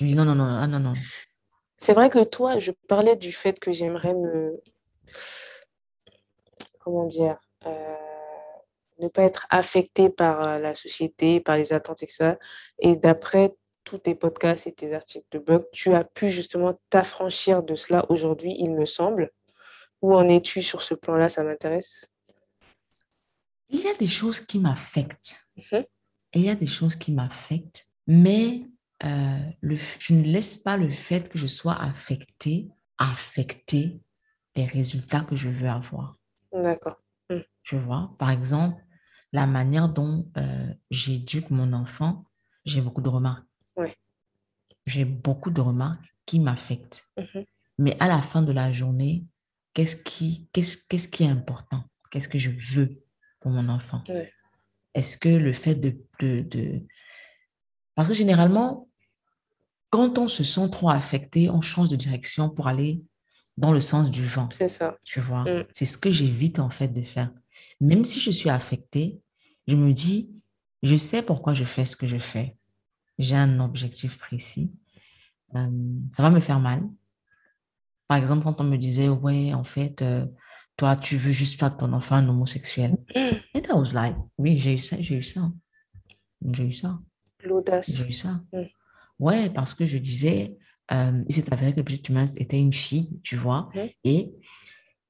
[0.00, 0.94] Oui, non, non, non, ah, non, non.
[1.76, 4.60] C'est vrai que toi, je parlais du fait que j'aimerais me.
[6.80, 7.96] Comment dire euh,
[8.98, 12.34] Ne pas être affectée par euh, la société, par les attentes, etc.
[12.78, 13.54] Et d'après
[13.84, 18.06] tous tes podcasts et tes articles de blog, tu as pu justement t'affranchir de cela
[18.08, 19.30] aujourd'hui, il me semble.
[20.02, 21.28] Où en es-tu sur ce plan-là?
[21.28, 22.10] Ça m'intéresse.
[23.68, 25.36] Il y a des choses qui m'affectent.
[25.56, 25.84] Mhm.
[26.32, 28.68] Et il y a des choses qui m'affectent, mais
[29.02, 32.68] euh, le, je ne laisse pas le fait que je sois affectée
[33.00, 33.98] affecter
[34.54, 36.16] les résultats que je veux avoir.
[36.52, 37.02] D'accord.
[37.62, 38.82] Tu vois, par exemple,
[39.32, 42.24] la manière dont euh, j'éduque mon enfant,
[42.64, 43.46] j'ai beaucoup de remarques.
[43.76, 43.96] Ouais.
[44.86, 47.08] J'ai beaucoup de remarques qui m'affectent.
[47.16, 47.44] Mhm.
[47.78, 49.24] Mais à la fin de la journée,
[49.74, 51.84] qu'est-ce qui, qu'est-ce, qu'est-ce qui est important?
[52.10, 52.98] Qu'est-ce que je veux
[53.40, 54.02] pour mon enfant?
[54.94, 56.82] Est-ce que le fait de, de, de...
[57.94, 58.88] Parce que généralement,
[59.90, 63.02] quand on se sent trop affecté, on change de direction pour aller
[63.56, 64.48] dans le sens du vent.
[64.52, 64.96] C'est ça.
[65.04, 65.64] Tu vois, Mm.
[65.72, 67.30] c'est ce que j'évite en fait de faire.
[67.80, 69.20] Même si je suis affectée,
[69.66, 70.30] je me dis,
[70.82, 72.56] je sais pourquoi je fais ce que je fais.
[73.18, 74.72] J'ai un objectif précis.
[75.54, 75.68] Euh,
[76.16, 76.82] ça va me faire mal.
[78.10, 80.26] Par exemple, quand on me disait, ouais, en fait, euh,
[80.76, 82.96] toi, tu veux juste faire ton enfant un homosexuel.
[83.14, 83.36] Mm.
[83.54, 85.48] And I was like, oui, j'ai eu ça, j'ai eu ça.
[86.44, 86.98] J'ai eu ça.
[87.44, 87.88] L'audace.
[87.88, 88.40] J'ai eu ça.
[88.52, 88.62] Mm.
[89.20, 90.58] Ouais, parce que je disais,
[90.90, 93.70] euh, il s'est avéré que le petit humain était une fille, tu vois.
[93.76, 93.78] Mm.
[94.02, 94.34] Et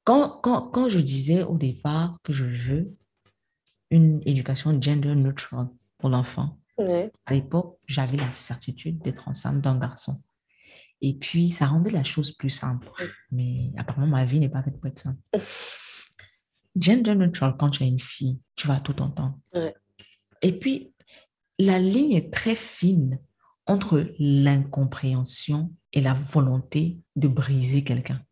[0.04, 2.94] quand, quand, quand je disais au départ que je veux
[3.90, 6.58] une éducation gender neutral pour l'enfant,
[7.24, 10.18] à l'époque, j'avais la certitude d'être enceinte d'un garçon.
[11.02, 12.88] Et puis, ça rendait la chose plus simple.
[13.30, 15.20] Mais apparemment, ma vie n'est pas faite pour être simple.
[16.76, 19.38] Gender neutral, quand tu as une fille, tu vas tout entendre.
[19.54, 19.74] Ouais.
[20.42, 20.92] Et puis,
[21.58, 23.18] la ligne est très fine
[23.66, 28.22] entre l'incompréhension et la volonté de briser quelqu'un.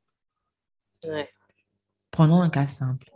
[1.07, 1.29] Ouais.
[2.11, 3.11] Prenons un cas simple.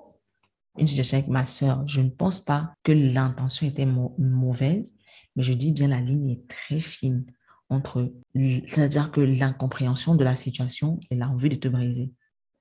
[0.78, 1.86] Une situation avec ma sœur.
[1.86, 4.92] Je ne pense pas que l'intention était mau- mauvaise,
[5.36, 7.26] mais je dis bien la ligne est très fine
[7.72, 12.10] entre, c'est-à-dire que l'incompréhension de la situation et l'envie de te briser.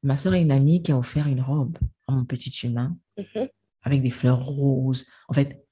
[0.04, 1.78] Ma sœur a une amie qui a offert une robe
[2.08, 3.48] à mon petit humain Mhm.
[3.84, 5.06] avec des fleurs roses.
[5.28, 5.64] En fait,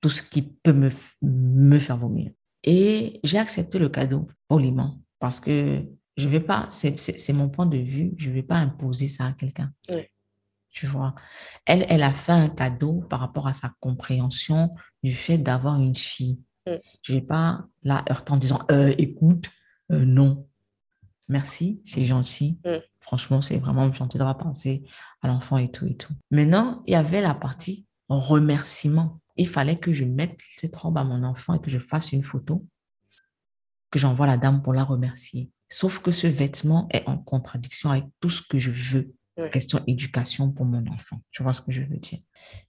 [0.00, 0.90] tout ce qui peut me,
[1.22, 2.30] me faire vomir.
[2.62, 5.84] Et j'ai accepté le cadeau poliment parce que
[6.16, 9.32] je vais pas, c'est mon point de vue, je ne vais pas imposer ça à
[9.32, 9.72] quelqu'un.
[10.70, 11.14] Tu vois,
[11.66, 14.70] elle, elle a fait un cadeau par rapport à sa compréhension
[15.02, 16.40] du fait d'avoir une fille.
[16.66, 16.76] Mm.
[17.02, 19.50] Je ne vais pas la heurter en disant, Euh, écoute,
[19.92, 20.48] euh, non,
[21.28, 22.58] merci, c'est gentil.
[22.64, 22.78] Mm.
[23.00, 24.82] Franchement, c'est vraiment gentil d'avoir pensé
[25.22, 26.14] à l'enfant et tout et tout.
[26.30, 29.20] Maintenant, il y avait la partie remerciement.
[29.36, 32.22] Il fallait que je mette cette robe à mon enfant et que je fasse une
[32.22, 32.66] photo,
[33.90, 35.50] que j'envoie la dame pour la remercier.
[35.68, 39.12] Sauf que ce vêtement est en contradiction avec tout ce que je veux.
[39.36, 39.50] Ouais.
[39.50, 41.20] Question éducation pour mon enfant.
[41.30, 42.20] Tu vois ce que je veux dire?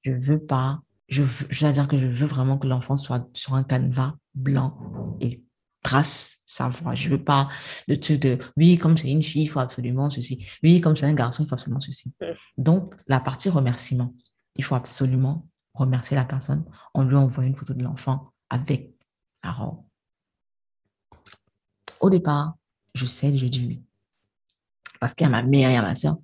[0.01, 3.27] Je veux pas, je veux, je veux dire que je veux vraiment que l'enfant soit
[3.33, 4.77] sur un canevas blanc
[5.19, 5.43] et
[5.83, 6.95] trace sa voie.
[6.95, 7.49] Je veux pas
[7.87, 10.45] le truc de oui, comme c'est une fille, il faut absolument ceci.
[10.63, 12.15] Oui, comme c'est un garçon, il faut absolument ceci.
[12.57, 14.15] Donc, la partie remerciement,
[14.55, 18.95] il faut absolument remercier la personne en lui envoyant une photo de l'enfant avec
[19.43, 19.83] la robe.
[21.99, 22.55] Au départ,
[22.95, 23.83] je sais, je dis oui.
[24.99, 26.15] Parce qu'il y a ma mère, il y a ma soeur.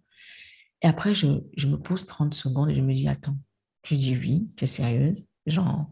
[0.81, 3.37] Et après, je, je me pose 30 secondes et je me dis, attends,
[3.81, 5.27] tu dis oui, tu es sérieuse?
[5.45, 5.87] Genre,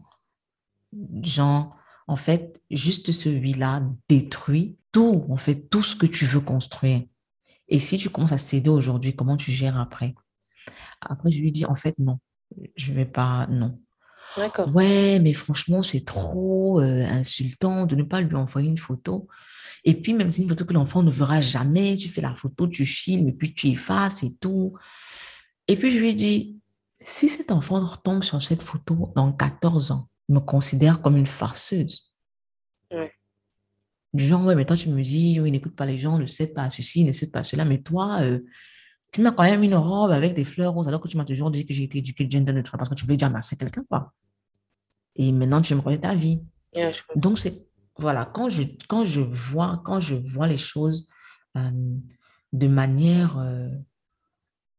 [1.22, 1.76] genre,
[2.06, 7.02] en fait, juste ce oui-là détruit tout, en fait, tout ce que tu veux construire.
[7.68, 10.14] Et si tu commences à céder aujourd'hui, comment tu gères après?
[11.00, 12.18] Après, je lui dis, en fait, non,
[12.76, 13.80] je vais pas, non.
[14.36, 14.74] D'accord.
[14.74, 19.28] Ouais, mais franchement, c'est trop euh, insultant de ne pas lui envoyer une photo.
[19.84, 22.34] Et puis, même si c'est une photo que l'enfant ne verra jamais, tu fais la
[22.34, 24.76] photo, tu filmes et puis tu effaces et tout.
[25.68, 26.59] Et puis, je lui dis,
[27.02, 32.12] si cet enfant retombe sur cette photo dans 14 ans, me considère comme une farceuse.
[32.90, 33.12] Ouais.
[34.12, 36.54] Du genre, ouais, mais toi, tu me dis, oui, n'écoute pas les gens, ne cède
[36.54, 38.40] pas à ceci, ne cède pas à cela, mais toi, euh,
[39.12, 41.50] tu m'as quand même une robe avec des fleurs roses, alors que tu m'as toujours
[41.50, 43.84] dit que j'ai été éduquée gender neutral parce que tu voulais dire merci à quelqu'un,
[43.88, 44.12] quoi.
[45.16, 46.42] Et maintenant, tu me connais ta vie.
[46.74, 47.00] Je.
[47.16, 47.66] Donc, c'est,
[47.98, 51.08] voilà, quand je, quand je vois, quand je vois les choses
[51.56, 51.70] euh,
[52.52, 53.68] de manière, euh,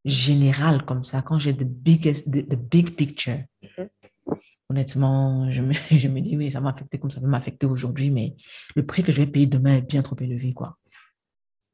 [0.06, 3.40] générale comme ça, quand j'ai the biggest, the, big picture,
[3.78, 3.90] Mhm.
[4.70, 5.74] honnêtement, je me,
[6.04, 8.36] je me dis, oui, ça m'a affecté comme ça peut m'affecter aujourd'hui, mais
[8.76, 10.78] le prix que je vais payer demain est bien trop élevé, quoi.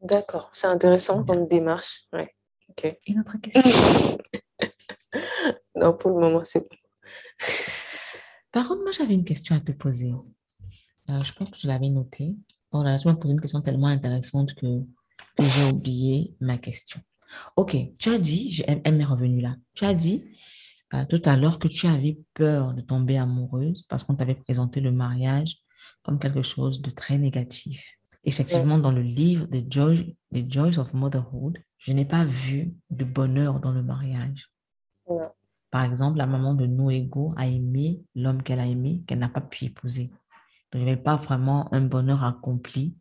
[0.01, 2.03] D'accord, c'est intéressant comme démarche.
[2.13, 2.31] Ouais.
[2.69, 2.97] Ok.
[3.07, 3.61] Une autre question.
[5.75, 6.75] Non, pour le moment, c'est bon.
[8.51, 10.11] Par contre, moi, j'avais une question à te poser.
[11.09, 12.35] Euh, je pense que je l'avais notée.
[12.71, 14.81] Oh là tu m'as posé une question tellement intéressante que
[15.39, 16.99] j'ai oublié ma question.
[17.55, 19.55] Ok, tu as dit, je- elle, m'est revenue là.
[19.75, 20.23] Tu as dit
[20.93, 24.79] euh, tout à l'heure que tu avais peur de tomber amoureuse parce qu'on t'avait présenté
[24.79, 25.57] le mariage
[26.03, 27.83] comme quelque chose de très négatif.
[28.23, 33.03] Effectivement, dans le livre The, Joy, The Joys of Motherhood, je n'ai pas vu de
[33.05, 34.49] bonheur dans le mariage.
[35.69, 39.41] Par exemple, la maman de Noégo a aimé l'homme qu'elle a aimé, qu'elle n'a pas
[39.41, 40.07] pu épouser.
[40.71, 42.95] Donc, il n'y avait pas vraiment un bonheur accompli.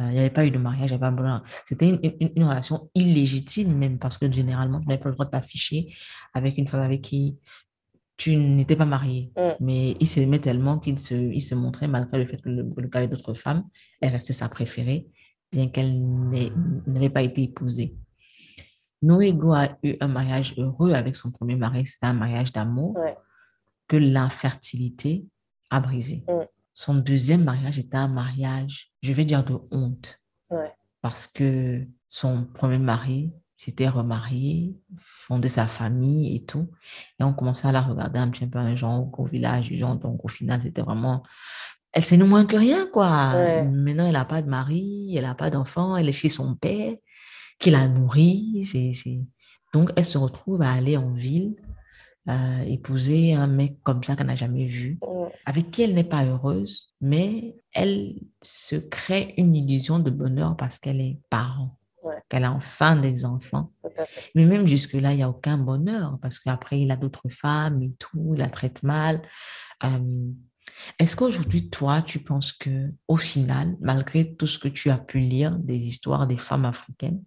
[0.00, 1.42] Euh, il n'y avait pas eu de mariage, il n'y avait pas un bonheur.
[1.66, 5.26] C'était une, une- une relation illégitime même parce que généralement, tu n'avais pas le droit
[5.26, 5.94] de t'afficher
[6.32, 7.38] avec une femme avec qui
[8.16, 9.32] tu n'étais pas marié.
[9.36, 9.40] Mm.
[9.60, 12.88] Mais il s'aimait tellement qu'il se, il se montrait, malgré le fait que le, le
[12.88, 13.64] cas avec d'autres femmes,
[14.00, 15.08] elle restait sa préférée,
[15.50, 16.52] bien qu'elle n'ait-
[16.86, 17.94] n'avait pas été épousée.
[19.02, 23.16] Noégo a eu un mariage heureux avec son premier mari, c'était un mariage d'amour Ouais.
[23.88, 25.26] que l'infertilité
[25.70, 26.24] a brisé.
[26.28, 26.44] Mm.
[26.72, 30.20] Son deuxième mariage était un mariage, je vais dire, de honte,
[30.50, 30.72] Ouais.
[31.00, 36.68] parce que son premier mari s'était remarié, fondé sa famille et tout,
[37.20, 40.24] et on commençait à la regarder un petit peu un genre au village, genre, donc
[40.24, 41.22] au final, c'était vraiment...
[41.92, 43.32] Elle sait nous moins que rien, quoi.
[43.34, 43.62] Ouais.
[43.64, 46.94] Maintenant, elle n'a pas de mari, elle n'a pas d'enfant, elle est chez son père,
[47.58, 48.64] qui la nourrit.
[48.64, 49.20] c'est-
[49.74, 51.54] Donc, elle se retrouve à aller en ville,
[52.28, 54.98] euh, épouser un mec comme ça qu'elle n'a jamais vu,
[55.44, 60.78] avec qui elle n'est pas heureuse, mais elle se crée une illusion de bonheur parce
[60.78, 62.16] qu'elle est parent, Ouais.
[62.28, 63.70] qu'elle a enfin des enfants.
[64.34, 67.92] Mais même jusque-là, il n'y a aucun bonheur parce qu'après, il a d'autres femmes et
[67.98, 69.22] tout, il la traite mal.
[69.84, 70.30] Euh,
[70.98, 75.20] Est-ce qu'aujourd'hui, toi, tu penses que au final, malgré tout ce que tu as pu
[75.20, 77.22] lire des histoires des femmes africaines,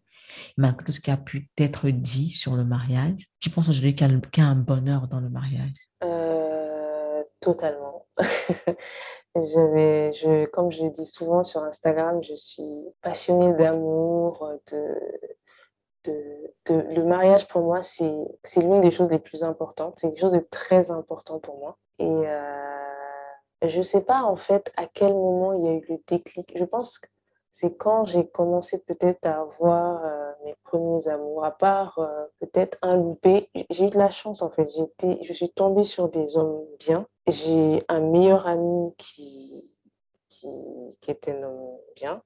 [0.58, 4.08] malgré tout ce qui a pu être dit sur le mariage, tu penses aujourd'hui qu'il
[4.08, 5.74] y, a un bonheur dans le mariage?
[6.04, 8.06] Euh, totalement.
[9.36, 14.96] Je vais, je, comme je dis souvent sur Instagram, je suis passionnée d'amour, de,
[16.06, 18.26] de, le mariage pour moi, c'est,
[18.58, 19.96] l'une des choses les plus importantes.
[19.98, 21.78] C'est quelque chose de très important pour moi.
[22.00, 25.98] Et euh, je sais pas en fait à quel moment il y a eu le
[26.08, 26.52] déclic.
[26.56, 27.08] Je pense que
[27.58, 32.78] c'est quand j'ai commencé peut-être à avoir euh, mes premiers amours, à part euh, peut-être
[32.82, 33.50] un loupé.
[33.70, 34.68] J'ai eu de la chance en fait.
[34.76, 37.08] J'étais, je suis tombée sur des hommes bien.
[37.28, 39.74] J'ai un meilleur ami qui,
[40.28, 40.50] qui,
[41.08, 42.22] était un homme bien.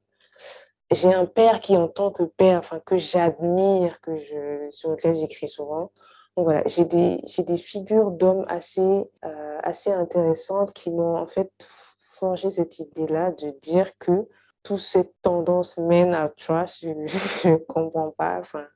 [0.89, 5.13] J'ai un père qui, en tant que père, enfin que j'admire, que je, sur lequel
[5.13, 5.91] j'écris souvent.
[6.37, 8.81] Donc voilà, j'ai des, j'ai des figures d'hommes assez,
[9.25, 11.51] euh, assez intéressantes qui m'ont en fait
[11.99, 14.27] forgé cette idée-là de dire que
[14.63, 16.89] toute cette tendance mène à trash, je
[17.49, 18.39] ne comprends pas.
[18.39, 18.67] Enfin,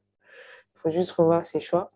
[0.76, 1.90] il faut juste revoir ses choix.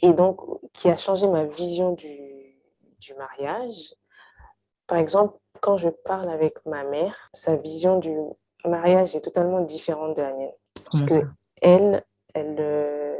[0.00, 0.40] Et donc,
[0.72, 2.58] qui a changé ma vision du,
[2.98, 3.94] du mariage.
[4.86, 8.14] Par exemple, quand je parle avec ma mère, sa vision du
[8.64, 10.52] mariage est totalement différente de la mienne.
[10.84, 11.32] Parce Comment que ça?
[11.62, 12.04] elle,
[12.34, 13.16] elle, euh,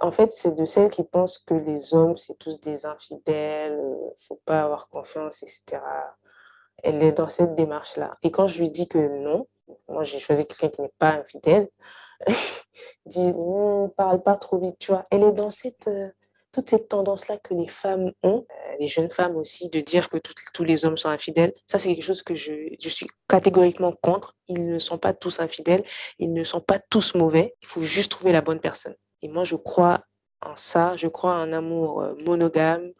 [0.00, 4.10] en fait, c'est de celles qui pensent que les hommes, c'est tous des infidèles, euh,
[4.16, 5.82] faut pas avoir confiance, etc.
[6.82, 8.16] Elle est dans cette démarche-là.
[8.22, 9.46] Et quand je lui dis que non,
[9.88, 11.68] moi j'ai choisi quelqu'un qui n'est pas infidèle,
[13.06, 15.06] dit non, parle pas trop vite, tu vois.
[15.10, 16.10] Elle est dans cette, euh,
[16.52, 20.18] toute cette tendance-là que les femmes ont, euh, les jeunes femmes aussi, de dire que
[20.52, 21.52] tous les hommes sont infidèles.
[21.66, 24.36] Ça, c'est quelque chose que je, je suis catégoriquement contre.
[24.48, 25.82] Ils ne sont pas tous infidèles,
[26.18, 27.54] ils ne sont pas tous mauvais.
[27.62, 28.94] Il faut juste trouver la bonne personne.
[29.22, 30.02] Et moi, je crois
[30.42, 30.96] en ça.
[30.96, 32.92] Je crois en un amour euh, monogame,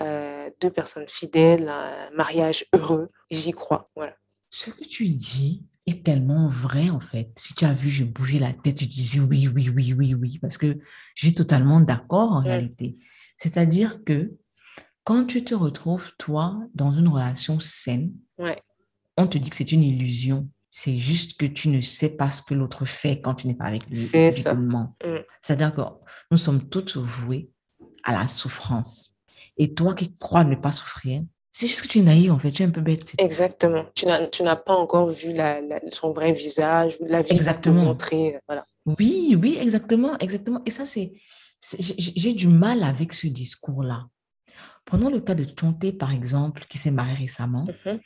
[0.00, 3.08] euh, deux personnes fidèles, un mariage heureux.
[3.30, 3.90] J'y crois.
[3.96, 4.14] Voilà.
[4.50, 7.30] Ce que tu dis est tellement vrai, en fait.
[7.38, 10.38] Si tu as vu, je bougeais la tête, je disais oui, oui, oui, oui, oui,
[10.40, 10.78] parce que
[11.14, 12.98] je suis totalement d'accord en réalité.
[13.38, 14.32] C'est-à-dire que
[15.04, 18.60] quand tu te retrouves, toi, dans une relation saine, Ouais.
[19.16, 20.48] on te dit que c'est une illusion.
[20.70, 23.64] C'est juste que tu ne sais pas ce que l'autre fait quand tu n'es pas
[23.66, 23.96] avec lui.
[23.96, 24.52] C'est ça.
[24.54, 24.92] Mm.
[25.40, 25.80] C'est-à-dire que
[26.30, 27.50] nous sommes toutes vouées
[28.04, 29.15] à la souffrance.
[29.56, 31.22] Et toi qui crois ne pas souffrir,
[31.52, 32.50] c'est juste que tu es naïf, en fait.
[32.52, 33.14] Tu es un peu bête.
[33.18, 33.84] Exactement.
[33.94, 37.82] Tu n'as, pas encore vu la, la- son vrai visage, la vie Exactement.
[37.84, 38.36] montrer.
[38.36, 38.64] euh, Voilà.
[38.98, 40.60] Oui, oui, exactement, exactement.
[40.66, 41.12] Et ça, c'est,
[41.78, 44.06] j'ai du mal avec ce discours-là.
[44.84, 47.98] Prenons le cas de Chonté, par exemple, qui s'est marié récemment Mhm.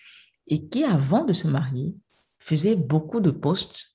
[0.46, 1.94] et qui, avant de se marier,
[2.38, 3.86] faisait beaucoup de posts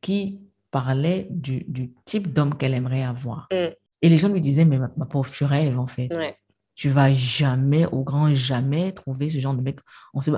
[0.00, 0.40] qui
[0.70, 3.48] parlait du, du type d'homme qu'elle aimerait avoir.
[3.52, 3.74] Mm.
[4.02, 6.08] Et les gens lui disaient, mais ma, ma pauvre, tu rêves en fait.
[6.14, 6.36] Ouais.
[6.76, 9.78] Tu vas jamais, au grand jamais, trouver ce genre de mec.
[10.12, 10.30] On se...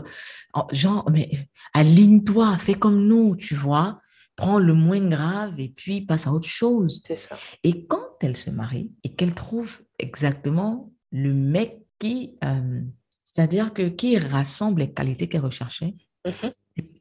[0.52, 1.30] en- Genre, mais
[1.74, 4.00] aligne-toi, fais comme nous, tu vois.
[4.36, 7.00] Prends le moins grave et puis passe à autre chose.
[7.04, 7.36] C'est ça.
[7.64, 12.82] Et quand elle se marie et qu'elle trouve exactement le mec qui, euh,
[13.24, 15.94] c'est-à-dire que qui rassemble les qualités qu'elle recherchait,
[16.26, 16.52] Mhm.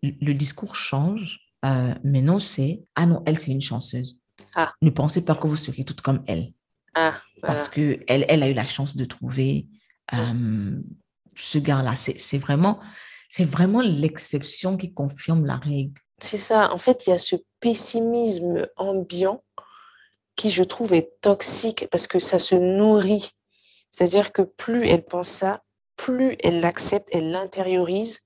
[0.03, 1.39] le, le discours change.
[1.65, 4.21] Euh, maintenant, c'est ah non, elle c'est une chanceuse.
[4.53, 4.71] Ah.
[4.81, 6.53] Ne pensez pas que vous serez toutes comme elle,
[6.95, 7.55] Ah, voilà.
[7.55, 9.67] parce que elle, elle a eu la chance de trouver
[10.13, 10.79] euh,
[11.35, 11.95] ce gars-là.
[11.95, 12.79] C'est c'est vraiment,
[13.29, 15.99] c'est vraiment l'exception qui confirme la règle.
[16.19, 16.71] C'est ça.
[16.73, 19.43] En fait, il y a ce pessimisme ambiant
[20.35, 23.31] qui, je trouve, est toxique parce que ça se nourrit.
[23.91, 25.63] C'est-à-dire que plus elle pense ça,
[25.95, 28.21] plus elle l'accepte, elle l'intériorise.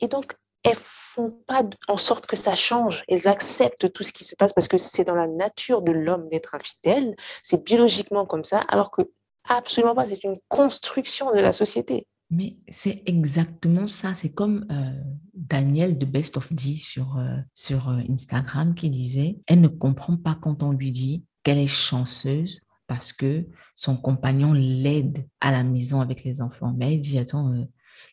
[0.00, 3.04] Et donc, elles font pas en sorte que ça change.
[3.08, 6.28] Elles acceptent tout ce qui se passe parce que c'est dans la nature de l'homme
[6.28, 7.16] d'être infidèle.
[7.42, 9.02] C'est biologiquement comme ça, alors que
[9.48, 10.06] absolument pas.
[10.06, 12.06] C'est une construction de la société.
[12.30, 14.14] Mais c'est exactement ça.
[14.14, 14.92] C'est comme euh,
[15.34, 20.16] Daniel de Best of D sur, euh, sur euh, Instagram qui disait, elle ne comprend
[20.16, 25.64] pas quand on lui dit qu'elle est chanceuse parce que son compagnon l'aide à la
[25.64, 26.72] maison avec les enfants.
[26.76, 27.64] Mais elle dit, attends, euh,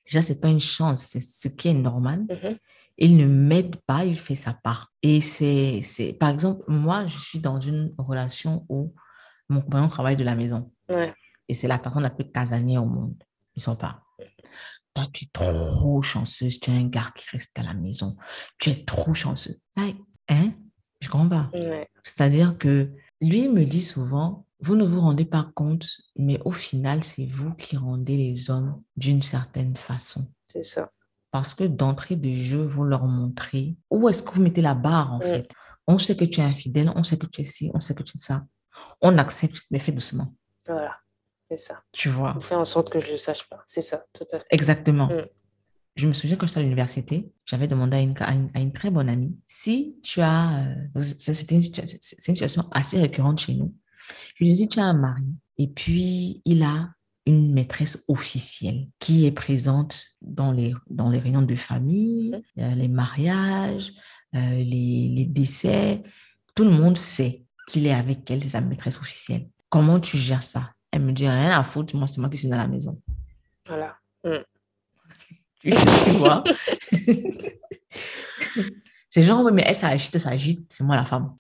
[0.05, 2.25] déjà, c'est pas une chance, c'est ce qui est normal.
[2.29, 2.57] Mhm.
[2.97, 4.91] Il ne m'aide pas, il fait sa part.
[5.03, 8.93] Et c'est, c'est, par exemple, moi, je suis dans une relation où
[9.49, 11.13] mon compagnon travaille de la maison Ouais.
[11.47, 13.21] et c'est la personne la plus casanière au monde.
[13.55, 14.03] Ils sont pas.
[14.95, 16.59] Toi, tu es trop chanceuse.
[16.59, 18.17] Tu as un gars qui reste à la maison.
[18.57, 19.59] Tu es trop chanceuse.
[19.75, 19.97] Like,
[20.27, 20.53] hein?
[20.99, 21.49] Je comprends pas.
[21.53, 21.87] Ouais.
[22.03, 22.91] C'est-à-dire que
[23.21, 27.53] lui me dit souvent, vous ne vous rendez pas compte, mais au final, c'est vous
[27.53, 30.27] qui rendez les hommes d'une certaine façon.
[30.47, 30.91] C'est ça.
[31.31, 35.13] Parce que d'entrée de jeu, vous leur montrez où est-ce que vous mettez la barre,
[35.13, 35.23] en Mm.
[35.23, 35.47] fait.
[35.87, 38.03] On sait que tu es infidèle, on sait que tu es ci, on sait que
[38.03, 38.45] tu es ça.
[39.01, 40.33] On accepte, mais fais doucement.
[40.65, 40.97] Voilà.
[41.49, 41.81] C'est ça.
[41.93, 42.33] Tu vois?
[42.35, 43.61] On fait en sorte que je ne sache pas.
[43.65, 44.45] C'est ça, tout à fait.
[44.49, 45.07] Exactement.
[45.07, 45.27] Mm.
[45.95, 48.71] Je me souviens quand j'étais à l'université, j'avais demandé à une, à une, à une
[48.73, 51.61] très bonne amie si tu as, euh, une, c'est une
[52.19, 53.73] situation assez récurrente chez nous.
[54.35, 55.25] Je lui si tu as un mari
[55.57, 56.89] et puis il a
[57.25, 63.91] une maîtresse officielle qui est présente dans les, dans les réunions de famille, les mariages,
[64.35, 66.03] euh, les, les décès.
[66.55, 69.49] Tout le monde sait qu'il est avec elle, sa maîtresse officielle.
[69.69, 70.71] Comment tu gères ça?
[70.91, 73.01] Elle me dit, rien à foutre, moi, c'est moi qui suis dans la maison.
[73.65, 73.97] Voilà.
[75.59, 75.71] Tu
[76.11, 76.43] vois?
[79.09, 81.35] C'est genre, mais elle, ça agite, ça agite, c'est moi la femme.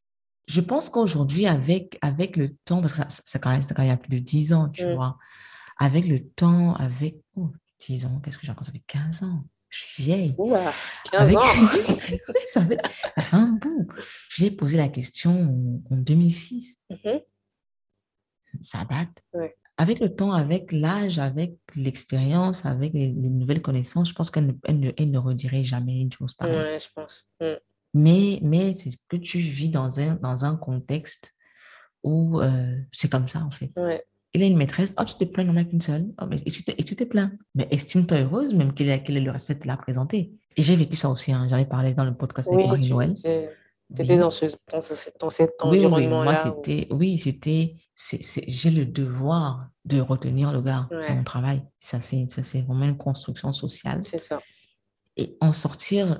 [0.47, 3.73] Je pense qu'aujourd'hui, avec, avec le temps, parce que ça, ça, ça quand même, c'est
[3.73, 4.93] quand même il y a plus de 10 ans, tu Mm.
[4.95, 5.17] vois,
[5.77, 9.43] avec le temps, avec, oh, 10 ans, qu'est-ce que j'ai encore, ça fait 15 ans,
[9.69, 10.35] je suis vieille.
[10.37, 10.71] Ouah,
[11.11, 11.41] 15 Avec- ans.
[12.53, 12.77] ça, fait,
[13.15, 13.87] ça fait un bout.
[14.29, 17.19] Je lui ai posé la question en, en 2006, Mhm.
[18.61, 19.21] ça date.
[19.33, 19.55] Ouais.
[19.79, 24.47] Avec le temps, avec l'âge, avec l'expérience, avec les, les nouvelles connaissances, je pense qu'elle
[24.47, 26.57] ne, elle ne, elle ne redirait jamais une chose pareille.
[26.57, 27.27] Ouais, je pense.
[27.41, 27.59] Mm.
[27.93, 31.33] Mais, mais c'est que tu vis dans un, dans un contexte
[32.03, 33.71] où euh, c'est comme ça, en fait.
[33.75, 34.03] Ouais.
[34.33, 36.05] Il a une maîtresse, oh, tu te plains, il n'y en a qu'une seule.
[36.21, 37.31] Oh, mais, et, tu te, et tu te plains.
[37.55, 40.31] Mais estime-toi heureuse, même qu'il ait, le respect de la présenter.
[40.55, 42.93] Et j'ai vécu ça aussi, hein, j'en ai parlé dans le podcast avec Oui, tu
[42.93, 43.11] Marie-Noël.
[43.11, 43.49] étais
[43.99, 44.17] Oui.
[44.17, 46.55] dans, ce, dans, ce- dans cet environnement-là.
[46.91, 50.87] oui, c'était, c'est- j'ai le devoir de retenir le gars.
[51.01, 51.63] C'est mon travail.
[51.79, 52.27] Ça, c'est
[52.61, 54.01] vraiment une construction sociale.
[54.03, 54.39] C'est ça.
[55.15, 56.19] Et en sortir,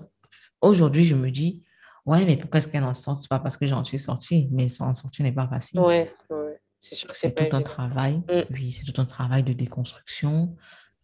[0.61, 1.63] aujourd'hui, je me dis,
[2.05, 3.19] ouais, mais pourquoi est-ce qu'elle en sort?
[3.29, 5.79] Pas parce que j'en suis sortie, mais en sortir n'est pas facile.
[5.79, 6.59] Ouais, ouais.
[6.79, 8.17] C'est sûr que c'est tout un travail.
[8.29, 8.43] Mm.
[8.53, 10.55] Oui, c'est tout un travail de déconstruction.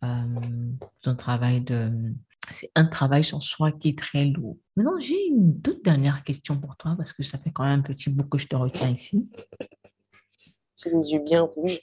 [0.04, 0.08] euh,
[1.02, 1.92] tout un travail de.
[2.52, 4.58] C'est un travail sur soi qui est très lourd.
[4.76, 7.84] Maintenant, j'ai une toute dernière question pour toi parce que ça fait quand même un
[7.84, 9.30] petit bout que je te retiens ici.
[10.76, 11.80] J'ai les yeux bien rouges.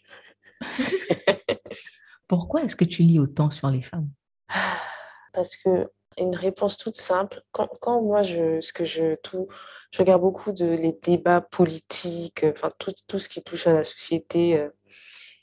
[2.28, 4.10] Pourquoi est-ce que tu lis autant sur les femmes?
[5.32, 5.90] Parce que
[6.22, 9.48] une réponse toute simple, quand, moi, je, ce que je, tout,
[9.90, 13.72] je regarde beaucoup de, les débats politiques, euh, enfin tout, tout ce qui touche à
[13.72, 14.68] la société, euh,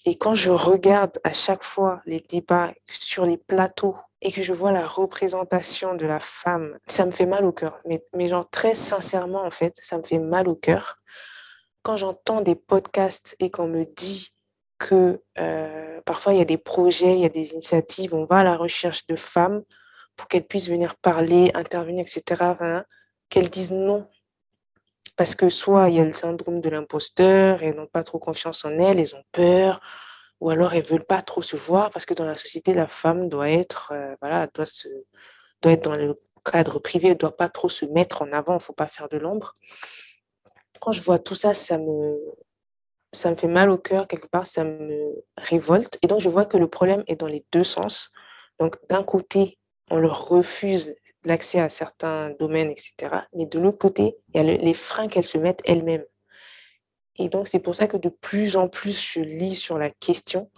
[0.06, 4.54] et quand je regarde à chaque fois les débats sur les plateaux et que je
[4.54, 7.80] vois la représentation de la femme, ça me fait mal au cœur.
[7.86, 10.98] Mais, mais genre très sincèrement, en fait, ça me fait mal au cœur.
[11.84, 14.34] Quand j'entends des podcasts et qu'on me dit
[14.78, 18.38] que euh, parfois il y a des projets, il y a des initiatives, on va
[18.38, 19.64] à la recherche de femmes
[20.18, 22.84] pour qu'elles puissent venir parler, intervenir, etc.,
[23.30, 24.10] qu'elles disent non.
[25.16, 28.66] Parce que soit il y a le syndrome de l'imposteur, elles n'ont pas trop confiance
[28.66, 29.82] en elles, elles ont peur,
[30.42, 33.30] ou alors elles veulent pas trop se voir parce que dans la société, la femme
[33.30, 34.88] doit être, euh, voilà, doit se,
[35.62, 36.16] doit être dans le
[36.46, 39.56] cadre privé, elle doit pas trop se mettre en avant, faut pas faire de l'ombre.
[40.82, 42.18] quand je vois tout ça, ça me,
[43.14, 45.98] ça me fait mal au cœur, quelque part, ça me révolte.
[46.02, 48.10] Et donc, je vois que le problème est dans les deux sens.
[48.60, 49.58] Donc, d'un côté,
[49.90, 50.96] on leur refuse
[51.26, 52.96] l'accès à certains domaines, etc.
[53.34, 56.06] Mais de l'autre côté, il y a les freins qu'elles se mettent elles-mêmes.
[57.18, 60.52] Et donc, c'est pour ça que de plus en plus, je lis sur la question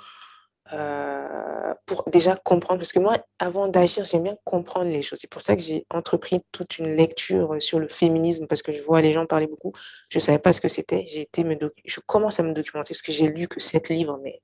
[0.73, 2.79] euh, pour déjà comprendre.
[2.79, 5.19] Parce que moi, avant d'agir, j'aime bien comprendre les choses.
[5.21, 8.81] C'est pour ça que j'ai entrepris toute une lecture sur le féminisme, parce que je
[8.81, 9.73] vois les gens parler beaucoup.
[10.09, 11.05] Je ne savais pas ce que c'était.
[11.07, 11.45] J'ai été
[11.85, 14.41] je commence à me documenter, parce que j'ai lu que sept livres, mais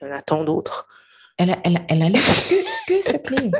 [0.00, 0.86] il y en a tant d'autres.
[1.38, 3.50] Elle a, elle, elle a lu que, que cette ligne.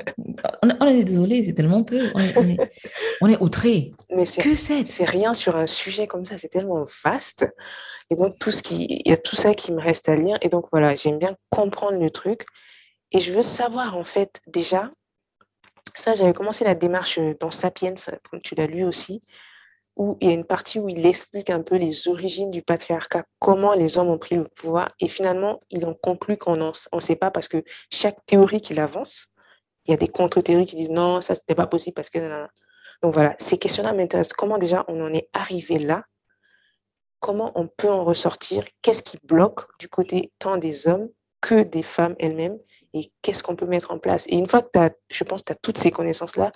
[0.62, 2.10] On, est désolé, c'est tellement peu.
[2.14, 2.58] On est, on est,
[3.20, 3.90] on est outré.
[4.10, 6.38] Mais c'est, c'est rien sur un sujet comme ça.
[6.38, 7.46] C'est tellement vaste.
[8.10, 10.38] Et donc, tout ce qui, il y a tout ça qui me reste à lire.
[10.40, 12.46] Et donc, voilà, j'aime bien comprendre le truc.
[13.12, 14.90] Et je veux savoir, en fait, déjà,
[15.94, 17.94] ça, j'avais commencé la démarche dans Sapiens,
[18.30, 19.22] comme tu l'as lu aussi,
[19.96, 23.24] où il y a une partie où il explique un peu les origines du patriarcat,
[23.38, 27.16] comment les hommes ont pris le pouvoir, et finalement, il en conclut qu'on ne sait
[27.16, 29.28] pas parce que chaque théorie qu'il avance,
[29.86, 32.18] il y a des contre-théories qui disent non, ça, c'était pas possible parce que...
[33.02, 34.34] Donc voilà, ces questions-là m'intéressent.
[34.34, 36.04] Comment déjà on en est arrivé là?
[37.20, 38.64] Comment on peut en ressortir?
[38.82, 41.08] Qu'est-ce qui bloque du côté tant des hommes
[41.40, 42.58] que des femmes elles-mêmes?
[42.94, 44.26] Et qu'est-ce qu'on peut mettre en place?
[44.28, 46.52] Et une fois que tu as, je pense, toutes ces connaissances-là,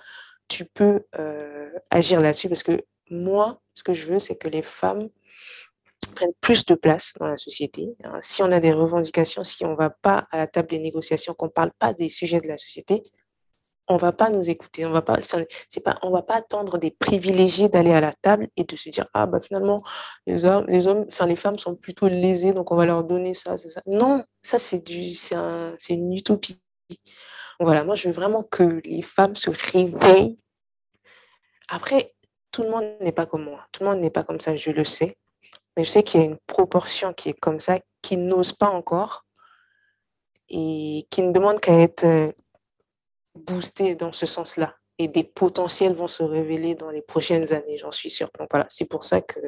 [0.47, 2.81] tu peux euh, agir là-dessus parce que
[3.11, 5.09] moi, ce que je veux, c'est que les femmes
[6.15, 7.89] prennent plus de place dans la société.
[8.03, 8.19] Hein.
[8.21, 11.33] Si on a des revendications, si on ne va pas à la table des négociations,
[11.33, 13.03] qu'on ne parle pas des sujets de la société,
[13.87, 14.85] on ne va pas nous écouter.
[14.85, 18.75] On va pas, c'est va pas attendre des privilégiés d'aller à la table et de
[18.75, 19.83] se dire ah bah finalement
[20.27, 23.33] les hommes, les hommes, enfin les femmes sont plutôt lésées donc on va leur donner
[23.33, 23.81] ça, ça.
[23.87, 26.61] Non, ça c'est du, c'est un, c'est une utopie.
[27.59, 30.39] Voilà, moi je veux vraiment que les femmes se réveillent.
[31.69, 32.13] Après,
[32.51, 33.65] tout le monde n'est pas comme moi.
[33.71, 35.17] Tout le monde n'est pas comme ça, je le sais.
[35.75, 38.69] Mais je sais qu'il y a une proportion qui est comme ça, qui n'ose pas
[38.69, 39.25] encore
[40.49, 42.31] et qui ne demande qu'à être euh,
[43.35, 44.75] boostée dans ce sens-là.
[44.97, 48.29] Et des potentiels vont se révéler dans les prochaines années, j'en suis sûre.
[48.37, 49.39] Donc voilà, c'est pour ça que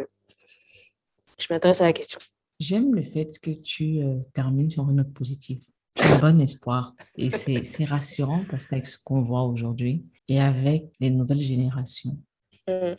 [1.38, 2.20] je m'intéresse à la question.
[2.60, 5.62] J'aime le fait que tu euh, termines sur une note positive.
[5.98, 6.96] As bon espoir.
[7.18, 12.18] Et c'est rassurant parce qu'avec ce qu'on voit aujourd'hui et avec les nouvelles générations,
[12.68, 12.96] Mmh.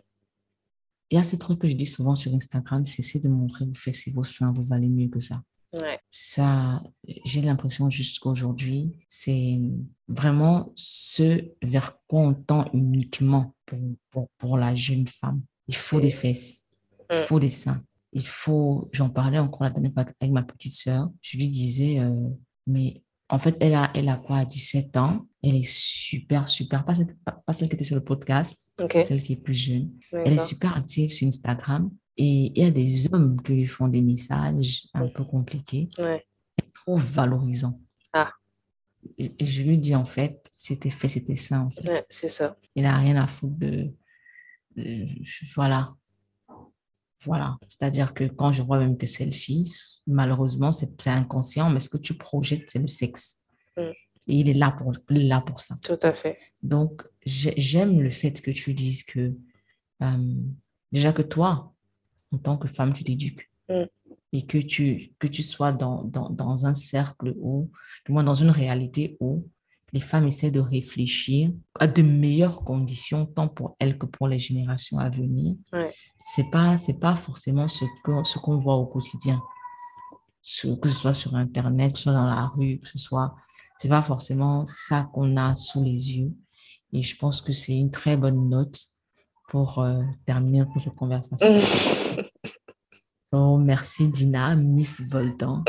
[1.11, 3.65] Il y a ce truc que je dis souvent sur Instagram, c'est essayer de montrer
[3.65, 5.43] vous faites vos seins, vous valez mieux que ça.
[6.11, 6.83] Ça,
[7.25, 9.59] j'ai l'impression jusqu'aujourd'hui, c'est
[10.07, 13.55] vraiment ce vers quoi on tend uniquement
[14.11, 15.43] pour, pour, la jeune femme.
[15.67, 16.67] Il faut des fesses,
[17.11, 17.25] il mmh.
[17.25, 17.83] faut des seins,
[18.13, 21.99] il faut, j'en parlais encore la dernière fois avec ma petite sœur, je lui disais,
[21.99, 22.29] euh,
[22.67, 23.03] mais
[23.35, 25.27] en fait, elle a, elle a quoi, 17 ans?
[25.43, 26.85] Elle est super, super.
[26.85, 29.91] Pas celle, pas, celle qui était sur le podcast, celle qui est plus jeune.
[30.13, 31.91] Elle est super active sur Instagram.
[32.17, 35.89] Et il y a des hommes qui lui font des messages un peu compliqués.
[35.99, 36.25] Ouais.
[36.73, 37.81] Trop valorisant.
[38.13, 38.33] Ah.
[39.19, 41.61] Je lui dis, en fait, c'était fait, c'était ça.
[41.63, 42.07] En fait.
[42.09, 42.57] c'est ça.
[42.77, 43.93] Il n'a rien à foutre de,
[44.77, 45.07] de
[45.57, 45.93] voilà.
[47.25, 51.97] Voilà, c'est-à-dire que quand je vois même tes selfies, malheureusement, c'est inconscient, mais ce que
[51.97, 53.39] tu projettes, c'est le sexe.
[53.77, 53.83] Mm.
[54.27, 55.77] Et il est là pour, là pour ça.
[55.83, 56.39] Tout à fait.
[56.63, 59.35] Donc, j'aime le fait que tu dises que,
[60.03, 60.35] euh,
[60.93, 61.73] déjà que toi,
[62.33, 63.51] en tant que femme, tu t'éduques.
[63.69, 63.85] Mm.
[64.33, 67.71] Et que tu, que tu sois dans, dans, dans un cercle où,
[68.05, 69.47] du moins dans une réalité où
[69.95, 74.41] les femmes essaient de réfléchir à de meilleures conditions, tant pour elles que pour les
[74.41, 75.55] générations à venir.
[75.73, 75.95] Ouais.
[76.25, 79.41] C'est pas c'est pas forcément ce que ce qu'on voit au quotidien.
[80.83, 83.35] Que ce soit sur internet que ce soit dans la rue que ce soit
[83.79, 86.33] c'est pas forcément ça qu'on a sous les yeux.
[86.93, 88.79] Et je pense que c'est une très bonne note
[89.49, 91.39] pour euh, terminer notre conversation.
[93.31, 95.65] So, merci Dina Miss Voltan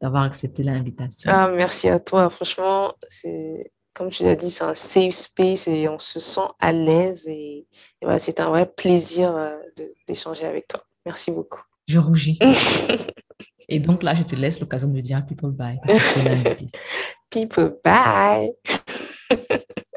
[0.00, 4.76] d'avoir accepté l'invitation ah, merci à toi franchement c'est comme tu l'as dit, c'est un
[4.76, 7.26] safe space et on se sent à l'aise.
[7.26, 7.66] Et,
[8.00, 9.56] voilà, c'est un vrai plaisir euh,
[10.06, 10.80] d'échanger avec toi.
[11.04, 11.62] Merci beaucoup.
[11.88, 12.38] Je rougis.
[13.68, 15.80] et donc là, je te laisse l'occasion de dire people bye.
[17.30, 18.52] people bye.